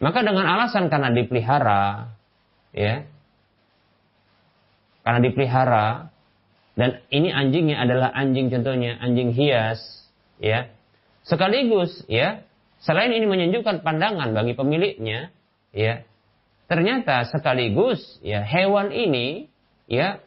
Maka 0.03 0.27
dengan 0.27 0.51
alasan 0.51 0.91
karena 0.91 1.15
dipelihara, 1.15 2.11
ya, 2.75 3.07
karena 5.07 5.21
dipelihara 5.23 6.11
dan 6.75 7.07
ini 7.15 7.31
anjingnya 7.31 7.79
adalah 7.79 8.11
anjing 8.11 8.51
contohnya 8.51 8.99
anjing 8.99 9.31
hias, 9.31 9.79
ya, 10.43 10.75
sekaligus 11.23 12.03
ya, 12.11 12.43
selain 12.83 13.15
ini 13.15 13.31
menunjukkan 13.31 13.87
pandangan 13.87 14.35
bagi 14.35 14.59
pemiliknya, 14.59 15.31
ya 15.73 16.05
ternyata 16.69 17.29
sekaligus 17.29 18.01
ya 18.21 18.45
hewan 18.45 18.93
ini 18.93 19.49
ya 19.89 20.23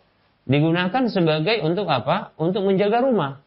digunakan 0.46 1.10
sebagai 1.10 1.60
untuk 1.66 1.90
apa? 1.90 2.32
Untuk 2.38 2.64
menjaga 2.64 3.02
rumah. 3.02 3.42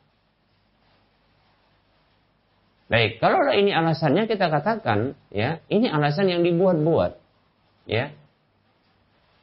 Baik, 2.89 3.21
kalau 3.21 3.45
ini 3.53 3.71
alasannya 3.71 4.27
kita 4.27 4.49
katakan 4.49 5.15
ya, 5.29 5.61
ini 5.69 5.87
alasan 5.87 6.27
yang 6.33 6.41
dibuat-buat. 6.43 7.21
Ya. 7.85 8.17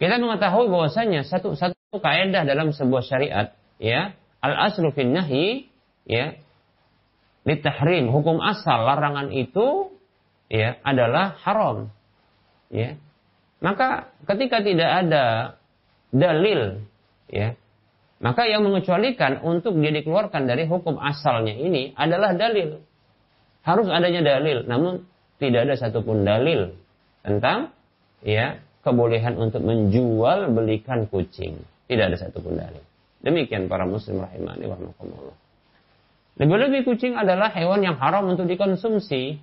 Kita 0.01 0.19
mengetahui 0.19 0.67
bahwasanya 0.67 1.23
satu 1.23 1.55
satu 1.55 1.77
kaidah 1.95 2.43
dalam 2.43 2.75
sebuah 2.75 3.05
syariat 3.05 3.55
ya, 3.79 4.17
al 4.43 4.53
aslu 4.69 4.91
fin 4.91 5.13
nahi 5.15 5.69
ya, 6.09 6.35
litahrim, 7.47 8.11
hukum 8.11 8.41
asal 8.41 8.83
larangan 8.83 9.29
itu 9.31 9.93
ya 10.49 10.81
adalah 10.81 11.37
haram 11.45 11.93
ya. 12.71 12.97
Maka 13.63 14.13
ketika 14.29 14.61
tidak 14.61 14.89
ada 15.05 15.25
dalil 16.13 16.85
ya 17.31 17.57
maka 18.21 18.47
yang 18.47 18.63
mengecualikan 18.63 19.43
untuk 19.43 19.75
dia 19.81 19.91
dikeluarkan 19.91 20.47
dari 20.47 20.65
hukum 20.65 20.95
asalnya 20.97 21.53
ini 21.53 21.91
adalah 21.97 22.33
dalil. 22.33 22.79
Harus 23.65 23.89
adanya 23.89 24.21
dalil 24.37 24.63
namun 24.69 25.03
tidak 25.41 25.67
ada 25.67 25.75
satupun 25.75 26.23
dalil 26.23 26.77
tentang 27.25 27.73
ya 28.21 28.61
kebolehan 28.85 29.35
untuk 29.35 29.65
menjual 29.65 30.53
belikan 30.53 31.09
kucing. 31.09 31.59
Tidak 31.85 32.05
ada 32.05 32.17
satupun 32.17 32.55
dalil. 32.57 32.81
Demikian 33.25 33.65
para 33.65 33.89
muslim 33.89 34.21
rahimani 34.21 34.69
warahmatullah 34.69 35.45
lebih-lebih 36.35 36.83
kucing 36.83 37.15
adalah 37.15 37.47
hewan 37.55 37.79
yang 37.79 37.95
haram 37.95 38.27
untuk 38.27 38.47
dikonsumsi. 38.47 39.39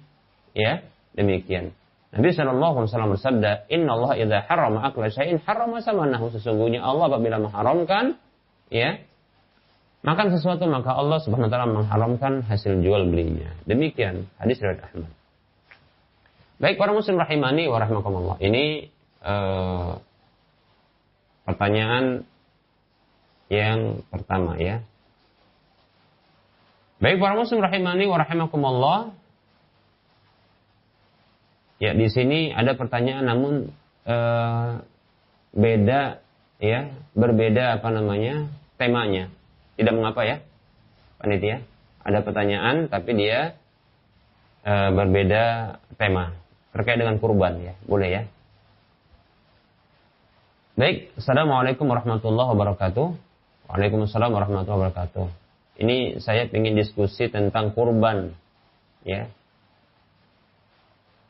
Ya 0.53 0.85
demikian 1.17 1.73
Nabi 2.13 2.29
Shallallahu 2.37 2.85
Alaihi 2.85 2.91
Wasallam 2.93 3.13
bersabda, 3.17 3.51
Inna 3.73 3.97
Allah 3.97 4.13
idha 4.21 4.39
harama 4.45 4.85
akla 4.85 5.09
syai'in 5.09 5.41
harama 5.49 5.81
samanahu. 5.81 6.29
Sesungguhnya 6.37 6.85
Allah 6.85 7.09
apabila 7.09 7.41
mengharamkan, 7.41 8.21
ya, 8.69 9.01
makan 10.05 10.29
sesuatu 10.37 10.69
maka 10.69 10.93
Allah 10.93 11.25
Subhanahu 11.25 11.49
Wa 11.49 11.53
Taala 11.57 11.69
mengharamkan 11.73 12.45
hasil 12.45 12.85
jual 12.85 13.09
belinya. 13.09 13.57
Demikian 13.65 14.29
hadis 14.37 14.61
riwayat 14.61 14.93
Ahmad. 14.93 15.09
Baik 16.61 16.77
para 16.77 16.93
muslim 16.93 17.17
rahimani 17.17 17.65
wa 17.67 17.81
rahmakumullah. 17.81 18.37
Ini 18.39 18.93
uh, 19.25 19.99
pertanyaan 21.49 22.29
yang 23.49 24.05
pertama 24.13 24.61
ya. 24.61 24.85
Baik 27.03 27.19
para 27.19 27.35
muslim 27.35 27.59
rahimani 27.59 28.07
wa 28.07 28.21
rahimakumullah. 28.21 28.99
Ya, 31.83 31.99
di 31.99 32.07
sini 32.07 32.55
ada 32.55 32.79
pertanyaan 32.79 33.27
namun 33.27 33.75
eh, 34.07 34.71
beda 35.51 36.23
ya, 36.63 36.81
berbeda 37.19 37.83
apa 37.83 37.91
namanya? 37.91 38.47
temanya. 38.79 39.35
Tidak 39.75 39.91
mengapa 39.91 40.23
ya. 40.23 40.39
Panitia. 41.19 41.67
Ada 42.07 42.23
pertanyaan 42.23 42.87
tapi 42.87 43.19
dia 43.19 43.59
eh, 44.63 44.91
berbeda 44.95 45.77
tema 45.99 46.39
terkait 46.71 47.03
dengan 47.03 47.19
kurban 47.19 47.59
ya. 47.59 47.75
Boleh 47.83 48.09
ya? 48.15 48.23
Baik, 50.79 51.11
Assalamualaikum 51.19 51.85
warahmatullahi 51.91 52.55
wabarakatuh. 52.55 53.07
Waalaikumsalam 53.69 54.31
warahmatullahi 54.31 54.87
wabarakatuh. 54.87 55.27
Ini 55.83 56.23
saya 56.23 56.47
ingin 56.47 56.79
diskusi 56.79 57.27
tentang 57.27 57.75
kurban. 57.75 58.39
Ya, 59.03 59.27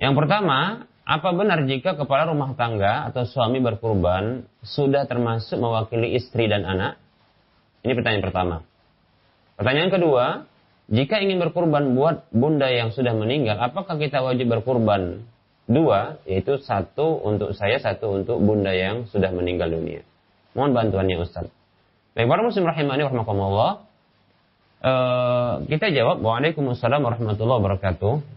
yang 0.03 0.19
pertama, 0.19 0.91
apa 1.07 1.29
benar 1.31 1.63
jika 1.71 1.95
kepala 1.95 2.27
rumah 2.27 2.59
tangga 2.59 3.07
atau 3.07 3.23
suami 3.23 3.63
berkurban 3.63 4.43
sudah 4.67 5.07
termasuk 5.07 5.63
mewakili 5.63 6.19
istri 6.19 6.51
dan 6.51 6.67
anak? 6.67 6.99
Ini 7.87 7.95
pertanyaan 7.95 8.27
pertama. 8.27 8.57
Pertanyaan 9.55 9.91
kedua, 9.95 10.25
jika 10.91 11.23
ingin 11.23 11.39
berkurban 11.39 11.95
buat 11.95 12.27
bunda 12.35 12.67
yang 12.67 12.91
sudah 12.91 13.15
meninggal, 13.15 13.63
apakah 13.63 13.95
kita 13.95 14.27
wajib 14.27 14.51
berkurban 14.51 15.23
dua, 15.71 16.19
yaitu 16.27 16.59
satu 16.59 17.23
untuk 17.23 17.55
saya, 17.55 17.79
satu 17.79 18.11
untuk 18.19 18.43
bunda 18.43 18.75
yang 18.75 19.07
sudah 19.07 19.31
meninggal 19.31 19.71
dunia? 19.71 20.03
Mohon 20.59 20.71
bantuannya 20.83 21.17
Ustaz. 21.23 21.47
Baik, 22.19 22.27
para 22.27 22.43
muslim 22.43 22.67
rahimani 22.67 23.07
warahmatullah. 23.07 23.73
Uh, 24.83 25.63
kita 25.71 25.95
jawab, 25.95 26.19
Waalaikumsalam 26.21 27.01
warahmatullahi 27.07 27.59
wabarakatuh. 27.63 28.32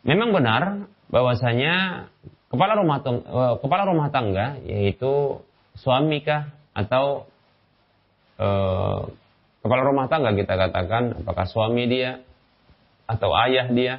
Memang 0.00 0.32
benar 0.32 0.88
bahwasanya 1.12 2.06
kepala 2.48 2.78
rumah 2.78 3.04
tangga, 3.04 3.24
eh, 3.26 3.54
kepala 3.60 3.82
rumah 3.84 4.08
tangga 4.08 4.46
yaitu 4.64 5.44
suami 5.76 6.20
kah 6.24 6.50
atau 6.74 7.26
e, 8.38 8.48
kepala 9.62 9.82
rumah 9.86 10.06
tangga 10.10 10.34
kita 10.34 10.54
katakan 10.54 11.22
apakah 11.22 11.46
suami 11.46 11.86
dia 11.86 12.22
atau 13.06 13.30
ayah 13.46 13.66
dia 13.70 13.94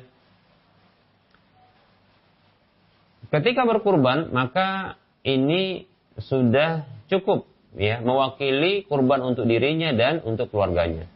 ketika 3.31 3.63
berkurban 3.63 4.31
maka 4.35 4.99
ini 5.23 5.87
sudah 6.19 6.83
cukup 7.07 7.47
ya 7.75 8.03
mewakili 8.03 8.83
kurban 8.83 9.23
untuk 9.23 9.47
dirinya 9.47 9.95
dan 9.95 10.19
untuk 10.27 10.51
keluarganya. 10.51 11.07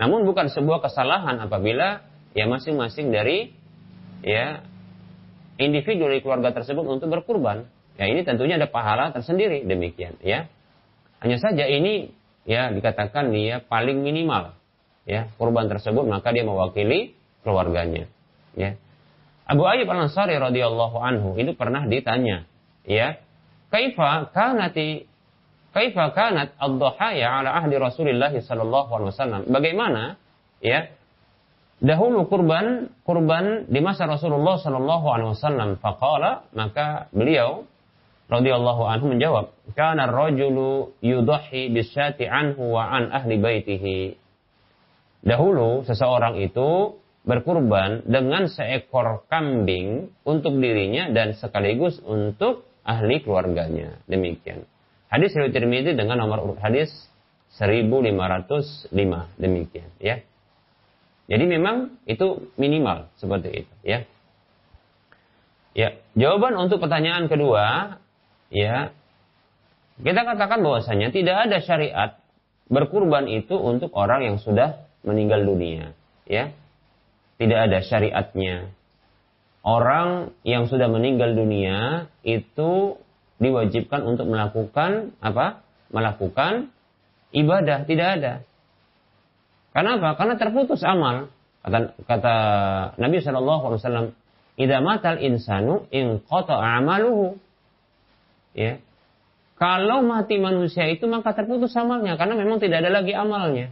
Namun 0.00 0.24
bukan 0.24 0.48
sebuah 0.48 0.80
kesalahan 0.80 1.42
apabila 1.42 2.06
ya 2.32 2.46
masing-masing 2.48 3.10
dari 3.10 3.52
ya 4.22 4.62
individu 5.58 6.06
dari 6.06 6.22
keluarga 6.22 6.54
tersebut 6.54 6.86
untuk 6.86 7.10
berkurban. 7.10 7.66
Ya 7.98 8.06
ini 8.06 8.22
tentunya 8.22 8.54
ada 8.56 8.70
pahala 8.70 9.10
tersendiri 9.10 9.66
demikian 9.66 10.18
ya. 10.22 10.46
Hanya 11.18 11.42
saja 11.42 11.66
ini 11.66 12.14
ya 12.46 12.70
dikatakan 12.70 13.34
dia 13.34 13.58
paling 13.58 14.06
minimal 14.06 14.54
ya 15.02 15.26
kurban 15.34 15.66
tersebut 15.66 16.06
maka 16.06 16.30
dia 16.30 16.46
mewakili 16.46 17.18
keluarganya 17.42 18.06
ya. 18.54 18.78
Abu 19.48 19.64
Ayyub 19.64 19.88
Al-Ansari 19.88 20.36
radhiyallahu 20.36 20.96
anhu 21.00 21.28
itu 21.40 21.56
pernah 21.58 21.88
ditanya 21.88 22.46
ya 22.86 23.18
kaifa 23.72 24.30
kanati 24.30 25.08
kaifa 25.72 26.12
kanat 26.12 26.54
ad-dhahaya 26.60 27.42
ala 27.42 27.56
ahdi 27.56 27.76
Rasulillah 27.80 28.32
sallallahu 28.32 28.90
alaihi 28.92 29.10
wasallam 29.10 29.42
bagaimana 29.48 30.20
ya 30.60 30.92
dahulu 31.78 32.26
kurban 32.26 32.90
kurban 33.06 33.66
di 33.70 33.78
masa 33.82 34.06
Rasulullah 34.10 34.58
Shallallahu 34.58 35.06
Alaihi 35.08 35.30
Wasallam. 35.34 35.68
Faqala 35.78 36.46
maka 36.54 37.10
beliau 37.14 37.66
radhiyallahu 38.28 38.82
anhu 38.84 39.14
menjawab, 39.14 39.54
"Kana 39.72 40.10
rajulu 40.10 40.92
yudhi 41.00 41.72
bisyati 41.72 42.28
anhu 42.28 42.76
wa 42.76 42.86
an 42.90 43.10
ahli 43.14 43.40
baitihi." 43.40 43.98
Dahulu 45.24 45.82
seseorang 45.82 46.38
itu 46.38 46.98
berkurban 47.26 48.06
dengan 48.06 48.46
seekor 48.46 49.26
kambing 49.26 50.14
untuk 50.22 50.56
dirinya 50.56 51.10
dan 51.10 51.34
sekaligus 51.34 51.98
untuk 52.06 52.64
ahli 52.86 53.20
keluarganya. 53.20 54.00
Demikian. 54.08 54.64
Hadis 55.12 55.36
riwayat 55.36 55.56
Tirmidzi 55.56 55.92
dengan 55.96 56.20
nomor 56.20 56.56
hadis 56.60 56.92
1505 57.56 58.92
demikian 59.40 59.88
ya. 60.00 60.20
Jadi 61.28 61.44
memang 61.44 62.00
itu 62.08 62.48
minimal 62.56 63.12
seperti 63.20 63.64
itu 63.64 63.74
ya. 63.84 64.00
Ya, 65.76 65.94
jawaban 66.16 66.56
untuk 66.56 66.80
pertanyaan 66.82 67.28
kedua 67.28 67.96
ya 68.48 68.90
kita 70.00 70.20
katakan 70.24 70.64
bahwasanya 70.64 71.12
tidak 71.12 71.36
ada 71.46 71.58
syariat 71.60 72.10
berkurban 72.72 73.28
itu 73.28 73.54
untuk 73.60 73.92
orang 73.92 74.24
yang 74.24 74.36
sudah 74.40 74.88
meninggal 75.04 75.44
dunia 75.44 75.92
ya. 76.24 76.50
Tidak 77.38 77.58
ada 77.70 77.78
syariatnya. 77.86 78.74
Orang 79.62 80.34
yang 80.42 80.66
sudah 80.66 80.90
meninggal 80.90 81.38
dunia 81.38 82.10
itu 82.26 82.98
diwajibkan 83.38 84.02
untuk 84.02 84.26
melakukan 84.26 85.14
apa? 85.22 85.62
Melakukan 85.94 86.74
ibadah, 87.30 87.86
tidak 87.86 88.08
ada. 88.18 88.32
Kenapa? 89.78 90.18
Karena 90.18 90.34
terputus 90.34 90.82
amal. 90.82 91.30
Kata, 91.62 91.94
kata 92.02 92.34
Nabi 92.98 93.22
Shallallahu 93.22 93.62
Alaihi 93.70 93.80
Wasallam, 93.86 94.06
"Ida 94.58 94.82
matal 94.82 95.22
insanu 95.22 95.86
in 95.94 96.18
amaluhu." 96.26 97.38
Ya, 98.58 98.82
kalau 99.54 100.02
mati 100.02 100.42
manusia 100.42 100.90
itu 100.90 101.06
maka 101.06 101.30
terputus 101.30 101.70
amalnya 101.78 102.18
karena 102.18 102.34
memang 102.34 102.58
tidak 102.58 102.82
ada 102.82 102.90
lagi 102.90 103.14
amalnya. 103.14 103.70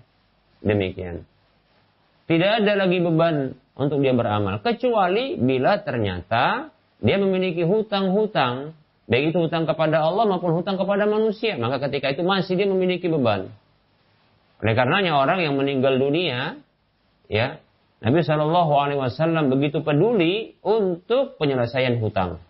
Demikian. 0.63 1.27
Tidak 2.31 2.63
ada 2.63 2.87
lagi 2.87 3.03
beban 3.03 3.59
untuk 3.75 3.99
dia 3.99 4.15
beramal 4.15 4.63
kecuali 4.63 5.35
bila 5.35 5.83
ternyata 5.83 6.71
dia 7.03 7.19
memiliki 7.19 7.67
hutang-hutang 7.67 8.79
baik 9.11 9.35
itu 9.35 9.39
hutang 9.43 9.69
kepada 9.69 10.01
Allah 10.07 10.27
maupun 10.27 10.55
hutang 10.55 10.81
kepada 10.81 11.05
manusia 11.05 11.55
maka 11.61 11.79
ketika 11.87 12.11
itu 12.11 12.25
masih 12.25 12.57
dia 12.57 12.67
memiliki 12.67 13.07
beban 13.07 13.53
oleh 14.63 14.75
karenanya 14.77 15.13
orang 15.19 15.45
yang 15.45 15.55
meninggal 15.57 16.01
dunia 16.01 16.61
ya 17.29 17.61
Nabi 18.01 18.21
Shallallahu 18.23 18.73
Alaihi 18.77 19.01
Wasallam 19.01 19.53
begitu 19.53 19.81
peduli 19.81 20.57
untuk 20.65 21.37
penyelesaian 21.37 21.99
hutang 22.01 22.41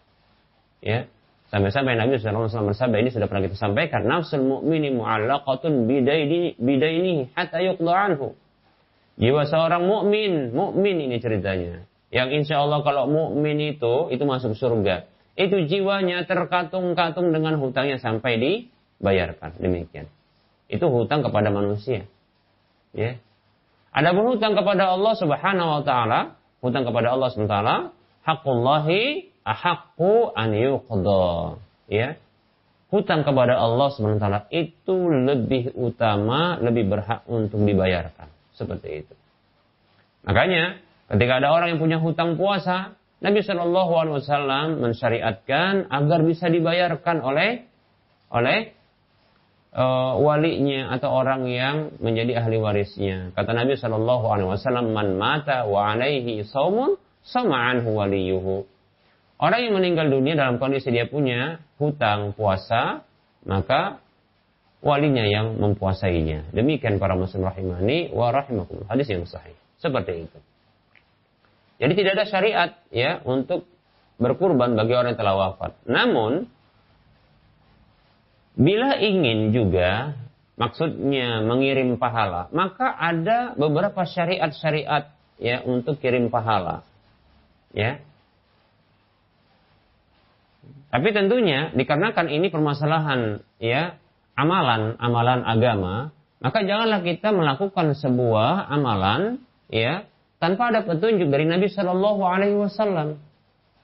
ya 0.82 1.06
sampai-sampai 1.50 1.98
Nabi 1.98 2.18
Shallallahu 2.18 2.46
Alaihi 2.46 2.54
Wasallam 2.54 2.70
bersabda 2.74 2.96
ini 3.02 3.10
sudah 3.14 3.26
pernah 3.30 3.42
kita 3.46 3.56
sampaikan 3.58 4.06
nafsul 4.06 4.42
mu'mini 4.42 4.94
mu'allaqatun 4.94 5.86
bidaini 5.86 6.54
bidaini 6.58 7.30
hatta 7.34 7.62
yuqda 7.62 7.92
anhu 7.94 8.34
Jiwa 9.16 9.48
seorang 9.48 9.88
mukmin, 9.88 10.52
mukmin 10.52 11.08
ini 11.08 11.16
ceritanya. 11.16 11.88
Yang 12.12 12.44
insya 12.44 12.60
Allah 12.60 12.84
kalau 12.84 13.08
mukmin 13.08 13.56
itu 13.64 14.12
itu 14.12 14.24
masuk 14.28 14.52
surga. 14.52 15.08
Itu 15.36 15.64
jiwanya 15.64 16.28
terkatung-katung 16.28 17.32
dengan 17.32 17.56
hutangnya 17.56 17.96
sampai 17.96 18.36
dibayarkan. 18.36 19.56
Demikian. 19.56 20.08
Itu 20.66 20.90
hutang 20.90 21.22
kepada 21.22 21.48
manusia. 21.54 22.06
Ya. 22.90 23.20
Ada 23.94 24.12
pun 24.12 24.36
hutang 24.36 24.58
kepada 24.58 24.92
Allah 24.92 25.14
Subhanahu 25.16 25.68
wa 25.80 25.82
taala, 25.86 26.20
hutang 26.60 26.84
kepada 26.84 27.16
Allah 27.16 27.28
Subhanahu 27.32 27.50
wa 27.50 27.56
taala, 27.56 27.76
haqullahi 28.26 29.30
ahaqqu 29.46 30.34
an 30.34 30.50
yuqda. 30.52 31.26
Ya. 31.88 32.18
Hutang 32.90 33.22
kepada 33.22 33.56
Allah 33.56 33.88
Subhanahu 33.94 34.18
wa 34.18 34.24
taala 34.26 34.40
itu 34.50 34.96
lebih 35.08 35.72
utama, 35.78 36.58
lebih 36.58 36.90
berhak 36.90 37.24
untuk 37.30 37.62
dibayarkan. 37.62 38.28
Seperti 38.52 39.06
itu. 39.06 39.14
Makanya 40.26 40.82
ketika 41.14 41.38
ada 41.38 41.54
orang 41.54 41.76
yang 41.76 41.80
punya 41.80 41.98
hutang 42.02 42.34
puasa, 42.34 42.98
Nabi 43.16 43.40
Shallallahu 43.40 43.92
Alaihi 43.96 44.14
Wasallam 44.20 44.66
mensyariatkan 44.84 45.88
agar 45.88 46.20
bisa 46.20 46.52
dibayarkan 46.52 47.24
oleh 47.24 47.64
oleh 48.28 48.75
uh, 49.76 50.16
walinya 50.18 50.96
atau 50.96 51.12
orang 51.12 51.44
yang 51.46 51.76
menjadi 52.00 52.40
ahli 52.40 52.56
warisnya. 52.56 53.36
Kata 53.36 53.52
Nabi 53.52 53.76
Shallallahu 53.76 54.24
Alaihi 54.32 54.48
Wasallam, 54.48 54.96
"Man 54.96 55.20
mata 55.20 55.68
wa 55.68 55.92
alaihi 55.92 56.42
saumun 56.48 56.96
sama'anhu 57.28 57.92
waliyuhu." 57.92 58.64
Orang 59.36 59.60
yang 59.68 59.76
meninggal 59.76 60.08
dunia 60.08 60.32
dalam 60.32 60.56
kondisi 60.56 60.88
dia 60.88 61.04
punya 61.04 61.60
hutang 61.76 62.32
puasa, 62.32 63.04
maka 63.44 64.00
walinya 64.80 65.28
yang 65.28 65.60
mempuasainya. 65.60 66.56
Demikian 66.56 66.96
para 66.96 67.12
muslim 67.12 67.44
rahimani 67.44 68.08
wa 68.16 68.32
rahimakumullah. 68.32 68.88
Hadis 68.88 69.12
yang 69.12 69.28
sahih. 69.28 69.52
Seperti 69.76 70.24
itu. 70.24 70.38
Jadi 71.76 71.92
tidak 71.92 72.12
ada 72.16 72.24
syariat 72.24 72.70
ya 72.88 73.20
untuk 73.28 73.68
berkurban 74.16 74.72
bagi 74.72 74.96
orang 74.96 75.12
yang 75.12 75.20
telah 75.20 75.36
wafat. 75.36 75.76
Namun 75.84 76.48
bila 78.56 78.96
ingin 78.96 79.52
juga 79.52 80.16
maksudnya 80.56 81.44
mengirim 81.44 82.00
pahala, 82.00 82.48
maka 82.50 82.88
ada 82.96 83.52
beberapa 83.54 84.02
syariat-syariat 84.08 85.12
ya 85.36 85.60
untuk 85.62 86.00
kirim 86.00 86.32
pahala. 86.32 86.80
Ya. 87.76 88.00
Tapi 90.88 91.12
tentunya 91.12 91.76
dikarenakan 91.76 92.32
ini 92.32 92.48
permasalahan 92.48 93.44
ya 93.60 94.00
amalan-amalan 94.32 95.44
agama, 95.44 95.94
maka 96.40 96.64
janganlah 96.64 97.04
kita 97.04 97.36
melakukan 97.36 97.92
sebuah 97.92 98.72
amalan 98.72 99.44
ya 99.68 100.08
tanpa 100.40 100.72
ada 100.72 100.80
petunjuk 100.88 101.28
dari 101.28 101.44
Nabi 101.44 101.68
Shallallahu 101.68 102.22
Alaihi 102.24 102.56
Wasallam. 102.56 103.20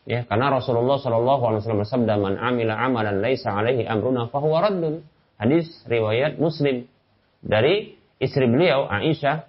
Ya, 0.03 0.26
karena 0.26 0.50
Rasulullah 0.50 0.98
Shallallahu 0.98 1.42
Alaihi 1.46 1.61
Wasallam 1.62 1.82
bersabda, 1.86 2.14
"Man 2.18 2.34
amila 2.34 2.74
amalan 2.74 3.22
laisa 3.22 3.55
alaihi 3.55 3.86
amruna 3.86 4.26
fahuwa 4.26 4.66
raddun." 4.66 5.07
Hadis 5.38 5.70
riwayat 5.86 6.42
Muslim 6.42 6.90
dari 7.42 7.94
istri 8.18 8.46
beliau 8.50 8.86
Aisyah 8.90 9.46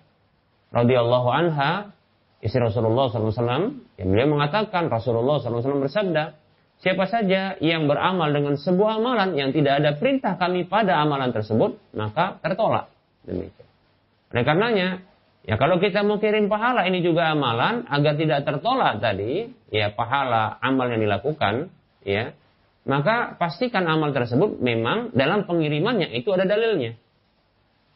radhiyallahu 0.73 1.29
anha, 1.29 1.93
istri 2.41 2.61
Rasulullah 2.61 3.09
SAW, 3.09 3.81
yang 3.97 4.09
beliau 4.09 4.29
mengatakan 4.29 4.89
Rasulullah 4.89 5.41
SAW 5.41 5.85
bersabda, 5.85 6.43
Siapa 6.83 7.07
saja 7.07 7.55
yang 7.63 7.87
beramal 7.87 8.35
dengan 8.35 8.59
sebuah 8.59 8.99
amalan 8.99 9.39
yang 9.39 9.55
tidak 9.55 9.79
ada 9.79 9.95
perintah 9.95 10.35
kami 10.35 10.67
pada 10.67 10.99
amalan 10.99 11.31
tersebut, 11.31 11.79
maka 11.95 12.43
tertolak. 12.43 12.91
Demikian. 13.23 13.67
Oleh 14.35 14.43
karenanya, 14.43 14.87
ya 15.43 15.55
kalau 15.59 15.79
kita 15.79 16.03
mau 16.03 16.19
kirim 16.19 16.47
pahala 16.47 16.87
ini 16.87 17.03
juga 17.03 17.31
amalan 17.31 17.87
agar 17.87 18.13
tidak 18.15 18.43
tertolak 18.47 18.99
tadi, 19.03 19.51
ya 19.69 19.91
pahala 19.91 20.59
amal 20.59 20.87
yang 20.91 21.03
dilakukan, 21.03 21.71
ya 22.03 22.35
maka 22.83 23.39
pastikan 23.39 23.87
amal 23.87 24.11
tersebut 24.11 24.59
memang 24.59 25.15
dalam 25.15 25.47
pengirimannya 25.47 26.11
itu 26.11 26.31
ada 26.35 26.43
dalilnya. 26.43 26.99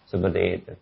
Seperti 0.07 0.41
itu. 0.63 0.73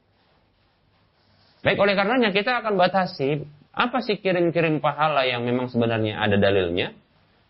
Baik, 1.66 1.82
oleh 1.82 1.98
karenanya 1.98 2.30
kita 2.30 2.62
akan 2.62 2.78
batasi 2.78 3.42
apa 3.74 3.98
sih 4.06 4.22
kirim-kirim 4.22 4.78
pahala 4.78 5.26
yang 5.26 5.42
memang 5.42 5.74
sebenarnya 5.74 6.22
ada 6.22 6.38
dalilnya, 6.38 6.94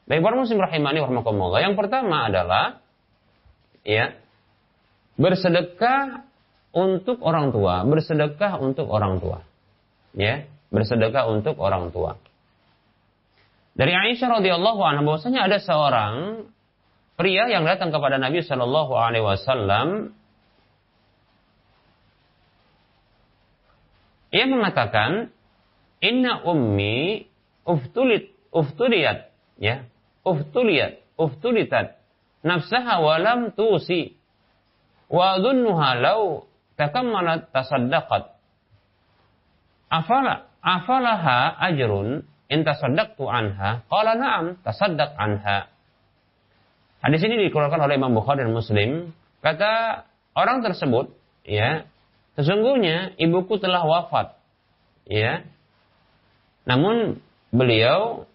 Baik 0.05 0.21
para 0.21 0.37
muslim 0.37 0.61
rahimani 0.61 1.01
warahmatullah. 1.01 1.65
Yang 1.65 1.75
pertama 1.81 2.29
adalah 2.29 2.77
ya 3.81 4.13
bersedekah 5.17 6.24
untuk 6.75 7.23
orang 7.23 7.55
tua, 7.55 7.87
bersedekah 7.87 8.59
untuk 8.59 8.91
orang 8.91 9.23
tua. 9.23 9.47
Ya, 10.11 10.43
bersedekah 10.75 11.31
untuk 11.31 11.55
orang 11.55 11.95
tua. 11.95 12.19
Dari 13.75 13.91
Aisyah 13.95 14.39
radhiyallahu 14.39 14.81
anha 14.83 15.03
bahwasanya 15.03 15.47
ada 15.47 15.59
seorang 15.59 16.47
pria 17.15 17.47
yang 17.47 17.63
datang 17.63 17.95
kepada 17.95 18.19
Nabi 18.19 18.43
Shallallahu 18.43 18.91
alaihi 18.95 19.23
wasallam 19.23 20.15
ia 24.31 24.45
mengatakan 24.47 25.31
inna 25.99 26.43
ummi 26.43 27.27
uftulit 27.67 28.35
uftuliyat 28.51 29.31
ya 29.59 29.87
uftuliyat, 30.23 31.03
uftulitat 31.15 31.99
nafsaha 32.43 32.99
walam 33.03 33.51
tusi 33.55 34.15
wa 35.11 35.35
dhunnuha 35.39 35.89
law 35.99 36.47
takammalat 36.75 37.51
tasaddaqat. 37.51 38.35
Afala 39.91 40.47
afalaha 40.59 41.55
ajrun 41.71 42.23
in 42.51 42.59
tasaddaqtu 42.63 43.23
anha? 43.27 43.83
Qala 43.87 44.15
na'am 44.15 44.59
tasaddaq 44.63 45.15
anha. 45.15 45.71
Hadis 47.05 47.21
ini 47.21 47.47
dikeluarkan 47.47 47.85
oleh 47.85 48.01
Imam 48.01 48.17
Bukhari 48.17 48.41
dan 48.41 48.53
Muslim. 48.55 49.13
Kata 49.45 50.03
orang 50.33 50.65
tersebut 50.65 51.13
ya 51.45 51.85
sesungguhnya 52.33 53.13
ibuku 53.21 53.61
telah 53.61 53.85
wafat. 53.85 54.33
Ya. 55.05 55.45
Namun 56.65 57.21
beliau 57.53 58.25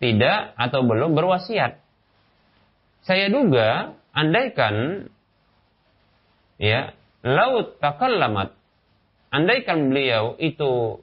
tidak 0.00 0.56
atau 0.56 0.80
belum 0.82 1.12
berwasiat. 1.12 1.78
Saya 3.04 3.30
duga 3.30 3.94
andaikan 4.16 5.06
ya 6.56 6.96
laut 7.26 7.82
takallamat 7.82 8.54
andaikan 9.34 9.90
beliau 9.90 10.38
itu 10.38 11.02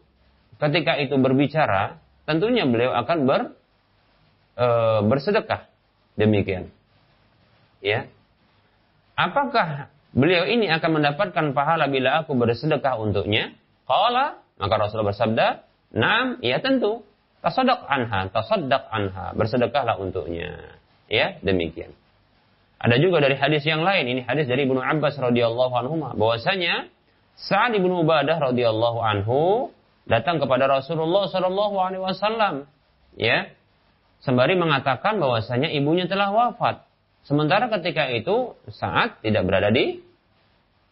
ketika 0.64 0.96
itu 1.04 1.20
berbicara 1.20 2.00
tentunya 2.24 2.64
beliau 2.64 2.96
akan 2.96 3.18
ber 3.28 3.42
e, 4.56 4.68
bersedekah 5.04 5.68
demikian 6.16 6.72
ya 7.84 8.08
apakah 9.20 9.92
beliau 10.16 10.48
ini 10.48 10.72
akan 10.72 11.04
mendapatkan 11.04 11.52
pahala 11.52 11.92
bila 11.92 12.24
aku 12.24 12.32
bersedekah 12.40 12.96
untuknya 12.96 13.52
qala 13.84 14.40
maka 14.56 14.74
Rasulullah 14.80 15.12
bersabda 15.12 15.48
Naam, 15.94 16.42
ya 16.42 16.58
tentu. 16.58 17.06
Tasaddaq 17.46 17.86
anha, 17.86 18.34
tasaddaq 18.34 18.84
anha, 18.90 19.38
bersedekahlah 19.38 20.02
untuknya. 20.02 20.74
Ya, 21.06 21.38
demikian. 21.46 21.94
Ada 22.84 23.00
juga 23.00 23.24
dari 23.24 23.40
hadis 23.40 23.64
yang 23.64 23.80
lain, 23.80 24.12
ini 24.12 24.22
hadis 24.28 24.44
dari 24.44 24.68
Ibnu 24.68 24.84
Abbas 24.84 25.16
radhiyallahu 25.16 25.72
anhu 25.72 25.96
bahwasanya 26.20 26.92
Sa'ad 27.40 27.72
bin 27.80 27.88
Ubadah 27.88 28.52
radhiyallahu 28.52 29.00
anhu 29.00 29.72
datang 30.04 30.44
kepada 30.44 30.68
Rasulullah 30.68 31.32
sallallahu 31.32 31.76
alaihi 31.80 32.04
wasallam, 32.04 32.68
ya. 33.16 33.48
Sembari 34.20 34.60
mengatakan 34.60 35.20
bahwasanya 35.20 35.72
ibunya 35.72 36.12
telah 36.12 36.32
wafat. 36.36 36.84
Sementara 37.24 37.72
ketika 37.72 38.12
itu 38.12 38.60
Sa'ad 38.68 39.24
tidak 39.24 39.48
berada 39.48 39.72
di 39.72 40.04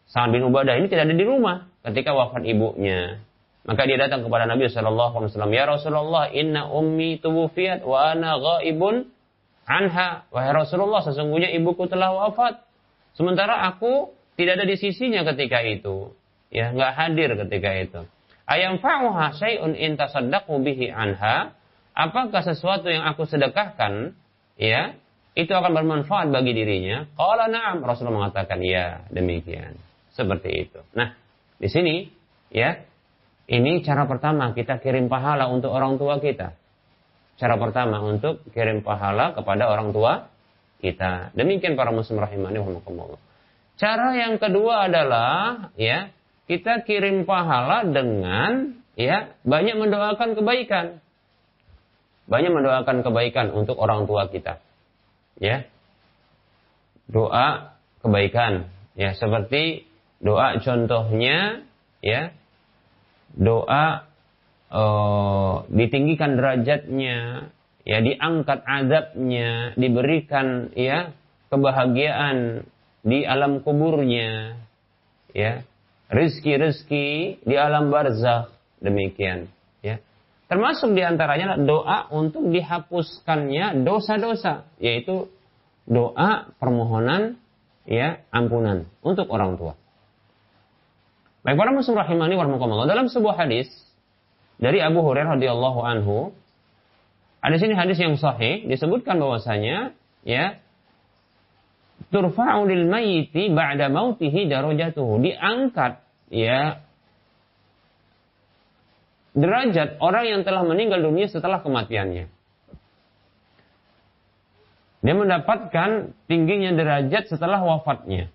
Sa'ad 0.07 0.31
bin 0.31 0.47
Ubadah 0.47 0.79
ini 0.79 0.87
tidak 0.87 1.11
ada 1.11 1.15
di 1.15 1.27
rumah 1.27 1.67
ketika 1.83 2.15
wafat 2.15 2.47
ibunya. 2.47 3.19
Maka 3.61 3.85
dia 3.85 3.99
datang 3.99 4.25
kepada 4.25 4.49
Nabi 4.49 4.71
Shallallahu 4.71 5.21
Alaihi 5.21 5.29
Wasallam, 5.35 5.53
ya 5.53 5.63
Rasulullah, 5.69 6.33
inna 6.33 6.65
ummi 6.71 7.21
tuwufiyat 7.21 7.85
wa 7.85 8.15
ana 8.15 8.41
ghaibun 8.41 9.13
anha. 9.71 10.27
Wahai 10.27 10.51
Rasulullah, 10.51 10.99
sesungguhnya 11.07 11.55
ibuku 11.55 11.87
telah 11.87 12.11
wafat. 12.11 12.59
Sementara 13.15 13.71
aku 13.71 14.11
tidak 14.35 14.59
ada 14.59 14.65
di 14.67 14.75
sisinya 14.75 15.23
ketika 15.31 15.63
itu. 15.63 16.11
Ya, 16.51 16.75
nggak 16.75 16.91
hadir 16.99 17.29
ketika 17.47 17.71
itu. 17.79 18.01
Ayam 18.43 18.83
fa'uha 18.83 19.39
syai'un 19.39 19.71
in 19.79 19.95
tasaddaqu 19.95 20.51
bihi 20.59 20.91
anha. 20.91 21.55
Apakah 21.95 22.43
sesuatu 22.43 22.91
yang 22.91 23.07
aku 23.07 23.23
sedekahkan, 23.27 24.15
ya, 24.59 24.95
itu 25.35 25.51
akan 25.51 25.71
bermanfaat 25.71 26.27
bagi 26.31 26.51
dirinya? 26.51 27.07
Qala 27.15 27.47
na'am. 27.47 27.83
Rasulullah 27.83 28.27
mengatakan, 28.27 28.59
ya, 28.63 29.07
demikian. 29.11 29.79
Seperti 30.11 30.67
itu. 30.67 30.79
Nah, 30.91 31.15
di 31.55 31.67
sini, 31.71 32.11
ya, 32.51 32.83
ini 33.47 33.83
cara 33.83 34.07
pertama 34.07 34.51
kita 34.51 34.79
kirim 34.79 35.07
pahala 35.07 35.47
untuk 35.51 35.71
orang 35.71 35.95
tua 35.95 36.19
kita. 36.19 36.55
Cara 37.41 37.57
pertama 37.57 38.05
untuk 38.05 38.45
kirim 38.53 38.85
pahala 38.85 39.33
kepada 39.33 39.65
orang 39.65 39.89
tua 39.89 40.29
kita. 40.77 41.33
Demikian 41.33 41.73
para 41.73 41.89
muslim 41.89 42.21
rahimani 42.21 42.61
wa 42.61 43.17
Cara 43.81 44.13
yang 44.13 44.37
kedua 44.37 44.85
adalah 44.85 45.73
ya, 45.73 46.13
kita 46.45 46.85
kirim 46.85 47.25
pahala 47.25 47.81
dengan 47.81 48.77
ya, 48.93 49.33
banyak 49.41 49.73
mendoakan 49.73 50.37
kebaikan. 50.37 51.01
Banyak 52.29 52.51
mendoakan 52.53 53.01
kebaikan 53.01 53.49
untuk 53.57 53.81
orang 53.81 54.05
tua 54.05 54.29
kita. 54.29 54.61
Ya. 55.41 55.65
Doa 57.09 57.73
kebaikan 58.05 58.69
ya 58.93 59.17
seperti 59.17 59.89
doa 60.21 60.61
contohnya 60.61 61.65
ya 62.01 62.33
doa 63.33 64.10
uh, 64.71 65.67
ditinggikan 65.67 66.39
derajatnya, 66.39 67.51
ya 67.83 67.99
diangkat 67.99 68.63
adabnya, 68.63 69.75
diberikan 69.75 70.71
ya 70.73 71.11
kebahagiaan 71.51 72.65
di 73.03 73.27
alam 73.27 73.59
kuburnya, 73.61 74.55
ya 75.35 75.61
rizki-rizki 76.07 77.39
di 77.43 77.55
alam 77.59 77.91
barzakh 77.91 78.49
demikian, 78.79 79.51
ya. 79.83 79.99
Termasuk 80.51 80.91
di 80.91 80.99
antaranya 80.99 81.55
doa 81.55 82.11
untuk 82.11 82.51
dihapuskannya 82.51 83.87
dosa-dosa, 83.87 84.67
yaitu 84.83 85.31
doa 85.87 86.51
permohonan 86.59 87.39
ya 87.87 88.19
ampunan 88.35 88.87
untuk 88.99 89.31
orang 89.31 89.55
tua. 89.55 89.73
Baik 91.41 91.57
para 91.57 91.73
muslim 91.73 91.97
rahimani 91.97 92.37
warahmatullah. 92.37 92.85
Dalam 92.85 93.09
sebuah 93.09 93.33
hadis 93.33 93.71
dari 94.61 94.77
Abu 94.77 95.01
Hurairah 95.01 95.41
radhiyallahu 95.41 95.79
anhu, 95.81 96.31
ada 97.41 97.57
sini 97.57 97.73
hadis 97.73 97.97
yang 97.97 98.13
sahih 98.21 98.69
disebutkan 98.69 99.17
bahwasanya 99.17 99.97
ya 100.21 100.61
turfa'u 102.13 102.69
lil 102.69 102.85
mayyiti 102.85 103.49
ba'da 103.49 103.89
mautihi 103.89 104.45
darajatuhu 104.45 105.17
diangkat 105.25 106.05
ya 106.29 106.85
derajat 109.33 109.97
orang 109.97 110.25
yang 110.29 110.41
telah 110.45 110.61
meninggal 110.61 111.01
dunia 111.01 111.25
setelah 111.25 111.65
kematiannya. 111.65 112.29
Dia 115.01 115.15
mendapatkan 115.17 116.13
tingginya 116.29 116.77
derajat 116.77 117.33
setelah 117.33 117.57
wafatnya. 117.65 118.29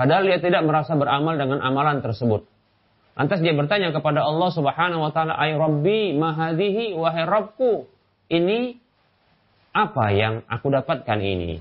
Padahal 0.00 0.24
dia 0.24 0.40
tidak 0.40 0.64
merasa 0.64 0.96
beramal 0.96 1.36
dengan 1.36 1.60
amalan 1.60 2.00
tersebut. 2.00 2.48
Lantas 3.18 3.42
dia 3.42 3.50
bertanya 3.50 3.90
kepada 3.90 4.22
Allah 4.22 4.50
Subhanahu 4.54 5.02
wa 5.02 5.10
taala, 5.10 5.34
"Ay 5.34 5.58
Rabbi, 5.58 6.14
mahadihi 6.14 6.94
wahai 6.94 7.26
Rabbku, 7.26 7.90
ini 8.30 8.78
apa 9.74 10.14
yang 10.14 10.46
aku 10.46 10.70
dapatkan 10.70 11.18
ini?" 11.18 11.58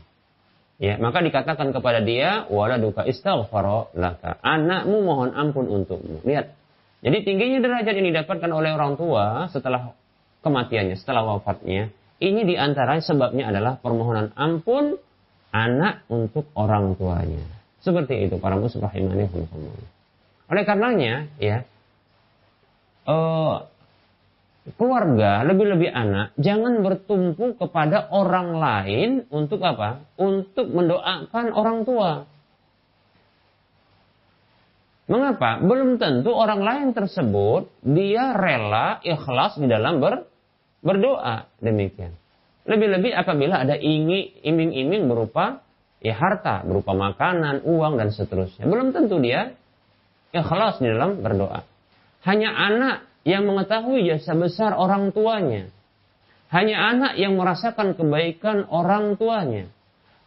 Ya, 0.78 1.02
maka 1.02 1.26
dikatakan 1.26 1.74
kepada 1.74 2.06
dia, 2.06 2.46
"Waladuka 2.54 3.10
istaghfara 3.10 3.90
laka." 3.98 4.38
Anakmu 4.46 5.02
mohon 5.02 5.34
ampun 5.34 5.66
untukmu. 5.66 6.22
Lihat. 6.22 6.54
Jadi 7.02 7.26
tingginya 7.26 7.58
derajat 7.66 7.94
yang 7.98 8.08
didapatkan 8.14 8.52
oleh 8.54 8.78
orang 8.78 8.94
tua 8.94 9.50
setelah 9.50 9.98
kematiannya, 10.46 10.94
setelah 10.94 11.26
wafatnya, 11.26 11.90
ini 12.22 12.42
di 12.46 12.54
antara 12.54 13.02
sebabnya 13.02 13.50
adalah 13.50 13.82
permohonan 13.82 14.34
ampun 14.38 14.98
anak 15.50 16.06
untuk 16.10 16.50
orang 16.54 16.94
tuanya. 16.98 17.42
Seperti 17.82 18.30
itu 18.30 18.38
para 18.38 18.58
muslim 18.58 18.86
rahimani 18.86 19.26
Oleh 20.48 20.64
karenanya 20.64 21.28
ya 21.40 21.68
uh, 23.08 23.68
keluarga 24.76 25.48
lebih-lebih 25.48 25.92
anak 25.92 26.36
jangan 26.36 26.84
bertumpu 26.84 27.56
kepada 27.56 28.12
orang 28.12 28.56
lain 28.60 29.10
untuk 29.32 29.64
apa? 29.64 30.04
Untuk 30.20 30.68
mendoakan 30.72 31.56
orang 31.56 31.88
tua. 31.88 32.28
Mengapa? 35.08 35.64
Belum 35.64 35.96
tentu 35.96 36.36
orang 36.36 36.60
lain 36.60 36.88
tersebut 36.92 37.72
dia 37.80 38.36
rela 38.36 39.00
ikhlas 39.08 39.56
di 39.56 39.68
dalam 39.72 40.04
ber, 40.04 40.28
berdoa 40.84 41.48
demikian. 41.64 42.12
Lebih-lebih 42.68 43.16
apabila 43.16 43.64
ada 43.64 43.80
iming-iming 43.80 45.08
berupa 45.08 45.64
ya 46.04 46.12
harta 46.12 46.68
berupa 46.68 46.92
makanan, 46.92 47.64
uang 47.64 47.96
dan 47.96 48.12
seterusnya. 48.12 48.68
Belum 48.68 48.92
tentu 48.92 49.24
dia 49.24 49.56
ikhlas 50.42 50.82
di 50.82 50.88
dalam 50.90 51.22
berdoa. 51.22 51.66
Hanya 52.26 52.52
anak 52.54 52.98
yang 53.24 53.48
mengetahui 53.48 54.08
jasa 54.08 54.34
besar 54.36 54.76
orang 54.76 55.12
tuanya. 55.12 55.70
Hanya 56.48 56.80
anak 56.80 57.14
yang 57.20 57.36
merasakan 57.36 57.96
kebaikan 58.00 58.68
orang 58.72 59.20
tuanya. 59.20 59.68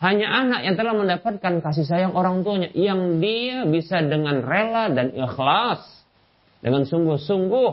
Hanya 0.00 0.32
anak 0.32 0.64
yang 0.64 0.76
telah 0.80 0.96
mendapatkan 0.96 1.60
kasih 1.60 1.84
sayang 1.84 2.12
orang 2.16 2.40
tuanya 2.40 2.72
yang 2.72 3.20
dia 3.20 3.68
bisa 3.68 4.00
dengan 4.00 4.40
rela 4.40 4.88
dan 4.88 5.12
ikhlas 5.12 5.84
dengan 6.64 6.88
sungguh-sungguh 6.88 7.70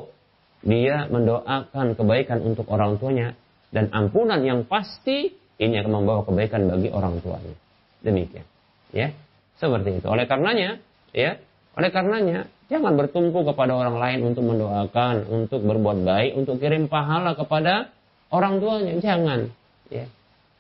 dia 0.68 1.08
mendoakan 1.08 1.96
kebaikan 1.96 2.44
untuk 2.44 2.68
orang 2.68 3.00
tuanya 3.00 3.32
dan 3.72 3.92
ampunan 3.96 4.44
yang 4.44 4.68
pasti 4.68 5.32
ini 5.58 5.76
akan 5.80 6.04
membawa 6.04 6.22
kebaikan 6.28 6.68
bagi 6.68 6.92
orang 6.92 7.20
tuanya. 7.24 7.56
Demikian. 8.04 8.46
Ya. 8.94 9.16
Seperti 9.58 10.04
itu. 10.04 10.08
Oleh 10.08 10.30
karenanya, 10.30 10.78
ya, 11.12 11.42
oleh 11.78 11.90
karenanya 11.94 12.50
jangan 12.74 12.98
bertumpu 12.98 13.46
kepada 13.46 13.78
orang 13.78 14.02
lain 14.02 14.20
untuk 14.34 14.44
mendoakan, 14.50 15.30
untuk 15.30 15.62
berbuat 15.62 16.02
baik, 16.02 16.32
untuk 16.34 16.58
kirim 16.58 16.90
pahala 16.90 17.38
kepada 17.38 17.94
orang 18.34 18.58
tuanya. 18.58 18.98
Jangan, 18.98 19.54
ya. 19.94 20.10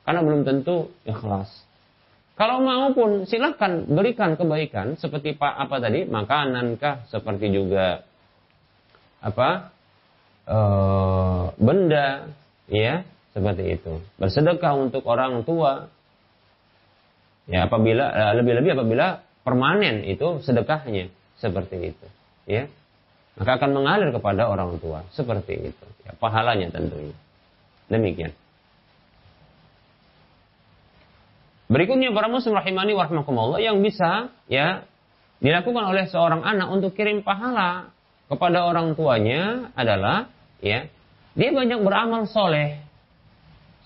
Karena 0.05 0.21
belum 0.23 0.45
tentu 0.45 0.93
ikhlas. 1.03 1.49
Kalau 2.37 2.61
mau 2.61 2.93
pun 2.93 3.25
silahkan 3.25 3.89
berikan 3.89 4.37
kebaikan 4.37 4.93
seperti 5.01 5.33
pak 5.33 5.57
apa 5.57 5.81
tadi 5.81 6.05
makanankah 6.05 7.09
seperti 7.09 7.49
juga 7.49 8.05
apa 9.17 9.73
e, 10.45 10.59
benda 11.57 12.29
ya 12.69 13.01
seperti 13.33 13.81
itu 13.81 14.05
bersedekah 14.21 14.77
untuk 14.77 15.01
orang 15.09 15.41
tua 15.49 15.89
Ya, 17.47 17.63
apabila 17.63 18.11
eh, 18.11 18.33
lebih-lebih 18.43 18.75
apabila 18.75 19.23
permanen 19.47 20.03
itu 20.03 20.43
sedekahnya 20.43 21.07
seperti 21.39 21.95
itu, 21.95 22.07
ya. 22.43 22.67
maka 23.39 23.63
akan 23.63 23.71
mengalir 23.79 24.11
kepada 24.11 24.51
orang 24.51 24.75
tua. 24.83 25.07
Seperti 25.15 25.71
itu. 25.71 25.85
Ya, 26.03 26.11
pahalanya 26.19 26.67
tentunya. 26.67 27.15
Demikian. 27.87 28.35
Berikutnya 31.71 32.11
para 32.11 32.27
muslim 32.27 32.55
rahimani 32.55 32.91
warahmatullah 32.95 33.59
yang 33.63 33.79
bisa 33.79 34.31
ya 34.51 34.87
dilakukan 35.43 35.83
oleh 35.83 36.07
seorang 36.07 36.43
anak 36.43 36.67
untuk 36.71 36.95
kirim 36.95 37.23
pahala 37.23 37.91
kepada 38.31 38.67
orang 38.67 38.95
tuanya 38.95 39.71
adalah 39.75 40.31
ya 40.63 40.87
dia 41.35 41.49
banyak 41.51 41.83
beramal 41.83 42.23
soleh 42.27 42.86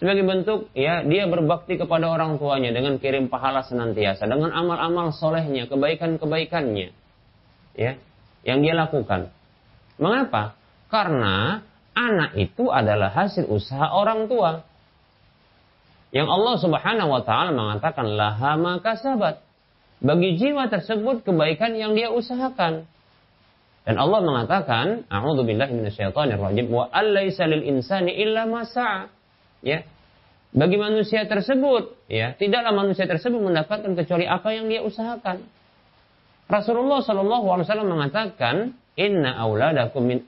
sebagai 0.01 0.25
bentuk 0.25 0.59
ya 0.73 1.05
dia 1.05 1.29
berbakti 1.29 1.77
kepada 1.77 2.09
orang 2.09 2.41
tuanya 2.41 2.73
dengan 2.73 2.97
kirim 2.97 3.29
pahala 3.29 3.61
senantiasa 3.61 4.25
dengan 4.25 4.49
amal-amal 4.49 5.13
solehnya 5.13 5.69
kebaikan-kebaikannya 5.69 6.89
ya 7.77 7.91
yang 8.41 8.65
dia 8.65 8.73
lakukan 8.73 9.29
mengapa 10.01 10.57
karena 10.89 11.61
anak 11.93 12.33
itu 12.33 12.73
adalah 12.73 13.13
hasil 13.13 13.45
usaha 13.45 13.93
orang 13.93 14.25
tua 14.25 14.65
yang 16.11 16.27
Allah 16.27 16.55
Subhanahu 16.59 17.07
wa 17.07 17.23
taala 17.23 17.55
mengatakan 17.55 18.03
laha 18.03 18.59
maka 18.59 18.99
sahabat. 18.99 19.39
Bagi 20.03 20.35
jiwa 20.35 20.67
tersebut 20.67 21.23
kebaikan 21.23 21.71
yang 21.79 21.95
dia 21.95 22.11
usahakan. 22.11 22.83
Dan 23.81 23.95
Allah 23.97 24.19
mengatakan, 24.21 25.09
a'udzubillahi 25.09 25.73
minasyaitonirrajim 25.73 26.69
wa 26.69 26.85
allaisa 26.91 27.49
lil 27.49 27.65
insani 27.65 28.13
illa 28.13 28.45
ma 28.45 28.67
Ya. 29.61 29.85
Bagi 30.51 30.75
manusia 30.75 31.23
tersebut, 31.23 32.11
ya, 32.11 32.35
tidaklah 32.35 32.75
manusia 32.75 33.07
tersebut 33.07 33.39
mendapatkan 33.39 33.95
kecuali 33.95 34.27
apa 34.27 34.51
yang 34.51 34.67
dia 34.67 34.83
usahakan. 34.83 35.47
Rasulullah 36.51 36.99
Shallallahu 36.99 37.47
alaihi 37.55 37.67
wasallam 37.71 37.89
mengatakan, 37.95 38.75
"Inna 38.99 39.39
auladakum 39.39 40.03
min 40.03 40.27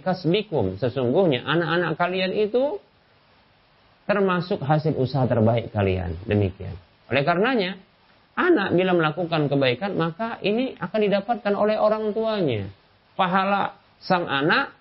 kasbikum." 0.00 0.80
Sesungguhnya 0.80 1.44
anak-anak 1.44 2.00
kalian 2.00 2.32
itu 2.32 2.80
termasuk 4.08 4.64
hasil 4.64 4.96
usaha 4.96 5.28
terbaik 5.28 5.68
kalian. 5.68 6.16
Demikian. 6.24 6.72
Oleh 7.12 7.20
karenanya, 7.28 7.76
anak 8.40 8.72
bila 8.72 8.96
melakukan 8.96 9.52
kebaikan, 9.52 10.00
maka 10.00 10.40
ini 10.40 10.80
akan 10.80 11.00
didapatkan 11.12 11.52
oleh 11.52 11.76
orang 11.76 12.16
tuanya. 12.16 12.72
Pahala 13.20 13.76
sang 14.00 14.24
anak 14.24 14.72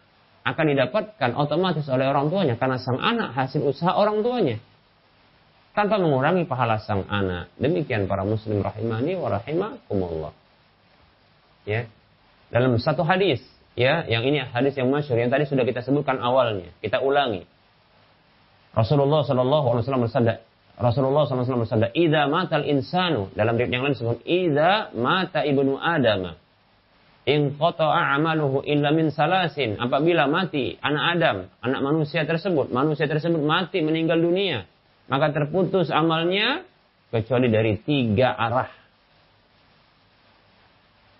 akan 0.47 0.65
didapatkan 0.71 1.35
otomatis 1.35 1.83
oleh 1.91 2.07
orang 2.07 2.31
tuanya 2.31 2.55
karena 2.55 2.79
sang 2.79 3.03
anak 3.03 3.35
hasil 3.35 3.67
usaha 3.67 3.91
orang 3.91 4.23
tuanya 4.23 4.63
tanpa 5.77 6.01
mengurangi 6.01 6.49
pahala 6.49 6.81
sang 6.81 7.05
anak. 7.05 7.53
Demikian 7.61 8.09
para 8.09 8.25
muslim 8.25 8.65
rahimani 8.65 9.13
wa 9.13 9.29
rahimakumullah. 9.37 10.33
Ya. 11.69 11.85
Dalam 12.49 12.81
satu 12.81 13.05
hadis, 13.05 13.45
ya, 13.77 14.01
yang 14.09 14.25
ini 14.25 14.41
hadis 14.41 14.73
yang 14.73 14.89
masyhur 14.89 15.21
yang 15.21 15.29
tadi 15.29 15.45
sudah 15.45 15.61
kita 15.61 15.85
sebutkan 15.85 16.17
awalnya, 16.17 16.73
kita 16.81 16.97
ulangi. 16.97 17.45
Rasulullah 18.73 19.21
Shallallahu 19.21 19.77
Alaihi 19.77 19.83
Wasallam 19.85 20.05
bersabda, 20.09 20.33
Rasulullah 20.77 21.25
SAW 21.25 21.65
bersabda, 21.65 21.89
"Ida 21.97 22.29
matal 22.29 22.61
insanu." 22.61 23.33
Dalam 23.33 23.57
riwayat 23.57 23.73
yang 23.73 23.81
lain 23.81 23.97
disebut, 23.97 24.21
"Ida 24.29 24.93
mata 24.93 25.41
ibnu 25.41 25.73
Adam." 25.73 26.37
In 27.25 27.57
qata'a 27.57 28.13
amaluhu 28.13 28.61
illa 28.61 28.93
min 28.93 29.09
salasin. 29.09 29.81
Apabila 29.81 30.29
mati 30.29 30.77
anak 30.77 31.03
Adam, 31.17 31.37
anak 31.65 31.81
manusia 31.81 32.29
tersebut, 32.29 32.69
manusia 32.69 33.09
tersebut 33.09 33.41
mati 33.41 33.81
meninggal 33.81 34.21
dunia, 34.21 34.69
maka 35.07 35.31
terputus 35.31 35.91
amalnya 35.91 36.67
kecuali 37.11 37.47
dari 37.47 37.79
tiga 37.79 38.35
arah. 38.35 38.71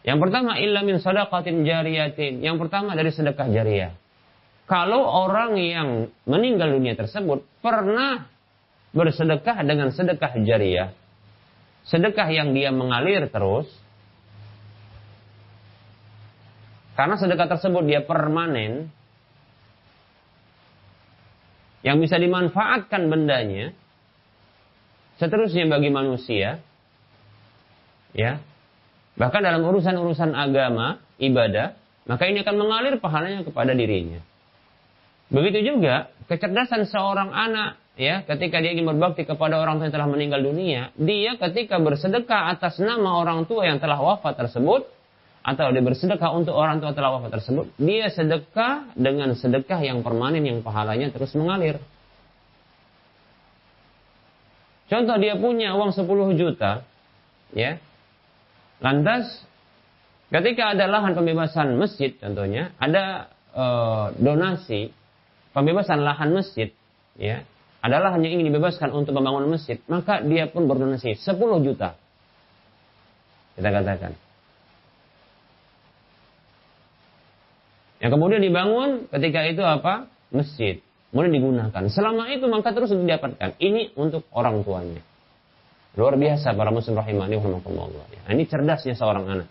Yang 0.08 0.18
pertama 0.24 0.56
illa 0.60 0.84
sadaqatin 0.84 1.68
jariyatin. 1.68 2.40
Yang 2.40 2.58
pertama 2.64 2.96
dari 2.96 3.12
sedekah 3.12 3.48
jariah 3.52 3.92
kalau 4.68 5.08
orang 5.08 5.56
yang 5.56 6.12
meninggal 6.28 6.76
dunia 6.76 6.94
tersebut 7.00 7.48
pernah 7.64 8.28
bersedekah 8.92 9.64
dengan 9.64 9.96
sedekah 9.96 10.44
jariah, 10.44 10.92
sedekah 11.88 12.28
yang 12.28 12.52
dia 12.52 12.76
mengalir 12.76 13.32
terus, 13.32 13.72
karena 17.00 17.16
sedekah 17.16 17.48
tersebut 17.56 17.88
dia 17.88 18.04
permanen, 18.04 18.92
yang 21.88 22.04
bisa 22.04 22.20
dimanfaatkan 22.20 23.08
bendanya, 23.08 23.72
seterusnya 25.24 25.72
bagi 25.72 25.88
manusia, 25.88 26.60
ya, 28.12 28.44
bahkan 29.16 29.40
dalam 29.40 29.64
urusan-urusan 29.64 30.36
agama, 30.36 31.00
ibadah, 31.16 31.80
maka 32.12 32.28
ini 32.28 32.44
akan 32.44 32.56
mengalir 32.60 33.00
pahalanya 33.00 33.48
kepada 33.48 33.72
dirinya. 33.72 34.20
Begitu 35.32 35.76
juga 35.76 36.12
kecerdasan 36.28 36.92
seorang 36.92 37.32
anak 37.32 37.80
ya 38.00 38.24
ketika 38.24 38.60
dia 38.60 38.76
ingin 38.76 38.88
berbakti 38.88 39.24
kepada 39.24 39.60
orang 39.60 39.80
tua 39.80 39.88
yang 39.88 39.96
telah 39.96 40.10
meninggal 40.12 40.44
dunia, 40.44 40.92
dia 41.00 41.40
ketika 41.40 41.80
bersedekah 41.80 42.52
atas 42.52 42.84
nama 42.84 43.16
orang 43.16 43.48
tua 43.48 43.64
yang 43.64 43.80
telah 43.80 44.00
wafat 44.00 44.36
tersebut 44.36 44.88
atau 45.48 45.72
dia 45.72 45.80
bersedekah 45.80 46.36
untuk 46.36 46.60
orang 46.60 46.84
tua 46.84 46.92
yang 46.92 46.98
telah 47.00 47.12
wafat 47.16 47.40
tersebut, 47.40 47.72
dia 47.80 48.12
sedekah 48.12 48.92
dengan 49.00 49.32
sedekah 49.32 49.80
yang 49.80 50.04
permanen 50.04 50.44
yang 50.44 50.60
pahalanya 50.60 51.08
terus 51.08 51.32
mengalir. 51.40 51.80
Contoh 54.92 55.16
dia 55.16 55.40
punya 55.40 55.72
uang 55.80 55.96
10 55.96 56.36
juta, 56.36 56.84
ya. 57.56 57.80
Lantas 58.84 59.48
ketika 60.36 60.76
ada 60.76 60.84
lahan 60.92 61.16
pembebasan 61.16 61.80
masjid 61.80 62.12
contohnya, 62.20 62.76
ada 62.84 63.32
e, 63.56 63.66
donasi 64.20 64.92
pembebasan 65.56 66.04
lahan 66.04 66.36
masjid, 66.36 66.76
ya, 67.16 67.48
adalah 67.80 68.20
hanya 68.20 68.28
ingin 68.28 68.52
dibebaskan 68.52 68.92
untuk 68.92 69.16
membangun 69.16 69.48
masjid, 69.48 69.80
maka 69.88 70.20
dia 70.28 70.52
pun 70.52 70.68
berdonasi 70.68 71.16
10 71.16 71.64
juta. 71.64 71.96
Kita 73.56 73.72
katakan. 73.72 74.27
Yang 77.98 78.12
kemudian 78.14 78.42
dibangun 78.42 79.10
ketika 79.10 79.40
itu 79.50 79.64
apa? 79.66 80.06
Masjid. 80.30 80.82
Kemudian 81.10 81.34
digunakan. 81.34 81.84
Selama 81.90 82.30
itu 82.30 82.46
maka 82.46 82.70
terus 82.76 82.94
didapatkan. 82.94 83.58
Ini 83.58 83.98
untuk 83.98 84.28
orang 84.36 84.62
tuanya. 84.62 85.02
Luar 85.98 86.14
biasa 86.14 86.54
para 86.54 86.70
muslim 86.70 86.94
rahimani 86.94 87.42
Allah. 87.42 88.06
Ya, 88.14 88.22
ini 88.38 88.46
cerdasnya 88.46 88.94
seorang 88.94 89.26
anak. 89.26 89.50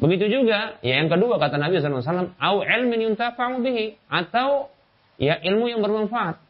Begitu 0.00 0.26
juga, 0.40 0.80
ya 0.80 1.04
yang 1.04 1.12
kedua 1.12 1.38
kata 1.38 1.60
Nabi 1.60 1.78
SAW, 1.78 2.34
au 2.34 2.56
ilmin 2.64 3.12
yuntafa'u 3.12 3.62
bihi 3.62 3.94
atau 4.10 4.72
ya 5.20 5.38
ilmu 5.38 5.70
yang 5.70 5.84
bermanfaat. 5.84 6.40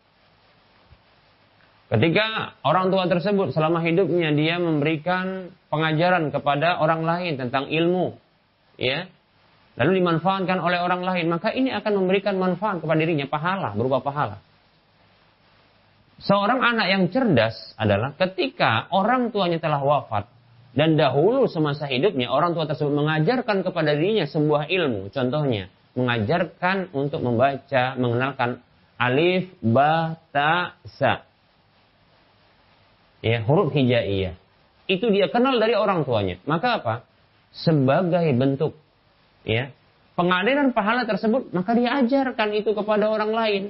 Ketika 1.93 2.57
orang 2.65 2.89
tua 2.89 3.05
tersebut 3.05 3.53
selama 3.53 3.85
hidupnya 3.85 4.33
dia 4.33 4.57
memberikan 4.57 5.53
pengajaran 5.69 6.33
kepada 6.33 6.81
orang 6.81 7.05
lain 7.05 7.37
tentang 7.37 7.69
ilmu, 7.69 8.17
ya, 8.81 9.11
lalu 9.75 10.03
dimanfaatkan 10.03 10.59
oleh 10.63 10.79
orang 10.79 11.03
lain, 11.03 11.27
maka 11.31 11.51
ini 11.51 11.75
akan 11.75 11.93
memberikan 11.99 12.39
manfaat 12.39 12.79
kepada 12.79 12.99
dirinya, 13.03 13.27
pahala, 13.27 13.75
berupa 13.75 13.99
pahala. 14.03 14.39
Seorang 16.23 16.63
anak 16.63 16.87
yang 16.89 17.03
cerdas 17.11 17.75
adalah 17.75 18.15
ketika 18.15 18.87
orang 18.95 19.35
tuanya 19.35 19.59
telah 19.59 19.83
wafat 19.83 20.31
dan 20.75 20.95
dahulu 20.95 21.51
semasa 21.51 21.91
hidupnya 21.91 22.31
orang 22.31 22.55
tua 22.55 22.71
tersebut 22.71 22.95
mengajarkan 22.95 23.67
kepada 23.67 23.99
dirinya 23.99 24.27
sebuah 24.27 24.71
ilmu, 24.71 25.11
contohnya 25.11 25.71
mengajarkan 25.95 26.91
untuk 26.95 27.23
membaca, 27.23 27.95
mengenalkan 27.99 28.63
alif, 28.99 29.51
ba, 29.63 30.19
ta, 30.35 30.79
sa. 30.99 31.23
Ya, 33.23 33.41
huruf 33.43 33.73
hijaiyah. 33.73 34.37
Itu 34.85 35.09
dia 35.09 35.33
kenal 35.33 35.57
dari 35.57 35.73
orang 35.73 36.05
tuanya. 36.05 36.37
Maka 36.45 36.69
apa? 36.83 36.95
Sebagai 37.55 38.27
bentuk 38.37 38.77
ya, 39.45 39.71
pengadilan 40.19 40.75
pahala 40.75 41.07
tersebut, 41.07 41.53
maka 41.55 41.77
dia 41.77 42.01
ajarkan 42.03 42.49
itu 42.57 42.75
kepada 42.75 43.09
orang 43.09 43.33
lain. 43.33 43.63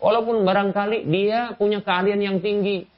Walaupun 0.00 0.48
barangkali 0.48 1.04
dia 1.12 1.52
punya 1.60 1.84
keahlian 1.84 2.24
yang 2.24 2.38
tinggi, 2.40 2.88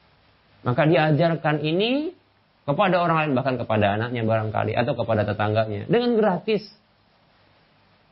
maka 0.63 0.87
dia 0.87 1.11
ajarkan 1.11 1.59
ini 1.59 2.15
kepada 2.63 3.03
orang 3.03 3.17
lain 3.27 3.33
bahkan 3.35 3.59
kepada 3.59 3.99
anaknya 3.99 4.23
barangkali 4.23 4.79
atau 4.79 4.95
kepada 4.95 5.27
tetangganya 5.27 5.91
dengan 5.91 6.15
gratis 6.15 6.63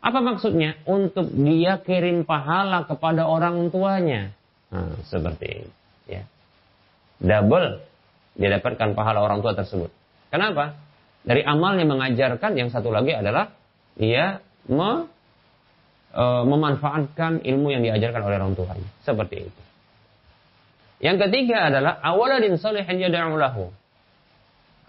apa 0.01 0.19
maksudnya? 0.25 0.81
Untuk 0.89 1.29
dia 1.37 1.77
kirim 1.85 2.25
pahala 2.25 2.89
kepada 2.89 3.29
orang 3.29 3.69
tuanya. 3.69 4.33
Nah, 4.73 4.97
seperti 5.05 5.47
ini. 5.61 5.73
Ya. 6.09 6.25
Double 7.21 7.85
dia 8.41 8.49
dapatkan 8.57 8.97
pahala 8.97 9.21
orang 9.21 9.45
tua 9.45 9.53
tersebut. 9.53 9.93
Kenapa? 10.33 10.81
Dari 11.21 11.45
amalnya 11.45 11.85
mengajarkan, 11.85 12.57
yang 12.57 12.73
satu 12.73 12.89
lagi 12.89 13.13
adalah 13.13 13.53
dia 14.01 14.41
me, 14.65 15.05
e, 16.17 16.25
memanfaatkan 16.49 17.45
ilmu 17.45 17.69
yang 17.69 17.85
diajarkan 17.85 18.21
oleh 18.25 18.37
orang 18.41 18.57
tuanya. 18.57 18.89
Seperti 19.05 19.53
itu. 19.53 19.63
Yang 21.05 21.29
ketiga 21.29 21.69
adalah 21.69 22.01
awaladin 22.01 22.57
salihin 22.57 22.97
yada'u 22.97 23.37
lahu. 23.37 23.69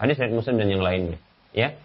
Hadis 0.00 0.16
dari 0.16 0.32
Muslim 0.32 0.56
dan 0.56 0.68
yang 0.72 0.80
lainnya. 0.80 1.20
Ya. 1.52 1.76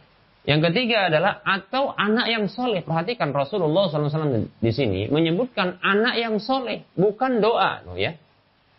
Yang 0.48 0.72
ketiga 0.72 1.12
adalah 1.12 1.44
atau 1.44 1.92
anak 1.92 2.32
yang 2.32 2.48
soleh. 2.48 2.80
Perhatikan 2.80 3.36
Rasulullah 3.36 3.92
SAW 3.92 4.48
di 4.64 4.72
sini 4.72 5.12
menyebutkan 5.12 5.76
anak 5.84 6.16
yang 6.16 6.40
soleh, 6.40 6.88
bukan 6.96 7.44
doa, 7.44 7.84
ya. 8.00 8.16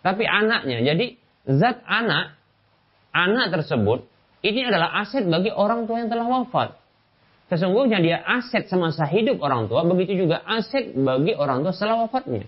Tapi 0.00 0.24
anaknya. 0.24 0.80
Jadi 0.80 1.20
zat 1.44 1.84
anak, 1.84 2.40
anak 3.12 3.52
tersebut 3.52 4.08
ini 4.40 4.64
adalah 4.64 5.02
aset 5.02 5.26
bagi 5.26 5.50
orang 5.50 5.90
tua 5.90 6.00
yang 6.00 6.10
telah 6.10 6.26
wafat. 6.30 6.77
Sesungguhnya 7.48 7.98
dia 8.04 8.20
aset 8.20 8.68
semasa 8.68 9.08
hidup 9.08 9.40
orang 9.40 9.72
tua, 9.72 9.80
begitu 9.88 10.28
juga 10.28 10.44
aset 10.44 10.92
bagi 10.92 11.32
orang 11.32 11.64
tua 11.64 11.72
setelah 11.72 12.04
wafatnya. 12.04 12.44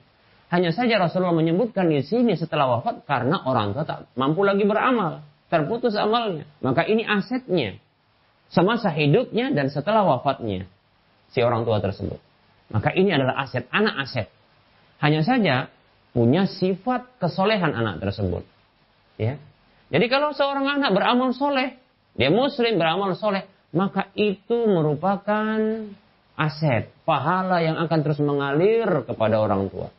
Hanya 0.52 0.74
saja 0.76 1.00
Rasulullah 1.00 1.32
menyebutkan 1.32 1.88
di 1.88 2.04
sini 2.04 2.36
setelah 2.36 2.78
wafat 2.78 3.06
karena 3.08 3.40
orang 3.48 3.72
tua 3.72 3.86
tak 3.86 3.98
mampu 4.18 4.44
lagi 4.44 4.66
beramal, 4.66 5.24
terputus 5.48 5.96
amalnya. 5.96 6.44
Maka 6.60 6.84
ini 6.84 7.06
asetnya 7.06 7.80
semasa 8.50 8.90
hidupnya 8.90 9.54
dan 9.54 9.70
setelah 9.70 10.04
wafatnya 10.04 10.66
si 11.30 11.40
orang 11.40 11.62
tua 11.62 11.78
tersebut. 11.78 12.18
Maka 12.70 12.92
ini 12.92 13.14
adalah 13.14 13.46
aset, 13.46 13.64
anak 13.70 13.94
aset. 14.04 14.26
Hanya 15.00 15.24
saja 15.24 15.70
punya 16.12 16.44
sifat 16.50 17.06
kesolehan 17.22 17.72
anak 17.72 18.02
tersebut. 18.02 18.42
Ya. 19.16 19.38
Jadi 19.90 20.06
kalau 20.06 20.34
seorang 20.34 20.66
anak 20.66 20.90
beramal 20.94 21.30
soleh, 21.34 21.78
dia 22.14 22.30
muslim 22.30 22.78
beramal 22.78 23.14
soleh, 23.14 23.46
maka 23.70 24.10
itu 24.18 24.66
merupakan 24.66 25.58
aset, 26.34 26.90
pahala 27.06 27.62
yang 27.62 27.76
akan 27.78 27.98
terus 28.02 28.18
mengalir 28.18 28.88
kepada 29.06 29.38
orang 29.38 29.70
tua. 29.70 29.92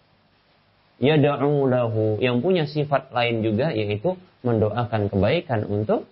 Ya 1.01 1.17
lahu, 1.17 2.22
yang 2.22 2.45
punya 2.45 2.69
sifat 2.69 3.09
lain 3.09 3.41
juga 3.41 3.74
yaitu 3.74 4.17
mendoakan 4.45 5.09
kebaikan 5.09 5.65
untuk 5.65 6.05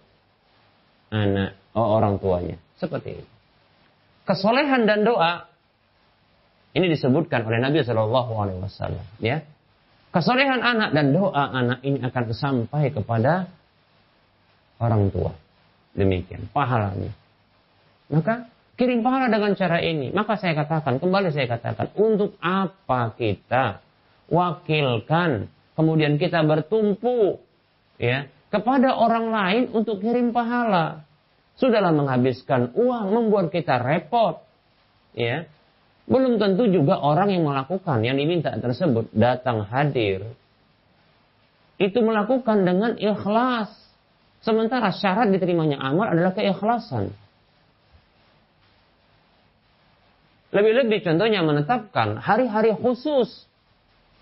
anak 1.14 1.58
oh, 1.78 1.98
orang 1.98 2.18
tuanya. 2.18 2.58
Seperti 2.82 3.22
itu. 3.22 3.30
Kesolehan 4.26 4.86
dan 4.86 5.06
doa 5.06 5.50
ini 6.74 6.86
disebutkan 6.90 7.46
oleh 7.50 7.58
Nabi 7.58 7.82
Wasallam. 7.82 9.06
Ya, 9.18 9.42
kesolehan 10.14 10.62
anak 10.62 10.94
dan 10.94 11.14
doa 11.14 11.50
anak 11.50 11.82
ini 11.82 12.02
akan 12.06 12.24
sampai 12.34 12.94
kepada 12.94 13.50
orang 14.78 15.10
tua. 15.10 15.34
Demikian 15.98 16.46
pahalanya. 16.54 17.10
Maka 18.10 18.50
kirim 18.80 19.06
pahala 19.06 19.30
dengan 19.30 19.54
cara 19.54 19.84
ini. 19.84 20.10
Maka 20.10 20.40
saya 20.40 20.58
katakan, 20.58 20.98
kembali 20.98 21.30
saya 21.30 21.46
katakan, 21.46 21.94
untuk 22.00 22.40
apa 22.42 23.14
kita 23.14 23.84
wakilkan, 24.30 25.50
kemudian 25.78 26.18
kita 26.18 26.42
bertumpu 26.46 27.42
ya 28.00 28.30
kepada 28.50 28.98
orang 28.98 29.30
lain 29.30 29.64
untuk 29.76 30.02
kirim 30.02 30.34
pahala. 30.34 31.06
Sudahlah 31.60 31.92
menghabiskan 31.92 32.72
uang, 32.72 33.06
membuat 33.12 33.52
kita 33.52 33.84
repot. 33.84 34.42
Ya. 35.12 35.46
Belum 36.10 36.42
tentu 36.42 36.66
juga 36.72 36.98
orang 36.98 37.30
yang 37.30 37.46
melakukan, 37.46 38.02
yang 38.02 38.18
diminta 38.18 38.50
tersebut 38.56 39.12
datang 39.14 39.68
hadir. 39.68 40.34
Itu 41.78 42.02
melakukan 42.02 42.66
dengan 42.66 42.98
ikhlas. 42.98 43.70
Sementara 44.40 44.96
syarat 44.96 45.30
diterimanya 45.36 45.78
amal 45.84 46.16
adalah 46.16 46.32
keikhlasan. 46.32 47.12
Lebih-lebih 50.50 51.06
contohnya 51.06 51.46
menetapkan 51.46 52.18
hari-hari 52.18 52.74
khusus. 52.74 53.46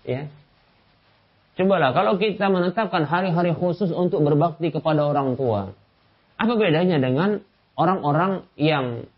Ya, 0.04 0.28
Cobalah 1.58 1.90
kalau 1.90 2.22
kita 2.22 2.46
menetapkan 2.54 3.02
hari-hari 3.02 3.50
khusus 3.50 3.90
untuk 3.90 4.22
berbakti 4.22 4.70
kepada 4.70 5.02
orang 5.02 5.34
tua. 5.34 5.74
Apa 6.38 6.54
bedanya 6.54 7.02
dengan 7.02 7.42
orang-orang 7.74 8.46
yang 8.54 9.10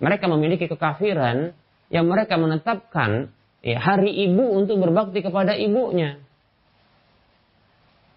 mereka 0.00 0.24
memiliki 0.24 0.72
kekafiran 0.72 1.52
yang 1.92 2.08
mereka 2.08 2.40
menetapkan 2.40 3.28
ya, 3.60 3.76
hari 3.76 4.08
ibu 4.24 4.56
untuk 4.56 4.80
berbakti 4.80 5.20
kepada 5.20 5.52
ibunya. 5.52 6.16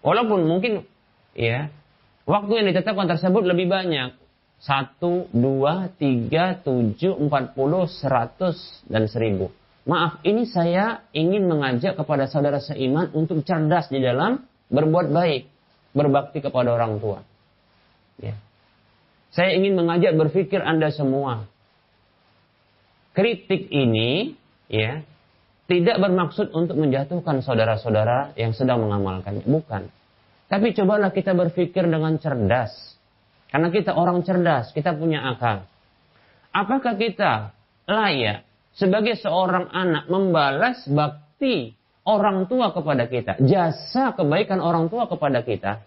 Walaupun 0.00 0.48
mungkin 0.48 0.88
ya 1.36 1.68
waktu 2.24 2.52
yang 2.56 2.66
ditetapkan 2.72 3.12
tersebut 3.12 3.44
lebih 3.44 3.68
banyak. 3.68 4.16
Satu, 4.56 5.28
dua, 5.30 5.92
tiga, 6.00 6.56
tujuh, 6.58 7.14
empat 7.16 7.52
puluh, 7.52 7.84
seratus, 7.86 8.56
dan 8.88 9.04
seribu. 9.06 9.52
Maaf, 9.86 10.18
ini 10.26 10.48
saya 10.48 11.06
ingin 11.14 11.46
mengajak 11.46 11.94
kepada 11.94 12.26
saudara 12.26 12.58
seiman 12.58 13.12
untuk 13.14 13.46
cerdas 13.46 13.86
di 13.86 14.02
dalam 14.02 14.42
berbuat 14.72 15.14
baik, 15.14 15.46
berbakti 15.94 16.42
kepada 16.42 16.74
orang 16.74 16.98
tua. 16.98 17.22
Ya. 18.18 18.34
Saya 19.30 19.54
ingin 19.54 19.76
mengajak 19.76 20.16
berpikir 20.16 20.58
Anda 20.64 20.90
semua. 20.90 21.46
Kritik 23.12 23.68
ini 23.70 24.34
ya 24.66 25.04
tidak 25.70 26.00
bermaksud 26.02 26.50
untuk 26.50 26.80
menjatuhkan 26.80 27.44
saudara-saudara 27.44 28.34
yang 28.34 28.56
sedang 28.56 28.82
mengamalkannya, 28.82 29.46
bukan. 29.46 29.92
Tapi 30.50 30.72
cobalah 30.74 31.12
kita 31.12 31.36
berpikir 31.36 31.86
dengan 31.86 32.18
cerdas. 32.18 32.95
Karena 33.50 33.68
kita 33.70 33.94
orang 33.94 34.26
cerdas, 34.26 34.74
kita 34.74 34.92
punya 34.96 35.22
akal. 35.22 35.64
Apakah 36.50 36.98
kita 36.98 37.54
layak 37.86 38.42
sebagai 38.74 39.16
seorang 39.16 39.70
anak 39.70 40.08
membalas 40.10 40.84
bakti 40.88 41.76
orang 42.06 42.46
tua 42.50 42.72
kepada 42.72 43.06
kita, 43.06 43.38
jasa 43.44 44.12
kebaikan 44.14 44.60
orang 44.60 44.90
tua 44.92 45.08
kepada 45.08 45.42
kita, 45.42 45.82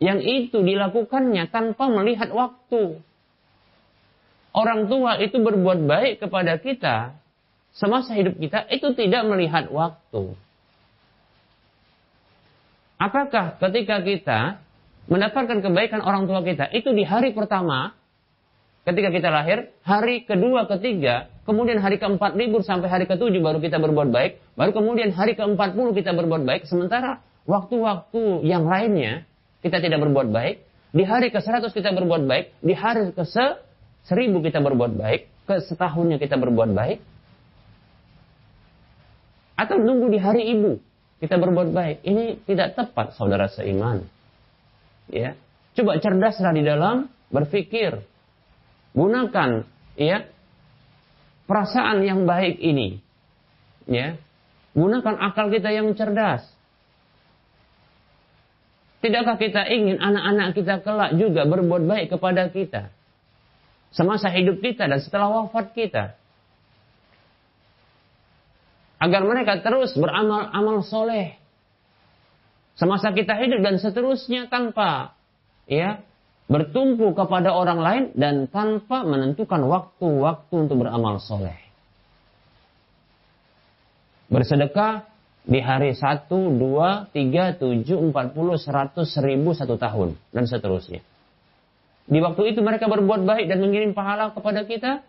yang 0.00 0.18
itu 0.24 0.64
dilakukannya 0.64 1.48
tanpa 1.52 1.92
melihat 1.92 2.32
waktu. 2.32 2.98
Orang 4.50 4.90
tua 4.90 5.20
itu 5.22 5.38
berbuat 5.38 5.86
baik 5.86 6.26
kepada 6.26 6.58
kita 6.58 7.14
semasa 7.70 8.18
hidup 8.18 8.34
kita 8.34 8.66
itu 8.66 8.90
tidak 8.98 9.22
melihat 9.30 9.70
waktu. 9.70 10.34
Apakah 13.00 13.56
ketika 13.56 14.02
kita 14.02 14.40
mendapatkan 15.10 15.58
kebaikan 15.58 16.00
orang 16.00 16.30
tua 16.30 16.40
kita 16.46 16.70
itu 16.70 16.94
di 16.94 17.02
hari 17.02 17.34
pertama 17.34 17.98
ketika 18.86 19.12
kita 19.12 19.28
lahir, 19.28 19.74
hari 19.84 20.24
kedua, 20.24 20.64
ketiga, 20.70 21.28
kemudian 21.44 21.82
hari 21.82 22.00
keempat 22.00 22.32
libur 22.38 22.64
sampai 22.64 22.88
hari 22.88 23.04
ketujuh 23.04 23.42
baru 23.42 23.60
kita 23.60 23.76
berbuat 23.76 24.08
baik, 24.08 24.40
baru 24.56 24.70
kemudian 24.72 25.12
hari 25.12 25.36
keempat 25.36 25.76
puluh 25.76 25.92
kita 25.92 26.16
berbuat 26.16 26.48
baik, 26.48 26.64
sementara 26.64 27.20
waktu-waktu 27.44 28.46
yang 28.48 28.64
lainnya 28.64 29.28
kita 29.60 29.84
tidak 29.84 30.00
berbuat 30.00 30.32
baik, 30.32 30.64
di 30.96 31.04
hari 31.04 31.28
ke 31.28 31.38
seratus 31.44 31.76
kita 31.76 31.92
berbuat 31.92 32.24
baik, 32.24 32.56
di 32.64 32.72
hari 32.72 33.12
ke 33.12 33.24
seribu 34.06 34.40
kita 34.40 34.64
berbuat 34.64 34.96
baik, 34.96 35.28
ke 35.44 35.54
setahunnya 35.68 36.16
kita 36.16 36.40
berbuat 36.40 36.72
baik, 36.72 36.98
atau 39.60 39.76
nunggu 39.76 40.08
di 40.08 40.18
hari 40.22 40.48
ibu 40.56 40.80
kita 41.20 41.36
berbuat 41.36 41.68
baik. 41.76 41.96
Ini 42.00 42.48
tidak 42.48 42.80
tepat 42.80 43.12
saudara 43.12 43.44
seiman. 43.52 44.08
Ya. 45.10 45.34
Coba 45.74 45.98
cerdaslah 45.98 46.54
di 46.54 46.62
dalam 46.62 47.10
berpikir 47.30 48.02
Gunakan 48.90 49.70
ya 49.94 50.26
perasaan 51.46 52.02
yang 52.02 52.26
baik 52.26 52.58
ini. 52.58 52.98
Ya. 53.86 54.18
Gunakan 54.74 55.18
akal 55.18 55.50
kita 55.50 55.70
yang 55.70 55.94
cerdas. 55.94 56.46
Tidakkah 59.00 59.40
kita 59.40 59.64
ingin 59.66 59.96
anak-anak 59.96 60.52
kita 60.52 60.84
kelak 60.84 61.16
juga 61.16 61.48
berbuat 61.48 61.82
baik 61.88 62.06
kepada 62.14 62.52
kita? 62.52 62.92
Semasa 63.90 64.30
hidup 64.30 64.62
kita 64.62 64.86
dan 64.86 65.00
setelah 65.02 65.42
wafat 65.42 65.74
kita. 65.74 66.14
Agar 69.00 69.24
mereka 69.24 69.64
terus 69.64 69.96
beramal 69.96 70.52
amal 70.52 70.84
soleh. 70.84 71.39
Semasa 72.80 73.12
kita 73.12 73.36
hidup 73.36 73.60
dan 73.60 73.76
seterusnya 73.76 74.48
tanpa 74.48 75.12
ya 75.68 76.00
bertumpu 76.48 77.12
kepada 77.12 77.52
orang 77.52 77.78
lain 77.84 78.04
dan 78.16 78.48
tanpa 78.48 79.04
menentukan 79.04 79.60
waktu-waktu 79.68 80.54
untuk 80.56 80.80
beramal 80.80 81.20
soleh. 81.20 81.60
Bersedekah 84.32 85.04
di 85.44 85.60
hari 85.60 85.92
1, 85.92 86.24
2, 86.32 87.12
3, 87.12 87.60
7, 87.60 87.60
40, 87.60 88.16
100, 88.16 88.96
1000, 88.96 89.60
1 89.60 89.76
tahun, 89.76 90.08
dan 90.32 90.44
seterusnya. 90.48 91.04
Di 92.08 92.18
waktu 92.24 92.42
itu 92.56 92.64
mereka 92.64 92.88
berbuat 92.88 93.28
baik 93.28 93.44
dan 93.44 93.60
mengirim 93.60 93.92
pahala 93.92 94.32
kepada 94.32 94.64
kita? 94.64 95.04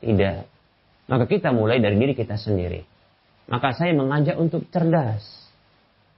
Tidak. 0.00 0.38
Maka 1.06 1.24
kita 1.28 1.52
mulai 1.52 1.84
dari 1.84 2.00
diri 2.00 2.16
kita 2.16 2.40
sendiri. 2.40 2.80
Maka 3.46 3.76
saya 3.76 3.92
mengajak 3.92 4.40
untuk 4.40 4.66
cerdas. 4.72 5.45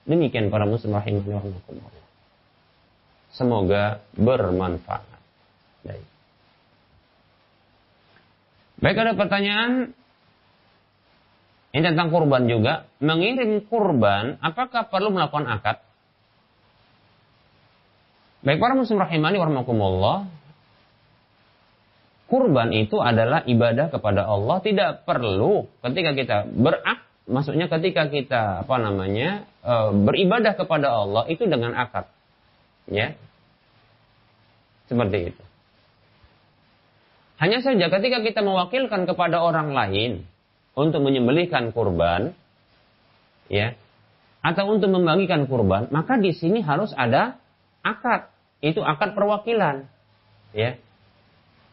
Demikian 0.08 0.48
para 0.48 0.64
muslim 0.64 0.96
rahimahullah. 0.96 1.92
Semoga 3.36 4.00
bermanfaat. 4.16 5.04
Baik. 5.84 6.06
Baik 8.80 8.96
ada 8.96 9.12
pertanyaan 9.12 9.92
ini 11.76 11.84
tentang 11.84 12.08
kurban 12.08 12.48
juga. 12.48 12.88
Mengirim 13.04 13.68
kurban, 13.68 14.40
apakah 14.40 14.88
perlu 14.88 15.12
melakukan 15.12 15.44
akad? 15.44 15.76
Baik 18.40 18.58
para 18.62 18.74
muslim 18.78 19.02
rahimani 19.02 19.36
warahmatullah. 19.36 20.18
kurban 22.28 22.76
itu 22.76 23.00
adalah 23.00 23.40
ibadah 23.48 23.88
kepada 23.88 24.28
Allah, 24.28 24.60
tidak 24.60 25.08
perlu 25.08 25.64
ketika 25.80 26.12
kita 26.12 26.36
berak, 26.44 27.07
maksudnya 27.28 27.68
ketika 27.68 28.08
kita 28.08 28.64
apa 28.64 28.76
namanya 28.80 29.44
e, 29.60 29.74
beribadah 30.02 30.56
kepada 30.56 30.88
Allah 30.90 31.28
itu 31.28 31.44
dengan 31.44 31.76
akad, 31.76 32.08
ya, 32.88 33.14
seperti 34.88 35.36
itu. 35.36 35.42
Hanya 37.38 37.62
saja 37.62 37.86
ketika 37.86 38.18
kita 38.24 38.40
mewakilkan 38.42 39.06
kepada 39.06 39.38
orang 39.38 39.70
lain 39.70 40.26
untuk 40.74 41.04
menyembelihkan 41.04 41.70
kurban, 41.70 42.34
ya, 43.46 43.78
atau 44.42 44.74
untuk 44.74 44.90
membagikan 44.90 45.46
kurban, 45.46 45.86
maka 45.94 46.18
di 46.18 46.34
sini 46.34 46.64
harus 46.64 46.90
ada 46.96 47.38
akad. 47.86 48.26
Itu 48.58 48.82
akad 48.82 49.14
perwakilan, 49.14 49.86
ya. 50.50 50.74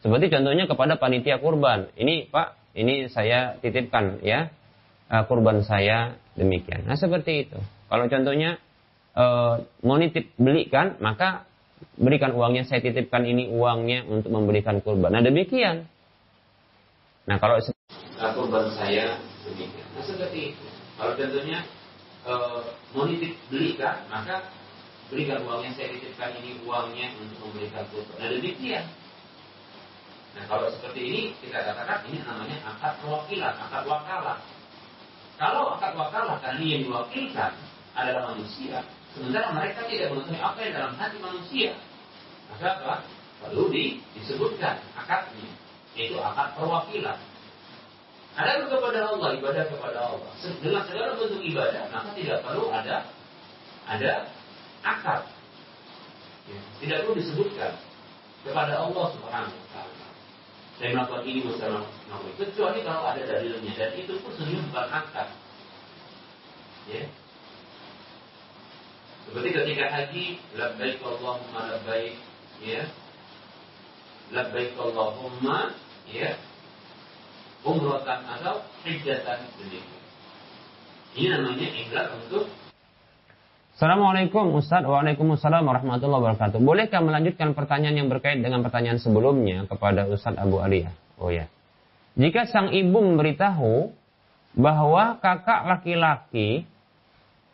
Seperti 0.06 0.30
contohnya 0.30 0.70
kepada 0.70 0.94
panitia 1.02 1.42
kurban. 1.42 1.90
Ini 1.98 2.30
Pak, 2.30 2.78
ini 2.78 3.10
saya 3.10 3.58
titipkan 3.58 4.22
ya 4.22 4.54
eh, 5.10 5.24
kurban 5.26 5.62
saya 5.62 6.14
demikian. 6.36 6.84
Nah 6.84 6.94
seperti 6.94 7.48
itu. 7.48 7.58
Kalau 7.86 8.10
contohnya 8.10 8.58
uh, 9.16 9.62
mau 9.82 9.96
nitip 9.96 10.36
belikan, 10.36 11.00
maka 11.00 11.48
berikan 11.96 12.36
uangnya, 12.36 12.68
saya 12.68 12.84
titipkan 12.84 13.24
ini 13.24 13.48
uangnya 13.48 14.04
untuk 14.04 14.30
memberikan 14.32 14.80
kurban. 14.84 15.16
Nah 15.16 15.24
demikian. 15.24 15.88
Nah 17.26 17.36
kalau 17.40 17.58
nah, 17.58 18.30
kurban 18.36 18.70
saya 18.76 19.18
demikian. 19.48 19.86
Nah 19.96 20.04
seperti 20.04 20.54
itu. 20.54 20.66
Kalau 20.96 21.12
contohnya 21.12 21.58
e, 22.24 22.34
mau 22.96 23.04
nitip 23.04 23.32
belikan, 23.52 24.06
maka 24.08 24.46
berikan 25.12 25.44
uangnya, 25.44 25.74
saya 25.76 25.92
titipkan 25.92 26.32
ini 26.40 26.60
uangnya 26.64 27.12
untuk 27.20 27.38
memberikan 27.50 27.84
kurban. 27.92 28.16
Nah 28.20 28.28
demikian. 28.30 28.84
Nah 30.36 30.44
kalau 30.48 30.68
seperti 30.68 31.00
ini 31.00 31.20
kita 31.40 31.64
katakan 31.64 32.04
ini 32.08 32.20
namanya 32.24 32.56
akad 32.76 33.00
perwakilan, 33.00 33.54
akad 33.56 33.84
wakalah. 33.88 34.38
Kalau 35.36 35.76
akad 35.76 35.92
wakalah 35.96 36.40
ini 36.56 36.66
yang 36.80 36.82
diwakilkan 36.88 37.52
adalah 37.92 38.32
manusia, 38.32 38.80
Sementara 39.16 39.48
mereka 39.56 39.88
tidak 39.88 40.12
mengetahui 40.12 40.44
apa 40.44 40.58
yang 40.60 40.72
dalam 40.76 40.92
hati 41.00 41.16
manusia. 41.24 41.70
Maka 42.52 42.68
apa? 42.84 42.94
Perlu 43.40 43.72
di, 43.72 44.04
disebutkan 44.12 44.76
akadnya. 44.92 45.48
Yaitu 45.96 46.20
akad 46.20 46.52
perwakilan. 46.52 47.16
Ada 48.36 48.68
kepada 48.68 49.00
Allah, 49.08 49.28
ibadah 49.40 49.64
kepada 49.72 49.98
Allah. 50.12 50.30
Dengan 50.60 50.84
segala 50.84 51.16
bentuk 51.16 51.40
ibadah, 51.40 51.88
maka 51.88 52.12
tidak 52.12 52.44
perlu 52.44 52.68
ada 52.68 53.08
ada 53.88 54.28
akad. 54.84 55.24
Ya, 56.44 56.60
tidak 56.84 56.96
perlu 57.08 57.16
disebutkan 57.16 57.72
kepada 58.44 58.84
Allah 58.84 59.06
Subhanahu 59.16 59.56
wa 59.56 59.68
taala. 59.72 59.95
Saya 60.76 60.92
melakukan 60.92 61.24
ini 61.24 61.40
bersama 61.40 61.80
melakukan 62.08 62.34
kecuali 62.36 62.80
kalau 62.84 63.02
ada 63.08 63.22
dalilnya 63.24 63.72
dan 63.76 63.90
itu 63.96 64.12
pun 64.20 64.30
sebenarnya 64.36 64.60
bukan 64.68 64.86
akad. 64.92 65.28
Ya, 66.86 67.02
seperti 69.26 69.48
ketika 69.50 69.86
haji, 69.90 70.24
labbaik 70.54 71.02
Allahumma 71.02 71.60
labbaik, 71.66 72.14
ya. 72.62 72.86
Labbaik 74.30 74.78
Allahumma, 74.78 75.74
ya. 76.06 76.38
Umratan 77.66 78.22
atau 78.22 78.62
hijjatan 78.86 79.50
demikian. 79.58 80.04
Ini 81.18 81.26
namanya 81.34 81.68
ikrar 81.74 82.14
untuk 82.14 82.46
Assalamualaikum 83.76 84.56
Ustaz 84.56 84.88
Waalaikumsalam 84.88 85.60
warahmatullahi 85.60 86.32
wabarakatuh 86.32 86.64
Bolehkah 86.64 87.04
melanjutkan 87.04 87.52
pertanyaan 87.52 88.00
yang 88.00 88.08
berkait 88.08 88.40
dengan 88.40 88.64
pertanyaan 88.64 88.96
sebelumnya 88.96 89.68
Kepada 89.68 90.08
Ustaz 90.08 90.32
Abu 90.40 90.64
Aliyah 90.64 90.96
Oh 91.20 91.28
ya 91.28 91.44
Jika 92.16 92.48
sang 92.48 92.72
ibu 92.72 93.04
memberitahu 93.04 93.92
Bahwa 94.56 95.20
kakak 95.20 95.68
laki-laki 95.68 96.64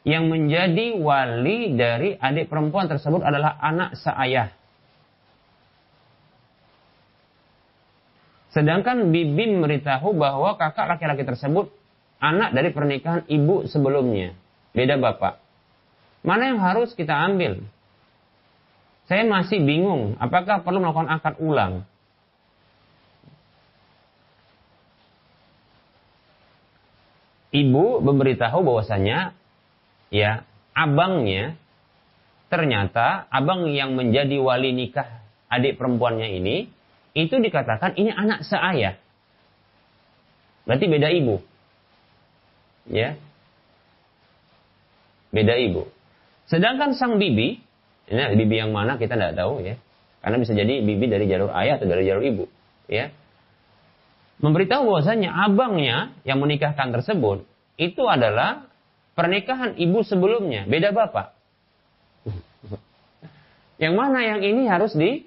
yang 0.03 0.27
menjadi 0.31 0.99
wali 0.99 1.79
dari 1.79 2.19
adik 2.19 2.51
perempuan 2.51 2.91
tersebut 2.91 3.23
adalah 3.23 3.55
anak 3.63 3.95
seayah. 3.95 4.51
Sedangkan 8.51 9.15
bibi 9.15 9.57
memberitahu 9.57 10.13
bahwa 10.19 10.59
kakak 10.59 10.99
laki-laki 10.99 11.23
tersebut 11.23 11.71
anak 12.19 12.51
dari 12.51 12.75
pernikahan 12.75 13.23
ibu 13.31 13.65
sebelumnya. 13.71 14.35
Beda 14.75 14.99
bapak. 14.99 15.42
Mana 16.23 16.55
yang 16.55 16.63
harus 16.63 16.95
kita 16.95 17.11
ambil? 17.13 17.59
Saya 19.11 19.27
masih 19.27 19.59
bingung, 19.67 20.15
apakah 20.23 20.63
perlu 20.63 20.79
melakukan 20.79 21.11
akad 21.11 21.35
ulang? 21.43 21.83
Ibu 27.53 28.01
memberitahu 28.01 28.65
bahwasanya 28.65 29.37
ya 30.09 30.49
abangnya 30.73 31.53
ternyata 32.49 33.29
abang 33.29 33.69
yang 33.69 33.93
menjadi 33.93 34.41
wali 34.41 34.73
nikah 34.73 35.21
adik 35.53 35.77
perempuannya 35.77 36.33
ini 36.41 36.73
itu 37.13 37.37
dikatakan 37.37 37.93
ini 38.01 38.09
anak 38.09 38.49
seayah. 38.49 38.97
Berarti 40.65 40.87
beda 40.89 41.09
ibu. 41.13 41.45
Ya. 42.89 43.21
Beda 45.29 45.61
ibu. 45.61 45.93
Sedangkan 46.51 46.95
sang 46.99 47.21
bibi, 47.21 47.61
ini 48.11 48.23
bibi 48.39 48.55
yang 48.59 48.75
mana 48.75 48.99
kita 48.99 49.15
tidak 49.15 49.39
tahu 49.39 49.63
ya. 49.63 49.79
Karena 50.23 50.37
bisa 50.39 50.55
jadi 50.55 50.83
bibi 50.83 51.11
dari 51.11 51.27
jalur 51.27 51.51
ayah 51.51 51.83
atau 51.83 51.89
dari 51.91 52.07
jalur 52.07 52.23
ibu, 52.23 52.45
ya. 52.87 53.11
Memberitahu 54.43 54.91
bahwasanya 54.91 55.31
abangnya 55.31 56.15
yang 56.27 56.43
menikahkan 56.43 56.91
tersebut 56.91 57.47
itu 57.79 58.03
adalah 58.07 58.67
pernikahan 59.15 59.79
ibu 59.79 60.03
sebelumnya, 60.03 60.67
beda 60.67 60.91
bapak. 60.95 61.35
Yang 63.83 63.95
mana 63.99 64.19
yang 64.23 64.41
ini 64.47 64.71
harus 64.71 64.95
di, 64.95 65.27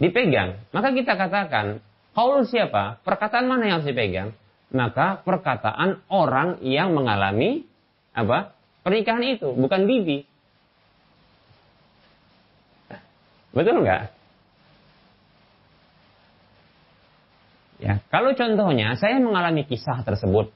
dipegang? 0.00 0.56
Maka 0.72 0.96
kita 0.96 1.20
katakan, 1.20 1.84
kaul 2.16 2.48
siapa? 2.48 3.04
Perkataan 3.04 3.44
mana 3.44 3.68
yang 3.68 3.74
harus 3.80 3.88
dipegang? 3.92 4.32
Maka 4.72 5.20
perkataan 5.20 6.00
orang 6.08 6.64
yang 6.64 6.96
mengalami 6.96 7.68
apa? 8.16 8.56
Pernikahan 8.80 9.24
itu, 9.36 9.52
bukan 9.52 9.84
bibi. 9.84 10.24
Betul 13.54 13.86
nggak? 13.86 14.02
Ya, 17.78 18.00
kalau 18.10 18.34
contohnya 18.34 18.98
saya 18.98 19.18
mengalami 19.22 19.66
kisah 19.66 20.02
tersebut, 20.02 20.50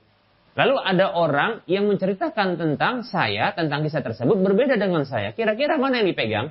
Lalu 0.58 0.74
ada 0.74 1.14
orang 1.14 1.62
yang 1.70 1.86
menceritakan 1.86 2.58
tentang 2.58 3.06
saya, 3.06 3.54
tentang 3.54 3.86
kisah 3.86 4.02
tersebut 4.02 4.42
berbeda 4.42 4.74
dengan 4.74 5.06
saya. 5.06 5.30
Kira-kira 5.30 5.78
mana 5.78 6.02
yang 6.02 6.10
dipegang? 6.10 6.50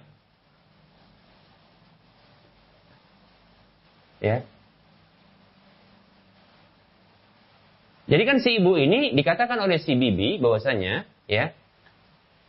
Ya. 4.23 4.47
Jadi 8.07 8.23
kan 8.23 8.39
si 8.39 8.63
ibu 8.63 8.79
ini 8.79 9.11
dikatakan 9.11 9.59
oleh 9.59 9.83
si 9.83 9.99
bibi 9.99 10.39
bahwasanya 10.39 11.03
ya 11.27 11.51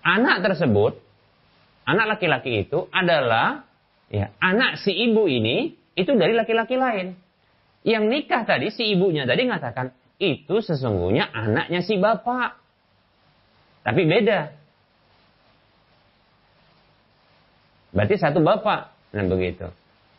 anak 0.06 0.46
tersebut 0.46 1.02
anak 1.82 2.14
laki-laki 2.14 2.62
itu 2.70 2.86
adalah 2.94 3.66
ya 4.08 4.32
anak 4.40 4.80
si 4.80 4.92
ibu 4.92 5.28
ini 5.28 5.76
itu 5.98 6.10
dari 6.14 6.32
laki-laki 6.36 6.78
lain. 6.78 7.18
Yang 7.86 8.04
nikah 8.10 8.42
tadi 8.44 8.74
si 8.74 8.90
ibunya 8.90 9.24
tadi 9.24 9.46
mengatakan 9.46 9.94
itu 10.18 10.60
sesungguhnya 10.60 11.30
anaknya 11.30 11.80
si 11.82 11.96
bapak. 11.96 12.58
Tapi 13.86 14.02
beda. 14.04 14.52
Berarti 17.94 18.14
satu 18.20 18.44
bapak. 18.44 18.92
Nah 19.14 19.24
begitu. 19.24 19.70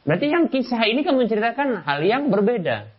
Berarti 0.08 0.26
yang 0.32 0.50
kisah 0.50 0.82
ini 0.90 1.06
kan 1.06 1.14
menceritakan 1.20 1.86
hal 1.86 2.00
yang 2.02 2.34
berbeda. 2.34 2.90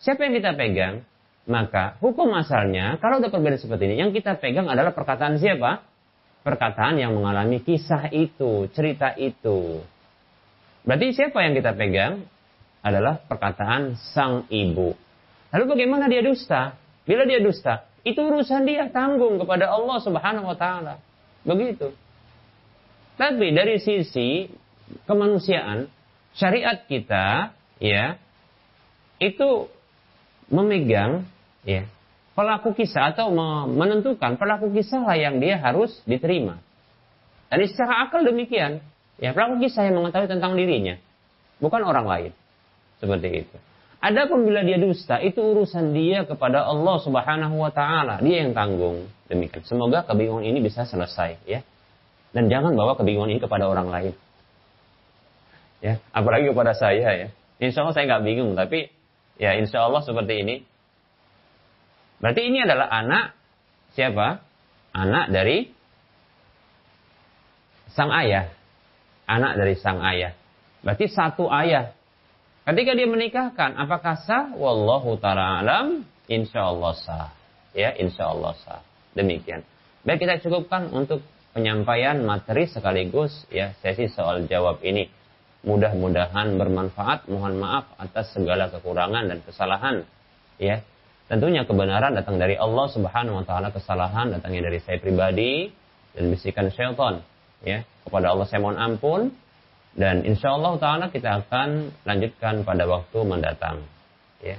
Siapa 0.00 0.24
yang 0.24 0.34
kita 0.40 0.56
pegang? 0.56 1.04
Maka 1.44 2.00
hukum 2.00 2.32
asalnya 2.32 2.96
kalau 3.04 3.20
ada 3.20 3.28
perbedaan 3.28 3.60
seperti 3.60 3.84
ini, 3.92 4.00
yang 4.00 4.16
kita 4.16 4.40
pegang 4.40 4.64
adalah 4.64 4.96
perkataan 4.96 5.36
siapa? 5.36 5.84
Perkataan 6.40 6.96
yang 6.96 7.12
mengalami 7.12 7.60
kisah 7.60 8.08
itu, 8.08 8.68
cerita 8.72 9.12
itu. 9.16 9.84
Berarti 10.84 11.16
siapa 11.16 11.40
yang 11.40 11.56
kita 11.56 11.72
pegang? 11.72 12.28
Adalah 12.84 13.16
perkataan 13.24 13.96
sang 13.96 14.44
ibu. 14.52 14.92
Lalu 15.48 15.64
bagaimana 15.64 16.04
dia 16.04 16.20
dusta? 16.20 16.76
Bila 17.08 17.24
dia 17.24 17.40
dusta, 17.40 17.88
itu 18.04 18.20
urusan 18.20 18.68
dia 18.68 18.92
tanggung 18.92 19.40
kepada 19.40 19.72
Allah 19.72 19.96
Subhanahu 20.04 20.52
wa 20.52 20.56
taala. 20.56 21.00
Begitu. 21.48 21.96
Tapi 23.16 23.56
dari 23.56 23.80
sisi 23.80 24.52
kemanusiaan, 25.08 25.88
syariat 26.36 26.84
kita 26.84 27.56
ya 27.80 28.20
itu 29.16 29.70
memegang 30.52 31.24
ya 31.64 31.88
pelaku 32.34 32.74
kisah 32.76 33.14
atau 33.14 33.32
menentukan 33.70 34.36
pelaku 34.36 34.68
kisah 34.74 35.06
lah 35.06 35.16
yang 35.16 35.38
dia 35.38 35.56
harus 35.56 35.94
diterima. 36.04 36.60
Dan 37.48 37.64
secara 37.70 38.10
akal 38.10 38.26
demikian, 38.26 38.82
ya 39.22 39.30
pelaku 39.34 39.62
kisah 39.62 39.86
yang 39.86 40.00
mengetahui 40.00 40.28
tentang 40.30 40.54
dirinya, 40.58 40.98
bukan 41.58 41.82
orang 41.82 42.06
lain. 42.06 42.32
Seperti 42.98 43.44
itu. 43.44 43.56
Adapun 44.04 44.44
bila 44.44 44.60
dia 44.60 44.76
dusta, 44.76 45.16
itu 45.24 45.40
urusan 45.40 45.96
dia 45.96 46.28
kepada 46.28 46.60
Allah 46.68 47.00
Subhanahu 47.00 47.56
wa 47.56 47.72
taala. 47.72 48.20
Dia 48.20 48.44
yang 48.44 48.52
tanggung. 48.52 49.08
Demikian. 49.32 49.64
Semoga 49.64 50.04
kebingungan 50.04 50.44
ini 50.44 50.60
bisa 50.60 50.84
selesai 50.84 51.40
ya. 51.48 51.64
Dan 52.36 52.52
jangan 52.52 52.76
bawa 52.76 53.00
kebingungan 53.00 53.32
ini 53.32 53.40
kepada 53.40 53.64
orang 53.64 53.88
lain. 53.88 54.14
Ya, 55.80 56.04
apalagi 56.12 56.52
kepada 56.52 56.76
saya 56.76 57.08
ya. 57.16 57.28
Insya 57.60 57.80
Allah 57.84 57.96
saya 57.96 58.04
nggak 58.08 58.24
bingung, 58.28 58.52
tapi 58.56 58.92
ya 59.40 59.56
insya 59.56 59.88
Allah 59.88 60.04
seperti 60.04 60.34
ini. 60.44 60.56
Berarti 62.20 62.40
ini 62.44 62.60
adalah 62.60 62.88
anak 62.92 63.32
siapa? 63.96 64.44
Anak 64.92 65.32
dari 65.32 65.72
sang 67.92 68.12
ayah. 68.12 68.52
Anak 69.24 69.56
dari 69.56 69.74
sang 69.78 70.04
ayah. 70.04 70.36
Berarti 70.84 71.08
satu 71.08 71.48
ayah 71.48 71.96
Ketika 72.64 72.96
dia 72.96 73.04
menikahkan, 73.04 73.76
apakah 73.76 74.16
sah? 74.24 74.48
Wallahu 74.56 75.20
ta'ala 75.20 75.60
alam, 75.60 76.08
insya 76.32 76.72
Allah 76.72 76.96
sah. 76.96 77.28
Ya, 77.76 77.92
insya 77.92 78.32
Allah 78.32 78.56
sah. 78.64 78.80
Demikian. 79.12 79.60
Baik, 80.00 80.24
kita 80.24 80.40
cukupkan 80.40 80.88
untuk 80.88 81.20
penyampaian 81.52 82.24
materi 82.24 82.64
sekaligus 82.64 83.44
ya 83.52 83.76
sesi 83.84 84.08
soal 84.08 84.48
jawab 84.48 84.80
ini. 84.80 85.12
Mudah-mudahan 85.68 86.56
bermanfaat. 86.56 87.28
Mohon 87.28 87.60
maaf 87.60 87.84
atas 88.00 88.32
segala 88.32 88.72
kekurangan 88.72 89.28
dan 89.28 89.44
kesalahan. 89.44 90.08
Ya, 90.56 90.80
tentunya 91.28 91.68
kebenaran 91.68 92.16
datang 92.16 92.40
dari 92.40 92.56
Allah 92.56 92.88
Subhanahu 92.88 93.44
Wa 93.44 93.46
Taala. 93.48 93.68
Kesalahan 93.76 94.40
datangnya 94.40 94.72
dari 94.72 94.80
saya 94.80 94.96
pribadi 94.96 95.68
dan 96.16 96.32
bisikan 96.32 96.72
syaitan. 96.72 97.20
Ya, 97.64 97.82
kepada 98.04 98.36
Allah 98.36 98.46
saya 98.46 98.60
mohon 98.60 98.76
ampun. 98.76 99.32
Dan 99.94 100.26
insya 100.26 100.52
Allah 100.58 100.74
Ta'ala 100.76 101.06
kita 101.08 101.42
akan 101.46 101.94
lanjutkan 102.02 102.66
pada 102.66 102.84
waktu 102.84 103.18
mendatang. 103.24 103.78
Ya. 104.42 104.58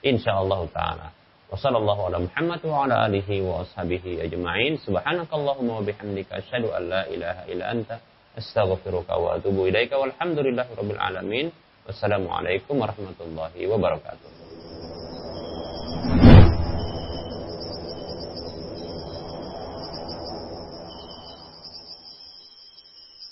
Insya 0.00 0.38
Allah 0.40 0.62
Ta'ala. 0.70 1.06
Wassallallahu 1.46 2.10
ala 2.10 2.18
Muhammad 2.26 2.60
wa 2.66 2.86
ala 2.86 3.06
alihi 3.06 3.42
wa 3.42 3.62
ashabihi 3.62 4.22
ajma'in. 4.26 4.78
Subhanakallahumma 4.82 5.78
wa 5.78 5.82
bihamdika 5.82 6.42
asyhadu 6.42 6.74
an 6.74 6.82
la 6.90 7.02
ilaha 7.06 7.42
illa 7.46 7.64
anta 7.70 8.02
astaghfiruka 8.34 9.14
wa 9.14 9.38
atubu 9.38 9.70
ilaika 9.70 9.94
walhamdulillahi 9.98 10.74
rabbil 10.74 10.98
alamin. 10.98 11.46
Wassalamualaikum 11.86 12.82
warahmatullahi 12.82 13.62
wabarakatuh. 13.62 14.30